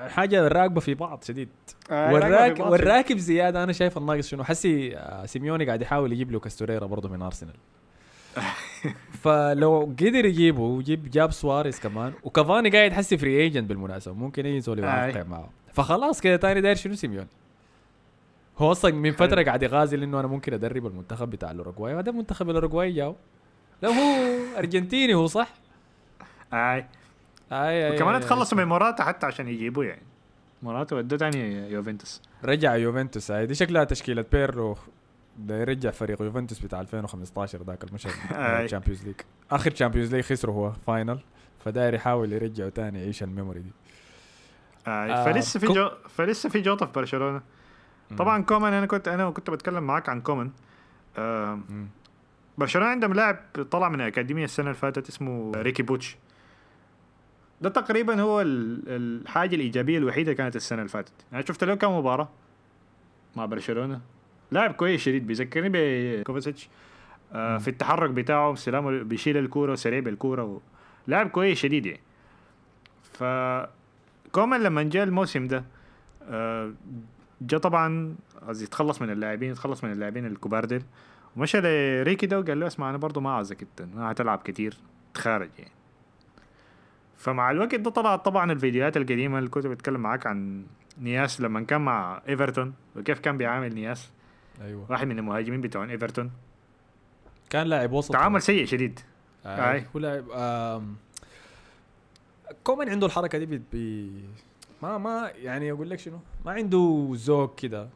حاجة 0.07 0.47
راكبه 0.47 0.81
في 0.81 0.93
بعض 0.93 1.23
شديد. 1.23 1.49
والراك 1.91 2.59
والراكب 2.59 3.17
زيادة 3.17 3.63
أنا 3.63 3.73
شايف 3.73 3.97
الناقص 3.97 4.27
شنو. 4.27 4.43
حسي 4.43 4.97
آه، 4.97 5.25
سيميوني 5.25 5.65
قاعد 5.65 5.81
يحاول 5.81 6.11
يجيب 6.13 6.31
لوكاس 6.31 6.39
توريرا 6.39 6.85
برضه 6.85 7.09
من 7.09 7.21
أرسنال. 7.21 7.53
فلو 9.23 9.79
قدر 9.99 10.25
يجيبه 10.25 10.61
ويجيب 10.61 11.11
جاب 11.11 11.31
سواريز 11.31 11.79
كمان 11.79 12.13
وكافاني 12.23 12.69
قاعد 12.69 12.91
حسي 12.93 13.17
free 13.17 13.41
agent 13.41 13.69
بالمناسبة 13.69 14.13
ممكن 14.13 14.45
اي 14.45 14.61
زول 14.61 14.79
يوقع 14.79 15.05
آي. 15.05 15.23
معه. 15.23 15.49
فخلاص 15.73 16.21
كده 16.21 16.35
تاني 16.35 16.61
داير 16.61 16.75
شنو 16.75 16.95
سيميوني؟ 16.95 17.27
هو 18.57 18.71
أصلا 18.71 18.91
من 18.91 19.11
فترة 19.11 19.43
قاعد 19.43 19.63
يغازل 19.63 20.03
انه 20.03 20.19
أنا 20.19 20.27
ممكن 20.27 20.53
أدرب 20.53 20.85
المنتخب 20.87 21.29
بتاع 21.29 21.51
الأوروغواي 21.51 21.93
وهذا 21.95 22.11
منتخب 22.11 22.49
الأوروغواي 22.49 22.91
جاو. 22.91 23.15
لا 23.81 23.89
هو 23.89 24.37
أرجنتيني 24.57 25.13
هو 25.13 25.27
صح؟ 25.27 25.49
أي. 26.53 26.59
أي 27.51 27.87
أي 27.87 27.95
وكمان 27.95 28.21
تخلصوا 28.21 28.57
من 28.57 28.63
موراتا 28.63 29.03
حتى 29.03 29.25
عشان 29.25 29.47
يجيبوه 29.47 29.85
يعني. 29.85 30.01
موراتا 30.63 30.95
ودوه 30.95 31.19
تاني 31.19 31.69
يوفنتوس. 31.71 32.21
رجع 32.45 32.75
يوفنتوس 32.75 33.31
هاي 33.31 33.45
دي 33.45 33.55
شكلها 33.55 33.83
تشكيلة 33.83 34.25
بيرلو 34.31 34.77
ده 35.37 35.61
يرجع 35.61 35.91
فريق 35.91 36.21
يوفنتوس 36.21 36.59
بتاع 36.59 36.81
2015 36.81 37.63
ذاك 37.63 37.83
المشهد. 37.83 38.13
ال 38.31 38.38
Champions 38.38 39.03
League 39.07 39.15
آخر 39.51 39.71
Champions 39.71 40.15
League 40.15 40.23
خسروا 40.23 40.55
هو 40.55 40.71
final 40.87 41.19
فداير 41.65 41.93
يحاول 41.93 42.33
يرجعه 42.33 42.69
تاني 42.69 43.01
يعيش 43.01 43.23
ال 43.23 43.28
memory 43.28 43.59
دي. 43.59 43.71
آه، 44.87 45.25
فلسه 45.25 45.59
في 45.59 45.67
كو- 45.67 45.73
جو 45.73 45.89
فلسه 46.09 46.49
في 46.49 46.61
جوطة 46.61 46.85
في 46.85 46.91
برشلونة. 46.91 47.41
طبعا 48.17 48.43
كومان 48.43 48.73
أنا 48.73 48.85
كنت 48.85 49.07
أنا 49.07 49.29
كنت 49.29 49.49
بتكلم 49.49 49.83
معاك 49.83 50.09
عن 50.09 50.21
كومان 50.21 50.51
آه. 51.17 51.59
برشلونة 52.57 52.87
عندهم 52.89 53.13
لاعب 53.13 53.37
طلع 53.71 53.89
من 53.89 54.01
الأكاديمية 54.01 54.43
السنة 54.43 54.65
اللي 54.65 54.77
فاتت 54.79 55.09
اسمه 55.09 55.51
ريكي 55.55 55.83
بوتش. 55.83 56.17
ده 57.61 57.69
تقريبا 57.69 58.21
هو 58.21 58.41
ال- 58.41 58.83
الحاجة 58.87 59.55
الإيجابية 59.55 59.97
الوحيدة 59.97 60.33
كانت 60.33 60.55
السنة 60.55 60.79
اللي 60.79 60.89
فاتت. 60.89 61.13
يعني 61.31 61.45
شفت 61.47 61.63
له 61.63 61.75
كم 61.75 61.91
مباراة 61.97 62.29
مع 63.35 63.45
برشلونة؟ 63.45 64.01
لاعب 64.51 64.71
كويس 64.73 65.01
شديد 65.01 65.27
بيذكرني 65.27 65.69
بكوفاسيتش 65.73 66.69
آه. 67.33 67.57
في 67.57 67.67
التحرك 67.67 68.09
بتاعه 68.09 68.53
استلامه 68.53 69.03
بيشيل 69.03 69.37
الكورة 69.37 69.71
وسريع 69.71 69.99
بالكورة 69.99 70.43
و... 70.43 70.59
لاعب 71.07 71.29
كويس 71.29 71.57
شديد 71.57 71.85
يعني. 71.85 71.99
ف 73.13 73.23
كومان 74.31 74.63
لما 74.63 74.83
جاء 74.83 75.03
الموسم 75.03 75.47
ده 75.47 75.63
آه 76.29 76.71
جا 77.47 77.57
طبعا 77.57 78.15
يتخلص 78.49 79.01
من 79.01 79.09
اللاعبين 79.09 79.51
يتخلص 79.51 79.83
من 79.83 79.91
اللاعبين 79.91 80.25
الكبار 80.25 80.65
ديل 80.65 80.83
ومشى 81.37 81.59
لريكي 81.61 82.25
ده 82.25 82.39
وقال 82.39 82.59
له 82.59 82.67
اسمع 82.67 82.89
أنا 82.89 82.97
برضه 82.97 83.21
ما 83.21 83.31
عاوزك 83.31 83.61
أنت 83.61 83.81
ما 83.95 84.11
هتلعب 84.11 84.37
كتير 84.45 84.77
تخارج 85.13 85.49
يعني. 85.59 85.71
فمع 87.17 87.51
الوقت 87.51 87.75
ده 87.75 87.89
طلعت 87.91 88.25
طبعا 88.25 88.51
الفيديوهات 88.51 88.97
القديمة 88.97 89.37
اللي 89.39 89.49
كنت 89.49 89.67
بتكلم 89.67 89.99
معاك 90.01 90.27
عن 90.27 90.65
نياس 91.01 91.41
لما 91.41 91.61
كان 91.61 91.81
مع 91.81 92.21
إيفرتون 92.29 92.73
وكيف 92.95 93.19
كان 93.19 93.37
بيعامل 93.37 93.75
نياس. 93.75 94.09
أيوه. 94.61 94.85
واحد 94.91 95.07
من 95.07 95.19
المهاجمين 95.19 95.61
بتوعين 95.61 95.89
إيفرتون. 95.89 96.31
كان 97.49 97.67
لاعب 97.67 97.91
وسط. 97.91 98.13
تعامل 98.13 98.41
سيء 98.41 98.65
شديد. 98.65 98.99
آه. 99.45 99.71
أي. 99.71 99.85
هو 99.95 99.99
لاعب 99.99 100.25
آم، 100.33 100.95
كومان 102.63 102.89
عنده 102.89 103.07
الحركة 103.07 103.37
دي 103.37 103.45
بي 103.45 104.11
ما 104.83 104.97
ما 104.97 105.31
يعني 105.35 105.71
أقول 105.71 105.89
لك 105.89 105.99
شنو؟ 105.99 106.19
ما 106.45 106.51
عنده 106.51 107.09
ذوق 107.13 107.55
كده. 107.55 107.89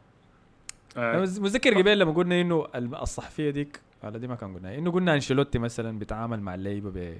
آه. 0.96 1.20
مز- 1.20 1.40
متذكر 1.40 1.78
قبل 1.80 1.98
لما 1.98 2.12
قلنا 2.12 2.40
إنه 2.40 2.66
الصحفية 2.74 3.50
ديك 3.50 3.80
على 4.04 4.18
دي 4.18 4.26
ما 4.28 4.34
كان 4.34 4.54
قلنا 4.54 4.74
إنه 4.78 4.90
قلنا 4.90 5.14
أنشيلوتي 5.14 5.58
مثلا 5.58 5.98
بيتعامل 5.98 6.40
مع 6.40 6.54
اللعيبة 6.54 6.90
ب... 6.90 7.14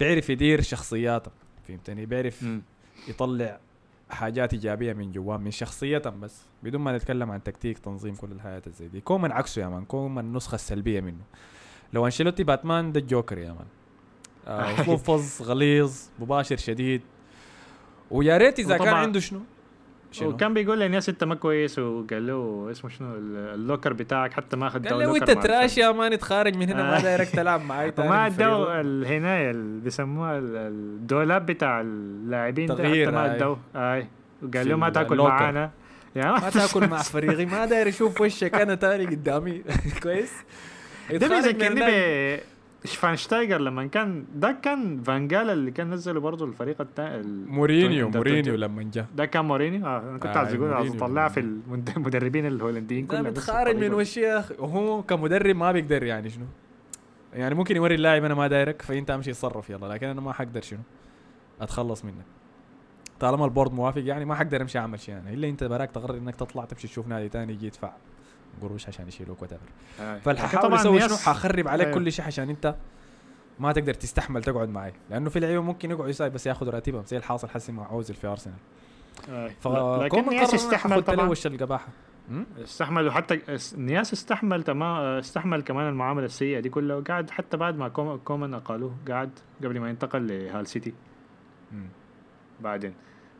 بيعرف 0.00 0.30
يدير 0.30 0.60
شخصياتهم 0.60 1.32
فهمتني؟ 1.68 2.06
بيعرف. 2.06 2.46
يطلع 3.08 3.60
حاجات 4.10 4.52
إيجابية 4.52 4.92
من 4.92 5.12
جواه 5.12 5.36
من 5.36 5.50
شخصيتهم 5.50 6.20
بس 6.20 6.42
بدون 6.62 6.80
ما 6.80 6.96
نتكلم 6.96 7.30
عن 7.30 7.42
تكتيك 7.42 7.78
تنظيم 7.78 8.14
كل 8.14 8.32
الحياة 8.32 8.62
زي 8.66 8.88
دي. 8.88 9.00
كومان 9.00 9.32
عكسه 9.32 9.62
يا 9.62 9.68
مان 9.68 9.84
كومان 9.84 10.24
النسخه 10.24 10.54
السلبيه 10.54 11.00
منه. 11.00 11.22
لو 11.92 12.04
أنشيلوتي 12.06 12.44
باتمان 12.44 12.92
ده 12.92 13.00
الجوكر 13.00 13.38
يا 13.38 13.52
مان. 13.52 13.66
آه، 14.46 14.74
غليظ 15.42 15.96
مباشر 16.18 16.56
شديد. 16.56 17.02
ويا 18.12 18.36
ريت 18.36 18.58
إذا 18.58 18.76
كان 18.78 18.88
عنده 18.94 19.20
شنو. 19.20 19.40
شنو؟ 20.12 20.28
وكان 20.28 20.54
بيقول 20.54 20.80
للناس 20.80 21.08
أنت 21.08 21.24
ما 21.24 21.34
كويس 21.34 21.78
وقال 21.78 22.26
له 22.26 22.68
اسمه 22.70 22.90
شنو؟ 22.90 23.14
ال- 23.14 23.54
ال 23.54 23.59
locker 23.59 23.92
بتاعك 23.92 24.32
حتى 24.32 24.56
ما 24.56 24.66
أخذ 24.66 24.88
قال 24.88 24.98
له 24.98 25.16
انت 25.16 25.30
trash 25.30 25.78
يا 25.78 25.92
مان 25.92 26.18
تخارج 26.18 26.56
من 26.56 26.68
هنا 26.68 26.82
ما 26.82 26.96
آه. 26.98 27.00
دايرك 27.02 27.28
تلعب 27.28 27.64
معي 27.64 27.86
الفريق. 27.88 28.12
ادوا 28.12 28.80
الهنايه 28.80 29.50
اللي 29.50 29.80
بيسموها 29.80 30.38
ال- 30.38 30.56
الدولاب 30.56 31.46
بتاع 31.46 31.80
اللاعبين 31.80 32.66
ده 32.66 32.74
تغيير، 32.74 33.06
حتى 33.06 33.14
ما. 33.16 33.36
ادوا 33.36 33.56
آي. 33.76 34.06
وقال 34.42 34.68
له 34.68 34.76
ما 34.76 34.90
تاكل. 34.90 35.16
معانا. 35.18 35.70
يا 36.16 36.32
ما 36.32 36.50
تاكل 36.50 36.88
مع 36.88 37.02
فريقي 37.02 37.46
ما 37.46 37.66
داير 37.66 37.88
أشوف 37.88 38.20
وشك 38.20 38.54
أنا 38.54 38.74
تاني 38.74 39.04
قدامي. 39.06 39.62
كويس؟ 40.02 40.32
ده 41.10 41.28
بيذكرني 41.28 42.40
شفانشتايجر 42.84 43.60
لما 43.60 43.86
كان 43.86 44.24
ده 44.34 44.52
كان 44.62 45.02
فانجال 45.02 45.50
اللي 45.50 45.70
كان 45.70 45.90
نزله 45.90 46.20
برضه 46.20 46.44
الفريق 46.44 46.80
الثاني 46.80 47.22
مورينيو 47.46 48.08
مورينيو 48.10 48.54
لما 48.54 48.82
جاء 48.82 49.06
ده 49.16 49.24
كان 49.26 49.44
مورينيو؟ 49.44 49.86
آه 49.86 49.98
أنا 50.10 50.18
كنت 50.18 50.36
آه، 50.36 50.38
عايز 50.38 50.54
أقول 50.54 50.72
عايز. 50.72 50.94
اطلعها 50.96 51.28
في 51.28 51.40
المد- 51.40 51.90
المدربين 51.96 52.46
الهولنديين 52.46 53.06
كلهم 53.06 53.22
بتخارج 53.22 53.76
من 53.76 53.94
وش 53.94 54.16
يا 54.16 54.38
أخي. 54.38 54.54
وهو 54.58 55.02
كمدرب 55.02 55.56
ما 55.56 55.72
بيقدر 55.72 56.02
يعني 56.02 56.30
شنو؟ 56.30 56.44
يعني 57.32 57.54
ممكن 57.54 57.76
يوري 57.76 57.94
اللاعب 57.94 58.24
أنا 58.24 58.34
ما 58.34 58.46
دايرك 58.48 58.82
فأنت 58.82 59.10
أمشي 59.10 59.30
اتصرف 59.30 59.70
يلا 59.70 59.86
لكن 59.86 60.06
أنا 60.06 60.20
ما 60.20 60.32
حقدر 60.32 60.60
شنو؟ 60.60 60.80
أتخلص 61.60 62.04
منك. 62.04 62.24
طالما 63.20 63.44
ال 63.44 63.49
board 63.49 63.72
موافق 63.72 64.02
يعني 64.04 64.24
ما 64.24 64.34
حقدر 64.34 64.62
أمشي 64.62 64.78
أعمل 64.78 65.00
شيء 65.00 65.14
يعني 65.14 65.34
إلا 65.34 65.48
أنت 65.48 65.64
براك 65.64 65.90
تقرر 65.90 66.18
إنك 66.18 66.34
تطلع 66.36 66.64
تمشي 66.64 66.88
تشوف 66.88 67.08
نادي 67.08 67.28
تاني 67.28 67.52
يجي 67.52 67.66
يدفع. 67.66 67.92
قروش 68.62 68.88
عشان 68.88 69.08
يشيلوك 69.08 69.42
وات 69.42 69.50
فالححاول 70.24 70.74
يسوي 70.74 71.00
شنو؟ 71.00 71.16
حخرب 71.16 71.68
عليك 71.68 71.86
أيوه. 71.86 71.98
كل 71.98 72.12
شيء 72.12 72.24
عشان 72.24 72.50
انت 72.50 72.74
ما 73.58 73.72
تقدر 73.72 73.94
تستحمل 73.94 74.42
تقعد 74.44 74.68
معي. 74.68 74.92
لأنه 75.10 75.30
في 75.30 75.40
لعيبة 75.40 75.62
ممكن 75.62 75.90
يقعدوا 75.90 76.08
ساي 76.08 76.30
بس 76.30 76.46
ياخذوا 76.46 76.72
راتبهم 76.72 77.04
زي 77.06 77.16
الحاصل 77.16 77.48
حسي 77.48 77.72
مع 77.72 77.90
اوزل 77.90 78.14
في 78.14 78.26
أرسنال. 78.26 78.56
لكن 79.28 79.54
فكون 79.60 80.28
نياس 80.28 80.54
استحمل 80.54 81.02
طبعا. 81.02 81.28
وش 81.28 81.46
القباحة? 81.46 81.88
استحمل 82.64 83.06
وحتى 83.06 83.54
اس- 83.54 83.74
نياس 83.78 84.12
استحمل 84.12 84.62
تمام 84.62 84.96
استحمل 85.18 85.62
كمان 85.62 85.88
المعاملة 85.88 86.24
السيئة 86.26 86.60
دي 86.60 86.68
كلها 86.68 86.96
وقعد 86.96 87.30
حتى 87.30 87.56
بعد 87.56 87.76
ما 87.76 87.88
كوم- 87.88 88.16
كومان 88.16 88.54
اقالوه 88.54 88.94
قعد 89.10 89.30
قبل 89.64 89.80
ما 89.80 89.88
ينتقل 89.90 90.26
لهال 90.28 90.66
سيتي. 90.66 90.92
بعدين. 92.60 92.94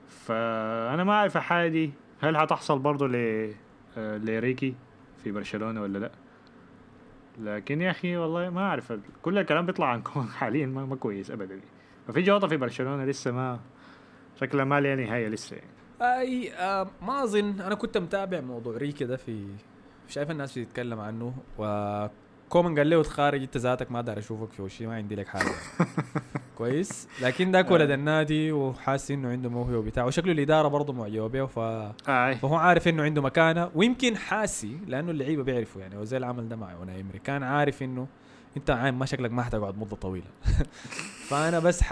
فأنا 0.09 1.05
ما 1.05 1.13
أعرف 1.13 1.37
الحاجة 1.37 1.69
دي 1.69 1.91
هل 2.21 2.37
هتحصل 2.37 2.79
برضه 2.79 3.09
ل 3.09 3.15
آه، 3.99 4.17
لريكي؟ 4.17 4.75
في 5.25 5.33
برشلونة 5.33 5.83
ولا 5.83 5.99
لا؟ 5.99 6.11
لكن 7.41 7.81
يا 7.81 7.91
أخي 7.91 8.17
والله 8.17 8.51
ما 8.51 8.61
أعرف 8.61 8.93
كل 9.23 9.39
الكلام 9.39 9.67
بيطلع 9.67 9.87
عن 9.87 10.03
كومان 10.03 10.29
حاليا 10.39 10.67
ما, 10.67 10.85
ما 10.85 10.97
كويس 10.97 11.31
ابدا. 11.31 11.61
ففي 12.09 12.23
جوطة 12.23 12.47
في 12.49 12.57
برشلونة 12.57 13.05
لسه 13.05 13.33
ما 13.33 13.61
شكلها 14.41 14.65
ما 14.65 14.81
لها 14.81 14.97
نهاية 14.97 15.29
لسه 15.29 15.57
يعني. 15.57 15.69
أي 16.21 16.53
آه 16.55 16.91
ما 17.03 17.23
أظن. 17.23 17.61
أنا 17.61 17.75
كنت 17.75 17.99
متابع 17.99 18.41
موضوع 18.41 18.77
ريكي 18.77 19.05
ده 19.05 19.17
في 19.17 19.47
شايف 20.09 20.31
الناس 20.31 20.59
بتتكلم 20.59 21.01
عنه 21.01 21.35
وكومن 22.53 22.79
قال 22.79 22.91
له 22.91 23.03
تخارج 23.03 23.43
انت 23.43 23.57
ذاتك 23.57 23.93
ما 23.93 24.01
دار 24.01 24.19
اشوفك 24.19 24.53
في 24.53 24.63
وشي 24.63 24.87
ما 24.87 24.95
عندي 24.95 25.15
لك 25.15 25.29
حاجة. 25.29 25.51
كويس. 26.59 27.09
لكن 27.23 27.53
ذاك 27.53 27.71
ولد 27.71 27.91
النادي 27.91 28.53
وحاسس 28.53 29.11
إنه 29.11 29.29
عنده 29.31 29.49
موهبة 29.49 29.83
بتاعه 29.83 30.07
وشكله 30.07 30.33
الإدارة 30.33 30.69
برضه 30.69 30.93
معجبة 30.93 31.29
به 31.29 31.47
ف... 31.47 31.59
فهو 32.41 32.55
عارف 32.55 32.89
إنه 32.89 33.03
عنده 33.03 33.23
مكانة. 33.23 33.71
ويمكن 33.75 34.17
حاسي 34.17 34.77
لأنه 34.87 35.11
اللعيبة 35.11 35.43
بيعرفوا 35.43 35.81
يعني 35.81 35.97
وزي 35.97 36.17
العمل 36.17 36.49
ده 36.49 36.57
مع 36.57 36.73
اوناي 36.73 37.01
إمري 37.01 37.19
كان 37.19 37.43
عارف 37.43 37.83
إنه 37.83 38.07
انت 38.57 38.71
عايم 38.71 38.99
ما 38.99 39.07
شكلك 39.07 39.33
ما 39.33 39.43
حتقعد 39.43 39.79
مدة 39.79 39.97
طويلة. 39.97 40.27
فأنا 41.29 41.59
بس 41.59 41.83
ح 41.83 41.89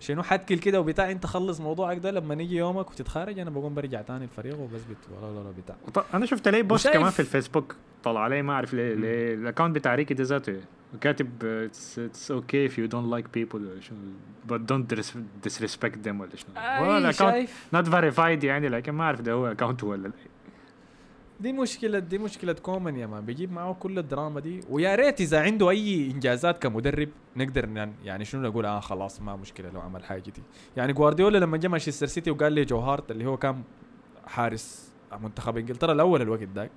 شنو 0.00 0.22
حتكل 0.22 0.58
كده 0.58 0.80
وبتاع 0.80 1.10
انت 1.10 1.26
خلص 1.26 1.60
موضوعك 1.60 1.98
ده 1.98 2.10
لما 2.10 2.34
نيجي 2.34 2.56
يومك 2.56 2.90
وتتخارج 2.90 3.38
أنا 3.38 3.50
بقوم 3.50 3.74
برجع 3.74 4.02
تاني 4.02 4.24
الفريق 4.24 4.60
وبثبت 4.60 4.96
ولا 5.22 5.32
لا 5.38 5.44
لا 5.44 5.52
بتاع. 5.88 6.04
أنا 6.14 6.26
شفت 6.26 6.48
لي 6.48 6.62
post 6.62 6.88
كمان 6.88 7.10
في 7.10 7.20
الفيسبوك 7.20 7.76
طلع 8.04 8.20
علي 8.20 8.42
ما 8.42 8.52
أعرف 8.52 8.74
ليه 8.74 8.94
ليه 8.94 9.34
ال 9.34 9.39
account 9.39 9.74
بتاع 9.74 9.94
ريكي 9.94 10.14
ده 10.14 10.24
ذاته 10.24 10.60
كاتب 11.00 11.44
it's 11.44 12.30
okay 12.30 12.68
if 12.68 12.72
you 12.72 12.90
don't 12.92 13.14
like 13.18 13.26
people. 13.38 13.54
ولا 13.54 13.80
شنو 13.80 13.98
don't 14.50 14.94
dis- 14.98 15.48
disrespect 15.48 16.06
them 16.06 16.20
ولا 16.20 16.36
شنو. 16.36 16.56
اي 16.56 16.98
ال 16.98 17.04
account 17.04 17.48
not 17.76 17.88
verified 17.88 18.44
يعني 18.44 18.68
لكن 18.68 18.92
ما 18.92 19.04
أعرف 19.04 19.20
ده 19.20 19.32
هو 19.32 19.46
account 19.46 19.84
ولا 19.84 20.02
لأ. 20.08 20.12
دي 21.42 21.52
مشكلة 21.52 21.98
دي 21.98 22.18
مشكلة 22.18 22.52
كومان 22.52 22.96
يا 22.96 23.06
مان 23.06 23.24
بيجيب 23.24 23.52
معه 23.52 23.74
كل 23.74 23.98
الدراما 23.98 24.40
دي. 24.40 24.60
ويا 24.70 24.94
ريت 24.94 25.20
إذا 25.20 25.42
عنده 25.42 25.70
أي 25.70 26.10
إنجازات 26.10 26.62
كمدرب 26.62 27.08
نقدر 27.36 27.92
يعني 28.04 28.24
شنو 28.24 28.42
نقول؟ 28.48 28.66
آه 28.66 28.80
خلاص 28.80 29.20
ما 29.20 29.36
مشكلة 29.36 29.70
لو 29.70 29.80
عمل 29.80 30.04
حاجة 30.04 30.22
دي. 30.30 30.42
يعني 30.76 30.92
جوارديولا 30.92 31.38
لما 31.38 31.56
جا 31.56 31.68
مانشستر 31.68 32.06
سيتي 32.06 32.30
وقال 32.30 32.52
لي 32.52 32.64
جو 32.64 32.78
هارت 32.78 33.10
اللي 33.10 33.26
هو 33.26 33.36
كان 33.36 33.62
حارس 34.26 34.92
منتخب 35.22 35.56
إنجلترا 35.56 35.92
الأول 35.92 36.22
الوقت 36.22 36.48
ذاك 36.54 36.70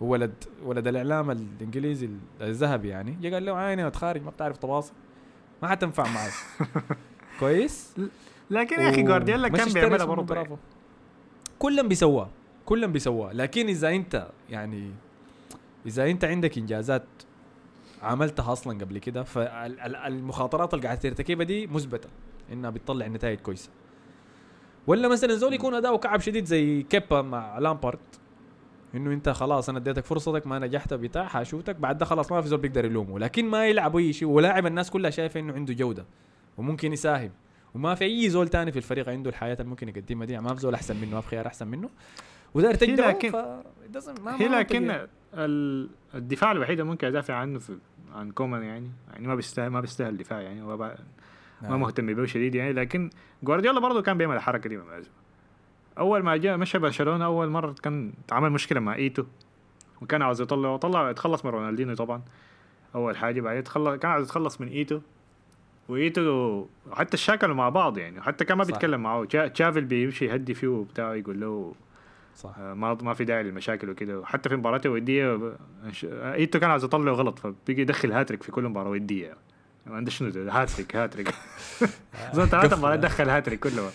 ولد 0.00 0.44
ولد 0.64 0.88
الإعلام 0.88 1.30
الإنجليزي 1.30 2.08
الذهبي 2.40 2.88
يعني 2.88 3.18
جا 3.22 3.30
قال 3.34 3.44
له 3.44 3.56
عيني 3.56 3.86
أتخارج 3.86 4.22
ما 4.22 4.30
بتعرف 4.30 4.56
تواصل. 4.56 4.92
ما 5.62 5.68
حتنفع 5.68 6.04
معي 6.12 6.30
كويس؟ 7.40 7.94
لكن 8.50 8.80
يا 8.80 8.90
أخي 8.90 9.02
جوارديولا 9.02 9.48
كان 9.48 9.72
بيعملها 9.72 10.04
برضه. 10.04 10.58
كلهم 11.58 11.88
بيسووها. 11.88 12.30
كلهم 12.66 12.92
بيسووها. 12.92 13.32
لكن 13.32 13.68
إذا 13.68 13.88
أنت 13.88 14.28
يعني 14.50 14.90
إذا 15.86 16.10
أنت 16.10 16.24
عندك 16.24 16.58
إنجازات 16.58 17.04
عملتها 18.02 18.52
أصلا 18.52 18.78
قبل 18.78 18.98
كده 18.98 19.22
فالمخاطرات 19.22 20.74
اللي 20.74 20.84
قاعد 20.86 20.98
ترتكبها 20.98 21.44
دي 21.44 21.66
مثبتة 21.66 22.08
إنها 22.52 22.70
بتطلع 22.70 23.06
نتائج 23.06 23.38
كويسة. 23.38 23.70
ولا 24.86 25.08
مثلا 25.08 25.34
زول 25.34 25.52
يكون 25.52 25.74
أداؤه 25.74 25.98
كعب 25.98 26.20
شديد 26.20 26.44
زي 26.44 26.82
كيبا 26.82 27.22
مع 27.22 27.58
لامبارد 27.58 27.98
إنه 28.94 29.12
أنت 29.12 29.28
خلاص 29.28 29.68
أنا 29.68 29.78
اديتك 29.78 30.04
فرصتك 30.04 30.46
ما 30.46 30.58
نجحت 30.58 30.94
بتاع 30.94 31.24
حاشوتك 31.24 31.76
بعد 31.76 31.98
ده 31.98 32.04
خلاص 32.04 32.32
ما 32.32 32.40
في 32.40 32.48
زول 32.48 32.60
بيقدر 32.60 32.84
يلومه. 32.84 33.18
لكن 33.18 33.44
ما 33.44 33.66
يلعب 33.66 33.96
أي 33.96 34.12
شيء 34.12 34.28
ولاعب 34.28 34.66
الناس 34.66 34.90
كلها 34.90 35.10
شايفة 35.10 35.40
إنه 35.40 35.52
عنده 35.52 35.74
جودة 35.74 36.04
وممكن 36.58 36.92
يساهم. 36.92 37.30
وما 37.76 37.94
في 37.94 38.04
أي 38.04 38.28
زول 38.28 38.48
تاني 38.48 38.72
في 38.72 38.78
الفريق 38.78 39.08
عنده 39.08 39.30
الحياة 39.30 39.54
اللي 39.54 39.64
ممكن 39.64 39.88
يقدمها 39.88 40.26
دي. 40.26 40.32
يعني 40.32 40.44
ما 40.44 40.54
في 40.54 40.60
زول 40.60 40.74
أحسن 40.74 40.96
منه 40.96 41.14
ما 41.14 41.20
في 41.20 41.28
خيار 41.28 41.46
أحسن 41.46 41.68
منه. 41.68 41.90
وداير 42.54 42.74
تجدعه 42.74 43.08
لكن- 43.08 43.30
ف 43.30 43.36
ما- 44.24 44.40
هي 44.40 44.48
لكن. 44.48 45.06
ال- 45.34 45.88
الدفاع 46.14 46.52
الوحيد 46.52 46.80
اللي 46.80 46.90
ممكن 46.90 47.06
أدافع 47.06 47.34
عنه 47.34 47.58
في 47.58 47.78
عن 48.14 48.30
كومان 48.30 48.62
يعني 48.62 48.90
يعني 49.12 49.28
ما 49.28 49.34
بيستاهل 49.34 49.70
ما 49.70 49.80
بيستاهل 49.80 50.16
دفاع 50.16 50.40
يعني. 50.40 50.62
هو 50.62 50.76
ما 50.76 50.94
آه. 51.64 51.76
مهتم 51.76 52.14
بيه 52.14 52.24
شديد 52.24 52.54
يعني. 52.54 52.72
لكن 52.72 53.10
جوارديولا 53.42 53.80
برضه 53.80 54.02
كان 54.02 54.18
بيعمل 54.18 54.36
الحركة 54.36 54.68
دي 54.68 54.76
بالمناسبه 54.76 55.12
أول 55.98 56.22
ما 56.22 56.36
جاء 56.36 56.56
مشى 56.56 56.78
برشلونة 56.78 57.24
أول 57.24 57.48
مرة 57.48 57.72
كان 57.82 58.12
عمل 58.32 58.50
مشكلة 58.50 58.80
مع 58.80 58.94
إيتو. 58.94 59.24
وكان 60.02 60.22
عاوز 60.22 60.40
يطلع 60.40 60.76
طلع 60.76 61.10
يتخلص 61.10 61.44
من 61.44 61.50
رونالدينيو 61.50 61.94
طبعا. 61.94 62.22
أول 62.94 63.16
حاجة 63.16 63.40
بعدين 63.40 63.64
تخلص 63.64 63.98
كان 63.98 64.10
عاوز 64.10 64.24
يتخلص 64.24 64.60
من 64.60 64.68
إيتو. 64.68 65.00
وايتو 65.88 66.66
حتى 66.92 67.14
اشتكلوا 67.16 67.54
مع 67.54 67.68
بعض 67.68 67.98
يعني. 67.98 68.20
حتى 68.22 68.44
كان 68.44 68.58
ما. 68.58 68.64
بيتكلم 68.64 69.02
معه. 69.02 69.24
تشا- 69.24 69.46
تشافي 69.48 69.84
بيمشي 69.84 70.24
يهدي 70.24 70.54
فيه 70.54 70.68
وبتاع 70.68 71.14
يقول 71.14 71.40
له 71.40 71.74
صح. 72.36 72.58
آه، 72.58 72.74
ما 72.74 72.94
ما 72.94 73.14
في 73.14 73.24
داعي 73.24 73.42
للمشاكل 73.42 73.90
وكده. 73.90 74.18
وحتى 74.20 74.48
في 74.48 74.54
ب- 75.36 75.56
إنش- 75.84 76.04
آه، 76.04 76.34
إيتو 76.34 76.60
كان 76.60 76.70
عاوز 76.70 76.84
يطلعه 76.84 77.12
غلط 77.14 77.38
فبيجي 77.38 77.82
يدخل 77.82 78.12
هاتريك 78.12 78.42
في 78.42 78.52
كل 78.52 78.62
مباراة 78.62 78.90
ودية. 78.90 79.34
ما 79.86 79.96
عندش 79.96 80.16
شنو 80.18 80.50
هاتريك 80.50 80.96
هاتريك 80.96 81.28
ثلاثة 82.46 82.58
قفل. 82.58 82.78
مباريات 82.78 83.00
دخل. 83.00 83.28
هاتريك 83.30 83.60
كله. 83.60 83.90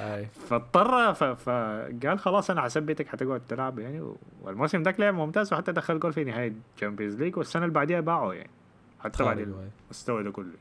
أي. 0.00 0.26
فاضطر 0.48 1.14
فقال 1.14 2.18
خلاص 2.18 2.50
أنا 2.50 2.60
حثبتك 2.62 3.08
حتقعد 3.08 3.40
تلعب 3.48 3.78
يعني. 3.78 4.12
والموسم 4.42 4.82
ذاك 4.82 5.00
لعب 5.00 5.14
ممتاز 5.14 5.52
وحتى 5.52 5.72
دخل 5.72 6.00
جول 6.00 6.12
في 6.12 6.24
نهاية 6.24 6.52
ال 6.76 6.80
Champions 6.80 7.14
League 7.22 7.36
والسنة 7.36 7.62
اللي 7.64 7.74
بعديها 7.74 8.00
باعه 8.00 8.32
يعني. 8.32 8.50
حتى 9.00 9.24
بعد. 9.24 9.54
المستوى 9.88 10.22
ده 10.22 10.30
كله. 10.30 10.52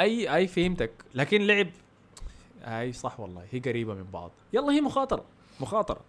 أي 0.00 0.34
أي 0.36 0.46
فهمتك. 0.46 0.90
لكن 1.14 1.42
لعب 1.42 1.68
أي 2.64 2.92
صح 2.92 3.20
والله 3.20 3.44
هي 3.50 3.58
قريبة 3.58 3.94
من 3.94 4.04
بعض. 4.12 4.30
يلا 4.52 4.72
هي 4.72 4.80
مخاطرة 4.80 5.24
مخاطرة. 5.60 6.00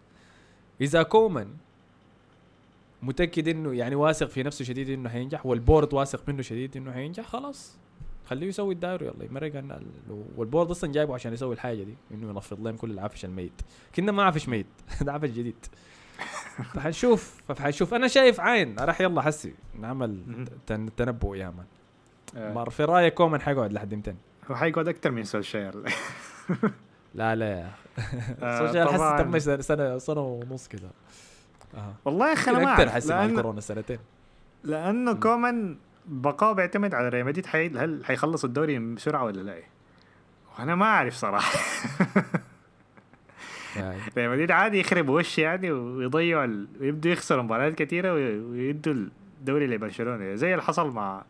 إذا 0.81 1.03
كومان 1.03 1.47
متأكد 3.01 3.47
إنه 3.47 3.73
يعني 3.73 3.95
واثق 3.95 4.27
في 4.27 4.43
نفسه 4.43 4.65
شديد 4.65 4.89
إنه 4.89 5.09
حينجح 5.09 5.45
وال 5.45 5.59
board 5.59 5.93
واثق 5.93 6.29
منه 6.29 6.41
شديد 6.41 6.77
إنه 6.77 6.91
حينجح 6.91 7.25
خلاص. 7.25 7.77
خليه 8.25 8.47
يسوي 8.47 8.73
الدايره 8.73 9.03
يلا 9.03 9.25
يمرق 9.25 9.81
وال 10.37 10.47
board 10.47 10.71
أصلا 10.71 10.91
جايبه 10.91 11.13
عشان 11.13 11.33
يسوي 11.33 11.53
الحاجة 11.53 11.83
دي 11.83 11.95
إنه 12.11 12.29
ينفض 12.29 12.61
لهم 12.61 12.77
كل 12.77 12.91
العفش 12.91 13.25
الميت. 13.25 13.61
كنا 13.95 14.11
ما 14.11 14.23
عفش 14.23 14.49
ميت 14.49 14.65
ده 15.01 15.13
عفش 15.13 15.29
جديد. 15.29 15.65
فحنشوف 16.73 17.41
فحنشوف. 17.47 17.93
أنا 17.93 18.07
شايف 18.07 18.39
عين 18.39 18.79
راح 18.79 19.01
يلا 19.01 19.21
حسي 19.21 19.53
نعمل 19.79 20.45
تنبؤ 20.97 21.35
يا 21.35 21.49
man. 21.49 21.65
مر 22.35 22.69
في 22.69 22.83
رأيك 22.85 23.13
كومان 23.13 23.41
حيقعد 23.41 23.73
لحد 23.73 23.93
إمتى 23.93 24.13
هو 24.51 24.55
حيقعد 24.55 24.87
أكثر 24.87 25.11
من 25.11 25.23
سولشاير 25.23 25.75
لا 27.15 27.35
لا. 27.35 27.45
يا 27.49 27.71
آه، 28.41 28.67
سولشاير 28.67 28.89
حس 28.89 29.43
سنه 29.43 29.59
سنه 29.61 29.97
سنة 29.97 30.21
ونص 30.21 30.67
كده. 30.67 30.89
أها 31.75 31.93
والله 32.05 32.27
يا 32.27 32.33
أخي 32.33 32.51
أنا 32.51 32.59
ما 32.59 32.71
أكثر 32.73 32.83
أعرف 32.83 32.93
حسي 32.95 33.13
مع 33.13 33.19
لأن- 33.21 33.29
الكورونا 33.29 33.61
سنتين. 33.61 33.99
لأنه 34.63 35.13
كومان 35.13 35.77
بقاء 36.05 36.53
بيعتمد 36.53 36.93
على 36.93 37.09
ريال 37.09 37.25
مدريد. 37.25 37.45
حي... 37.45 37.67
هل 37.69 38.05
حيخلص 38.05 38.43
الدوري 38.45 38.79
بسرعة 38.79 39.23
ولا 39.23 39.41
لا؟ 39.41 39.55
وأنا 40.59 40.75
ما 40.75 40.85
أعرف 40.85 41.13
صراحة. 41.15 41.59
ريال 44.17 44.29
مدريد 44.31 44.51
عادي 44.51 44.79
يخرب 44.79 45.09
وش 45.09 45.37
يعني 45.39 45.71
ويضيعوا 45.71 46.45
ال... 46.45 46.67
ويبدوا 46.79 47.11
يخسروا 47.11 47.43
مباريات 47.43 47.75
كثيره 47.75 48.13
وي- 48.13 48.39
ويدوا 48.39 48.93
الدوري 48.93 49.67
لبرشلونة. 49.67 50.35
زي 50.35 50.51
اللي 50.51 50.63
حصل 50.63 50.91
مع 50.91 51.23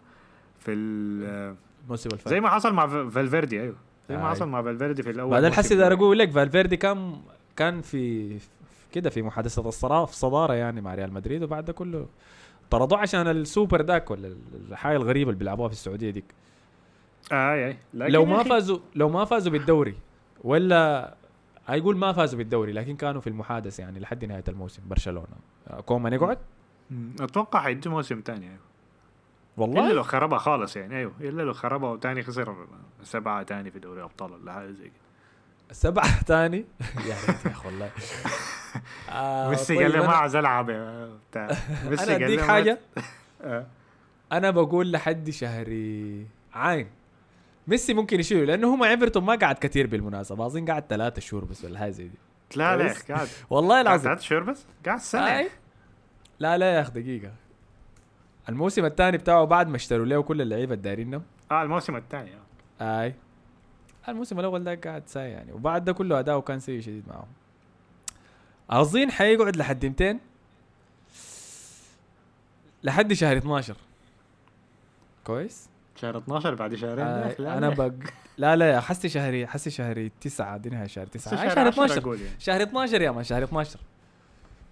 في 0.62 0.72
ال... 0.74 1.55
الموسم 1.84 2.09
الفات 2.14 2.30
زي 2.34 2.39
ما 2.39 2.49
حصل 2.49 2.74
مع 2.74 2.88
فالفيردي 3.09 3.62
أيوه. 3.62 3.76
زي 4.09 4.18
ما 4.18 4.26
آي. 4.26 4.30
حصل 4.32 4.47
مع 4.47 4.62
فالفيردي 4.62 5.03
في 5.03 5.09
الأول 5.09 5.32
بعدين 5.32 5.49
موسم. 5.49 5.59
حسي 5.62 5.76
داير 5.76 5.93
أقول 5.93 6.20
لك 6.20 6.32
فالفيردي 6.32 6.78
كان 6.78 7.22
كان 7.55 7.82
في 7.82 8.38
كده 8.91 9.09
في 9.09 9.22
محادثة 9.22 9.70
الصراع 9.70 10.05
في 10.05 10.16
صدارة 10.16 10.53
يعني 10.53 10.82
مع 10.82 10.95
ريال 10.95 11.14
مدريد 11.14 11.43
وبعد 11.43 11.66
ده 11.66 11.74
كله 11.74 12.07
طردوه 12.70 12.97
عشان 12.99 13.28
السوبر 13.28 13.82
داك 13.82 14.12
ولا 14.12 14.36
الحاجة 14.70 14.97
الغريبه 14.97 15.30
اللي 15.30 15.39
بيلعبوها 15.39 15.68
في 15.68 15.74
السعودية 15.74 16.09
ديك. 16.09 16.26
اي 17.32 17.68
اي 17.68 17.78
لكن 17.93 18.12
لو 18.14 18.26
ما 18.26 18.43
فازوا 18.43 18.80
لو 18.95 19.09
ما 19.09 19.26
فازوا 19.26 19.51
بالدوري 19.51 19.95
ولا 20.43 21.14
هيقول 21.68 21.97
ما 21.97 22.14
فازوا 22.14 22.38
بالدوري 22.38 22.72
لكن 22.72 22.95
كانوا 22.95 23.22
في 23.22 23.28
المحادثة 23.28 23.82
يعني 23.82 23.99
لحد 23.99 24.26
نهاية 24.26 24.43
الموسم 24.47 24.82
برشلونة. 24.89 25.28
كومان 25.86 26.14
يقعد. 26.14 26.38
أتوقع 27.22 27.62
حيدوا 27.62 27.91
موسم 27.91 28.22
ثاني 28.26 28.49
أيوه 29.66 29.74
إلا 29.74 29.82
والله 29.82 29.95
لو 29.95 30.03
خربها 30.03 30.38
خالص 30.38 30.76
يعني 30.76 30.97
أيوه. 30.97 31.14
إلا 31.22 31.41
لو 31.41 31.53
خربها 31.53 31.89
وتاني 31.89 32.24
خسر 32.24 32.55
سبعة 33.03 33.43
تاني 33.43 33.72
في 33.72 33.80
دوري 33.80 33.99
الابطال 33.99 34.32
ولا 34.32 34.53
حاجة 34.53 34.72
زي 34.72 34.84
كده. 34.84 35.01
سبعة 35.72 36.22
تاني؟ 36.28 36.57
يا 37.09 37.16
ريت 37.28 37.45
يا 37.45 37.51
أخي 37.51 37.68
والله. 37.68 37.91
آه 39.09 39.49
ميسي 39.49 39.76
طيب 39.76 39.84
قال 39.84 39.91
لي 39.91 40.07
ما 40.07 40.14
عايز 40.14 40.36
ألعب 40.36 40.70
ميسي 40.72 42.03
أنا 42.03 42.14
قال 42.14 42.24
أديك 42.24 42.39
لي 42.39 42.43
حاجة؟ 42.47 42.80
آه. 43.41 43.68
أنا 44.32 44.49
بقول 44.51 44.91
لحد 44.91 45.30
شهري 45.30 46.28
عين. 46.53 46.89
ميسي 47.68 47.93
ممكن 47.93 48.20
يشيله 48.20 48.45
لأنه 48.45 48.76
هم 48.76 48.84
عبرتهم 48.84 49.26
ما 49.26 49.36
قعد 49.36 49.55
كثير 49.57 49.88
بالمناسبة. 49.88 50.45
أظن 50.45 50.66
قعد 50.72 50.84
ثلاثة 50.89 51.22
شهور 51.22 51.45
بس 51.45 51.66
ولا 51.66 51.80
حاجة 51.80 51.89
زي 51.91 52.07
دي. 52.07 52.18
لا 52.55 52.78
لا 52.78 52.84
يا 52.84 52.88
كويس. 52.88 53.01
أخي 53.03 53.14
قاعد 53.14 53.28
والله 53.49 53.82
العظيم. 53.82 54.03
ثلاث 54.12 54.22
شهور 54.22 54.43
بس؟ 54.43 54.66
قاعد 54.86 54.99
سنة. 54.99 55.38
آي. 55.39 55.49
لا 56.39 56.57
لا 56.57 56.76
يا 56.76 56.82
أخي 56.82 56.91
دقيقة. 56.91 57.32
الموسم 58.49 58.85
الثاني 58.85 59.17
بتاعه 59.17 59.45
بعد 59.45 59.67
ما 59.67 59.75
اشتروا 59.75 60.05
له 60.05 60.21
كل 60.23 60.41
اللعيبة 60.41 60.73
الدارينهم 60.73 61.23
آه 61.51 61.63
الموسم 61.63 61.95
الثاني 61.95 62.29
آه. 62.81 63.01
آي. 63.01 63.15
الموسم 64.09 64.39
الأول 64.39 64.63
ده 64.63 64.75
قاعد 64.75 65.03
ساي 65.07 65.29
يعني. 65.31 65.51
وبعد 65.51 65.85
ده 65.85 65.93
كله 65.93 66.19
اداؤه 66.19 66.41
كان 66.41 66.59
سيء 66.59 66.81
شديد 66.81 67.03
معهم 67.07 67.27
أظن 68.69 69.11
حيقعد 69.11 69.55
لحد 69.55 69.85
200 69.85 70.19
لحد 72.83 73.13
شهر 73.13 73.37
12 73.37 73.75
كويس؟ 75.23 75.69
شهر 75.95 76.17
12 76.17 76.55
بعد 76.55 76.75
شهرين 76.75 77.05
آه 77.05 77.35
لا 77.39 77.57
أنا. 77.57 77.69
بق 77.69 77.91
لا 78.37 78.55
لا 78.55 78.79
حسي 78.81 79.09
شهري 79.09 79.47
حسي 79.47 79.69
شهري 79.69 80.11
9 80.21 80.57
دي 80.57 80.69
نهاية 80.69 80.87
شهر 80.87 81.05
9 81.07 81.33
بس 81.33 81.39
آه 81.39 81.55
شهر 81.55 81.67
12 81.69 81.97
أقول 82.01 82.21
يعني. 82.21 82.35
شهر 82.39 82.63
12 82.63 83.01
يا 83.01 83.11
man 83.11 83.24
شهر 83.23 83.43
12 83.43 83.79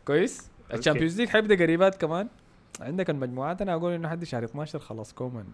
كويس. 0.05 0.49
ال 0.73 0.78
Champions 0.78 1.19
League 1.19 1.29
حيبدأ 1.29 1.55
قريبات 1.55 2.01
كمان؟ 2.01 2.27
عندك 2.79 3.09
المجموعات 3.09 3.61
أنا 3.61 3.73
أقول 3.73 3.93
إنه 3.93 4.09
حد 4.09 4.23
شهر 4.23 4.43
12 4.43 4.79
خلاص 4.79 5.13
كومان 5.13 5.45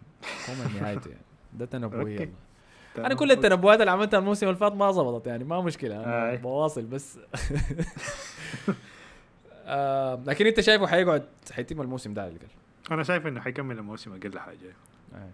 كومان 0.46 0.82
نهايته 0.82 1.10
يعني 1.10 1.22
ده 1.60 1.66
تنبؤي. 1.66 2.16
يلا. 2.16 2.30
أنا 2.98 3.16
كل 3.16 3.32
التنبؤات 3.32 3.80
اللي 3.80 3.92
عملتها 3.92 4.20
الموسم 4.20 4.48
اللي 4.48 4.58
فات 4.58 4.74
ما 4.74 4.92
ظبطت 4.92 5.28
يعني 5.28 5.44
ما 5.44 5.62
مشكلة 5.62 6.04
أنا. 6.04 6.36
بواصل 6.36 6.86
بس 6.86 7.20
آه 9.66 10.24
لكن 10.26 10.46
أنت 10.48 10.60
شايفه 10.62 10.88
حيقعد 10.88 11.26
حيتم 11.52 11.82
الموسم 11.82 12.14
ده 12.14 12.22
على 12.22 12.32
الأقل 12.32 12.48
أنا 12.92 13.04
شايف 13.04 13.28
إنه 13.28 13.42
حيكمل 13.42 13.78
الموسم 13.78 14.14
أقل 14.14 14.40
حاجة 14.40 14.76
آه. 15.16 15.30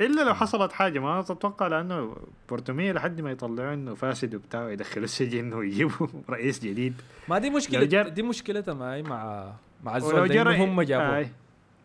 إلا 0.00 0.22
لو 0.22 0.34
حصلت 0.34 0.72
حاجة 0.72 0.98
ما 0.98 1.20
أتوقع 1.20 1.66
لأنه 1.66 2.16
بورتومية 2.48 2.92
لحد 2.92 3.20
ما 3.20 3.30
يطلعوا 3.30 3.74
إنه 3.74 3.94
فاسد 3.94 4.34
وبتاع 4.34 4.64
ويدخلوا 4.64 5.04
السجن 5.04 5.52
ويجيبوا 5.52 6.06
رئيس 6.30 6.60
جديد 6.60 6.94
ما 7.28 7.38
دي 7.38 7.50
مشكلة 7.50 8.02
دي 8.02 8.22
مشكلتها 8.22 8.74
معي 8.74 9.02
مع 9.02 9.52
مع 9.84 9.96
الزول 9.96 10.32
إنه 10.32 10.64
هم 10.64 10.82
جابوا 10.82 11.16
اي 11.16 11.30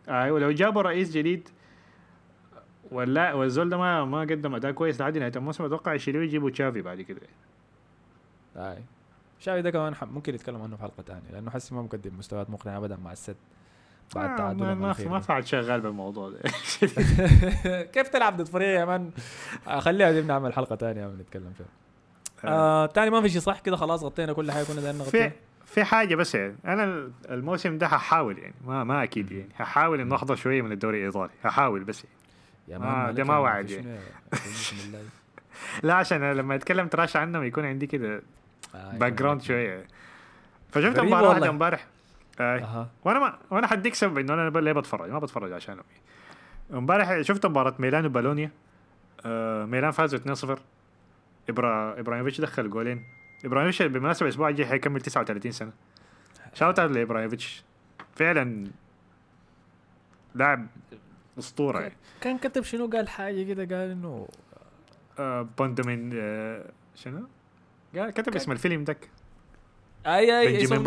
اي 0.08 0.30
ولو 0.30 0.50
جابوا 0.50 0.82
رئيس 0.82 1.12
جديد 1.12 1.48
ولا 2.92 3.32
والزول 3.32 3.68
ده 3.68 3.76
ما 3.76 4.04
ما 4.04 4.20
قدم 4.20 4.54
أداء 4.54 4.72
كويس 4.72 5.00
لحد 5.00 5.18
نهاية 5.18 5.32
الموسم 5.36 5.64
أتوقع 5.64 5.94
يشيلوه 5.94 6.24
يجيبوا 6.24 6.50
تشافي 6.50 6.82
بعد 6.82 7.00
كده. 7.00 7.20
أي. 8.56 8.78
شاوي 9.40 9.62
ده 9.62 9.70
كمان 9.70 9.94
ممكن 10.02 10.34
يتكلم 10.34 10.62
عنه 10.62 10.76
في 10.76 10.82
حلقة 10.82 11.02
ثانية 11.02 11.30
لأنه 11.32 11.50
حسي 11.50 11.74
ما 11.74 11.82
مقدم 11.82 12.18
مستويات 12.18 12.50
مقنعة 12.50 12.78
ابدا 12.78 12.96
مع 12.96 13.12
السد 13.12 13.36
بعد 14.14 14.30
آه 14.30 14.36
تعادلهم 14.36 14.78
ما 14.80 14.94
ما, 14.98 15.08
ما. 15.08 15.20
فعل 15.20 15.48
شغال 15.48 15.80
بالموضوع 15.80 16.30
ده. 16.30 16.38
كيف 17.94 18.08
تلعب 18.08 18.36
ضد 18.36 18.48
فريق 18.48 18.68
يا 18.68 18.84
مان؟ 18.84 19.10
آه، 19.68 19.80
خليها 19.80 20.12
دي 20.12 20.22
بنعمل 20.22 20.52
حلقة 20.52 20.76
ثانية 20.76 21.06
بنتكلم 21.06 21.52
فيها. 21.56 21.66
آه. 22.50 22.86
تاني 22.86 23.10
ما 23.10 23.20
في 23.20 23.28
شيء 23.28 23.40
صح؟ 23.40 23.60
كده 23.60 23.76
خلاص 23.76 24.02
غطينا 24.04 24.32
كل 24.32 24.52
حاجة 24.52 24.64
كنا 24.64 24.80
دايرين 24.80 24.98
نغطيها. 25.00 25.32
في 25.66 25.84
حاجة 25.84 26.14
بس 26.14 26.34
يعني 26.34 26.56
أنا 26.64 27.10
الموسم 27.30 27.78
ده 27.78 27.86
هحاول 27.86 28.38
يعني 28.38 28.54
ما 28.66 28.84
ما 28.84 29.02
أكيد 29.02 29.32
يعني 29.32 29.48
هحاول 29.56 30.00
انه 30.00 30.14
احضر 30.14 30.34
شوية 30.34 30.62
من 30.62 30.72
الدوري 30.72 30.98
الإيطالي 31.00 31.32
هحاول 31.44 31.84
بس 31.84 32.04
يعني. 32.68 32.84
يا 32.84 33.08
آه، 33.08 33.10
ده 33.10 33.24
ما 33.24 33.38
وعد 33.38 33.70
يعني. 33.70 33.98
لا 35.82 35.94
عشان 35.94 36.32
لما 36.32 36.54
أتكلم 36.54 36.88
trash 36.88 37.16
عنهم 37.16 37.44
يكون 37.44 37.64
عندي 37.64 37.86
كده 37.86 38.22
آه، 38.74 38.96
background 38.96 39.42
شوية. 39.42 39.86
فشفت 40.70 41.00
مباراة 41.00 41.28
واحدة. 41.28 41.48
امبارح. 41.48 41.86
آه. 42.40 42.88
وأنا 43.04 43.18
ما 43.18 43.38
وأنا 43.50 43.66
حديك 43.66 43.94
سبب 43.94 44.18
إنه 44.18 44.34
أنا 44.34 44.58
ليه 44.58 44.72
بتفرج 44.72 45.10
ما 45.10 45.18
بتفرج 45.18 45.52
عشانهم 45.52 45.84
امبارح 46.72 47.20
شفت 47.20 47.46
مباراة 47.46 47.74
ميلان 47.78 48.06
وبولونيا 48.06 48.50
آه 49.26 49.64
ميلان 49.64 49.90
فازوا 49.90 50.34
2-0 50.34 50.58
إبرا... 51.48 52.00
إبراهيموفيتش 52.00 52.40
دخل 52.40 52.70
جولين. 52.70 53.04
ابراهيموفيتش 53.44 53.82
بالمناسبة 53.82 54.26
الأسبوع 54.26 54.48
الجاي 54.48 54.66
حيكمل 54.66 55.00
39 55.00 55.52
سنة 55.52 55.72
shout 56.54 56.78
out 56.78 56.90
لابراهيموفيتش 56.90 57.64
فعلا 58.14 58.66
لاعب 60.34 60.66
أسطورة 61.38 61.80
يعني 61.80 61.94
كان 62.20 62.38
كتب 62.38 62.62
شنو 62.62 62.86
قال 62.86 63.08
حاجة 63.08 63.42
كده 63.42 63.76
قال 63.76 63.90
إنه 63.90 64.28
آه 65.18 65.48
بوندو 65.58 65.82
من 65.86 66.10
آه 66.14 66.64
شنو؟ 66.94 67.26
قال 67.96 68.10
كتب 68.10 68.36
اسم 68.36 68.52
الفيلم 68.52 68.84
دك 68.84 69.08
اي 70.06 70.40
أي 70.40 70.46
بنجامين 70.46 70.82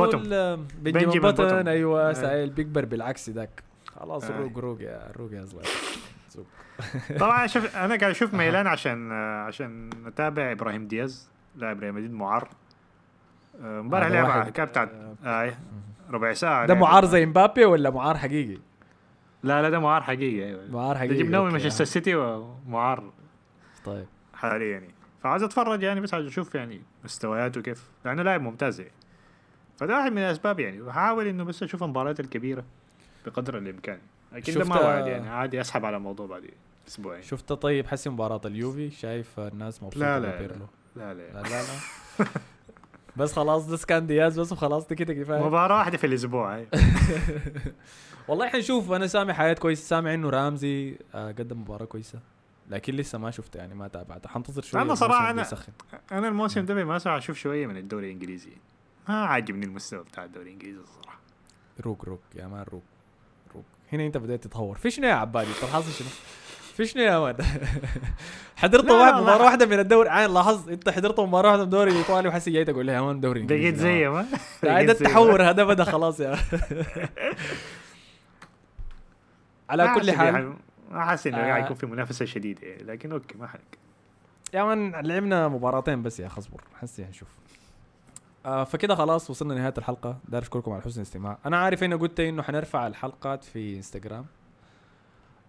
بنجامين 0.82 1.22
بوتوم. 1.22 1.45
بوتون 1.47 1.68
أيوه 1.68 2.10
آه. 2.10 2.14
سايل 2.14 2.49
بيكبر 2.49 2.86
بالعكس 2.86 3.30
ذاك 3.30 3.64
خلاص 3.86 4.24
آه. 4.24 4.39
روق 4.39 4.58
روق 4.58 4.82
يا 4.82 5.12
روق 5.18 5.34
يا 5.34 5.43
زوق. 5.45 5.64
طبعا 7.20 7.47
شوف 7.47 7.76
أنا 7.76 7.95
قاعد 7.95 8.03
أشوف 8.12 8.34
ميلان 8.34 8.68
عشان 8.68 9.12
آه 9.12 9.41
عشان 9.43 9.89
أتابع 10.05 10.51
إبراهيم 10.51 10.88
دياز 10.88 11.30
لاعب 11.58 11.80
ريال 11.80 11.93
مدريد 11.93 12.12
معار. 12.14 12.49
آه، 13.62 13.80
امبارح 13.80 14.08
لعب. 14.08 14.49
كاب 14.49 14.68
بتاعت 14.68 14.91
آه 15.26 15.53
ربع 16.10 16.34
ساعة 16.34 16.66
ده. 16.66 16.74
معار 16.74 17.05
زي 17.05 17.26
مبابي 17.26 17.66
ولا 17.66 17.89
معار 17.89 18.18
حقيقي؟ 18.18 18.58
لا 19.43 19.62
لا 19.62 19.70
ده 19.70 19.80
معار 19.80 20.01
حقيقي 20.03 20.45
أيوه. 20.45 20.72
معار 20.72 20.97
حقيقي. 20.97 21.16
جبناه 21.16 21.43
من 21.43 21.51
مانشستر 21.51 21.84
آه. 21.84 21.88
سيتي 21.88 22.16
ومعار 22.16 23.12
طيب. 23.86 24.05
حاليا 24.34 24.72
يعني. 24.72 24.93
فعايز 25.24 25.43
أتفرج 25.43 25.84
يعني 25.84 26.01
بس 26.01 26.14
عايز 26.14 26.26
أشوف 26.26 26.55
يعني 26.55 26.82
مستوياته 27.03 27.62
كيف. 27.62 27.89
لأنه 28.05 28.24
لاعب 28.24 28.41
ممتاز 28.41 28.80
يعني. 28.80 28.91
فده 29.78 29.97
واحد 29.97 30.12
من 30.12 30.18
الأسباب 30.18 30.60
يعني. 30.60 30.82
وحاول 30.82 31.28
إنه 31.28 31.43
بس 31.43 31.64
أشوف 31.64 31.84
المباريات 31.84 32.20
الكبيرة 32.20 32.64
بقدر 33.26 33.58
الإمكان. 33.58 33.99
أكيد 34.34 34.58
ده 34.58 34.66
ما 34.66 34.80
وعد 34.82 35.08
يعني. 35.08 35.30
عادي 35.30 35.62
أسحب 35.62 35.86
على 35.86 35.97
الموضوع 35.97 36.28
بعد 36.28 36.49
أسبوعين. 36.88 37.22
شفت 37.22 37.53
طيب 37.53 37.88
حسي 37.88 38.10
مباراة 38.10 38.41
اليوفي. 38.45 38.89
شايف 38.89 39.39
الناس 39.39 39.84
مبسوطة 39.84 40.05
لا، 40.05 40.20
لا، 40.20 40.36
ببيرلو. 40.36 40.55
لا. 40.60 40.68
لا 40.97 41.13
لا. 41.13 41.41
لا 41.41 41.41
لا 41.49 42.25
بس 43.17 43.33
خلاص 43.33 43.65
ده 43.67 43.77
كان 43.87 44.07
دياز 44.07 44.39
بس 44.39 44.51
وخلاص 44.51 44.87
ده 44.87 44.95
كده 44.95 45.13
كفاية. 45.13 45.45
مباراة 45.45 45.77
واحدة 45.77 45.97
في 45.97 46.07
الأسبوع 46.07 46.55
هاي. 46.55 46.67
والله 48.27 48.47
حنشوف 48.49 48.91
أنا 48.91 49.07
سامع 49.07 49.33
حاجات 49.33 49.59
كويسة 49.59 49.83
سامع 49.87 50.13
إنه 50.13 50.29
رامزي 50.29 50.97
آه، 51.15 51.31
قدم 51.31 51.61
مباراة 51.61 51.85
كويسة. 51.85 52.19
لكن 52.69 52.93
لسه 52.93 53.17
ما 53.17 53.31
شفت 53.31 53.55
يعني 53.55 53.75
ما 53.75 53.87
تابعت 53.87 54.27
حنتظر 54.27 54.61
شوية 54.61 54.81
أنا 54.81 54.95
صراحة 54.95 55.29
الموسم 55.31 55.49
أنا- 55.49 55.49
بيسخن. 55.55 55.73
أنا 56.11 56.27
الموسم 56.27 56.65
ده 56.65 56.83
ما 56.85 56.97
أشوف 57.17 57.37
شوية 57.37 57.67
من 57.67 57.77
الدوري 57.77 58.05
الإنجليزي. 58.07 58.51
ما 59.09 59.25
عاجبني 59.25 59.65
المستوى 59.65 60.03
بتاع 60.03 60.23
الدوري 60.25 60.47
الإنجليزي 60.47 60.79
الصراحة. 60.79 61.19
روق 61.81 62.05
روق. 62.05 62.21
يا 62.35 62.47
مان 62.47 62.65
روق 62.73 62.83
روق. 63.55 63.63
هنا 63.93 64.05
أنت 64.05 64.17
بدأت 64.17 64.43
تتطور 64.43 64.75
في 64.77 64.89
شنو 64.91 65.07
يا 65.07 65.13
عبادي؟ 65.13 65.49
انت 65.49 65.71
حاصل 65.71 65.91
شنو؟ 65.91 66.07
في 66.78 66.86
شنو 66.86 67.03
يا 67.03 67.19
man 67.19 67.36
حضرت 68.55 68.91
واحد. 68.91 69.13
مباراه 69.13 69.45
واحدة 69.45 69.65
من 69.65 69.80
الدوري. 69.80 70.09
عين 70.09 70.34
لاحظ 70.34 70.69
انت 70.69 70.89
حضرت 70.89 71.19
مباراه 71.19 71.47
واحدة 71.49 71.57
من 71.57 71.63
الدوري 71.65 71.91
الإيطالي 71.91 72.28
وحسي 72.30 72.51
جاي 72.51 72.65
تقول 72.65 72.86
لي 72.86 72.91
يا 72.91 73.01
man 73.01 73.19
دوري 73.19 73.43
بقيت 73.43 73.75
زي 73.75 74.09
ما 74.09 74.25
زي 74.63 74.82
التحور 74.82 75.43
هذا 75.49 75.63
بدا 75.63 75.84
خلاص 75.84 76.19
يا 76.19 76.36
على 79.69 79.91
كل 79.95 80.11
حال. 80.11 80.34
يعني- 80.36 80.53
ما 80.91 81.03
حاسس 81.05 81.28
إنه 81.28 81.38
آه. 81.38 81.41
قاعد 81.45 81.63
يكون 81.63 81.75
في 81.75 81.86
منافسة 81.86 82.25
شديدة 82.25 82.67
يعني 82.67 82.84
لكن 82.84 83.11
okay 83.11 83.38
ما 83.38 83.47
حرق. 83.47 83.61
يا 84.53 84.63
man 84.63 84.91
لعبنا 85.07 85.47
مباراتين 85.47 86.03
بس 86.03 86.19
يا 86.19 86.28
أخي 86.28 86.38
اصبر 86.38 86.61
حسي 86.82 87.03
هنشوف 87.05 87.28
آه 88.45 88.63
فكده 88.63 88.95
خلاص 88.95 89.30
وصلنا 89.30 89.53
لنهاية 89.53 89.73
الحلقة. 89.78 90.17
داير 90.28 90.43
أشكركم 90.43 90.71
على 90.71 90.82
حسن 90.82 90.97
الاستماع. 91.01 91.38
أنا 91.45 91.57
عارف 91.57 91.84
اني 91.84 91.95
قلت 91.95 92.19
إنه 92.19 92.41
حنرفع 92.43 92.88
الحلقات 92.88 93.43
في 93.43 93.75
إنستغرام. 93.78 94.25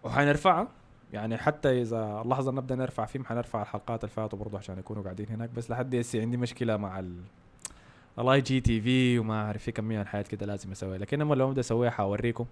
وحنرفعها. 0.03 0.69
يعني 1.13 1.37
حتى 1.37 1.83
إذا 1.83 2.23
اللحظة 2.25 2.53
نبدأ 2.53 2.75
نرفع 2.75 3.05
فيهم 3.05 3.25
حنرفع 3.25 3.63
الحلقات 3.63 4.05
اللي 4.05 4.15
فاتوا 4.15 4.39
برضه 4.39 4.59
عشان 4.59 4.79
يكونوا 4.79 5.03
قاعدين 5.03 5.27
هناك. 5.31 5.51
بس 5.51 5.71
لحد 5.71 5.95
هسه 5.95 6.21
عندي 6.21 6.37
مشكلة 6.37 6.77
مع 6.77 6.99
ال 6.99 7.23
IGTV 8.19 9.19
وما 9.19 9.45
أعرف 9.47 9.63
في 9.63 9.73
كمية 9.73 9.97
من 9.97 10.03
الحاجات 10.03 10.29
كده 10.29 10.47
لازم 10.47 10.71
أسويها. 10.71 10.99
لكن 10.99 11.19
لما 11.19 11.35
لو 11.35 11.49
أبدأ 11.49 11.61
أسويها 11.61 11.91
حوريكم 11.91 12.47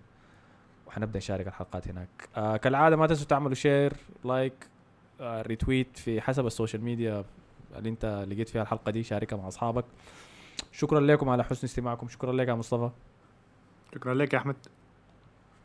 وحنبدأ 0.87 1.19
نشارك 1.19 1.47
الحلقات 1.47 1.89
هناك. 1.89 2.29
آه 2.37 2.57
كالعادة 2.57 2.97
ما 2.97 3.07
تنسوا 3.07 3.27
تعملوا 3.27 3.55
share 3.55 3.93
like 4.25 4.69
آه، 5.21 5.43
retweet 5.43 5.99
في 5.99 6.21
حسب 6.21 6.47
ال 6.47 6.52
social 6.52 6.83
media 6.83 7.25
اللي 7.77 7.89
أنت 7.89 8.27
لقيت 8.29 8.49
فيها 8.49 8.63
الحلقة 8.63 8.91
دي 8.91 9.03
شاركها 9.03 9.37
مع 9.37 9.49
أصحابك. 9.49 9.85
شكرا 10.73 11.01
لكم 11.01 11.29
على 11.29 11.45
حسن 11.45 11.67
استماعكم. 11.67 12.09
شكرا 12.09 12.33
لك 12.33 12.49
يا 12.49 12.55
مصطفى. 12.55 12.91
شكرا 13.95 14.15
لك 14.15 14.35
يا 14.35 14.39
أحمد. 14.39 14.57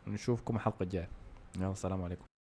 نشوفكم 0.08 0.56
الحلقة 0.56 0.84
الجاية. 0.84 1.10
يلا 1.58 1.72
السلام 1.72 2.02
عليكم. 2.02 2.31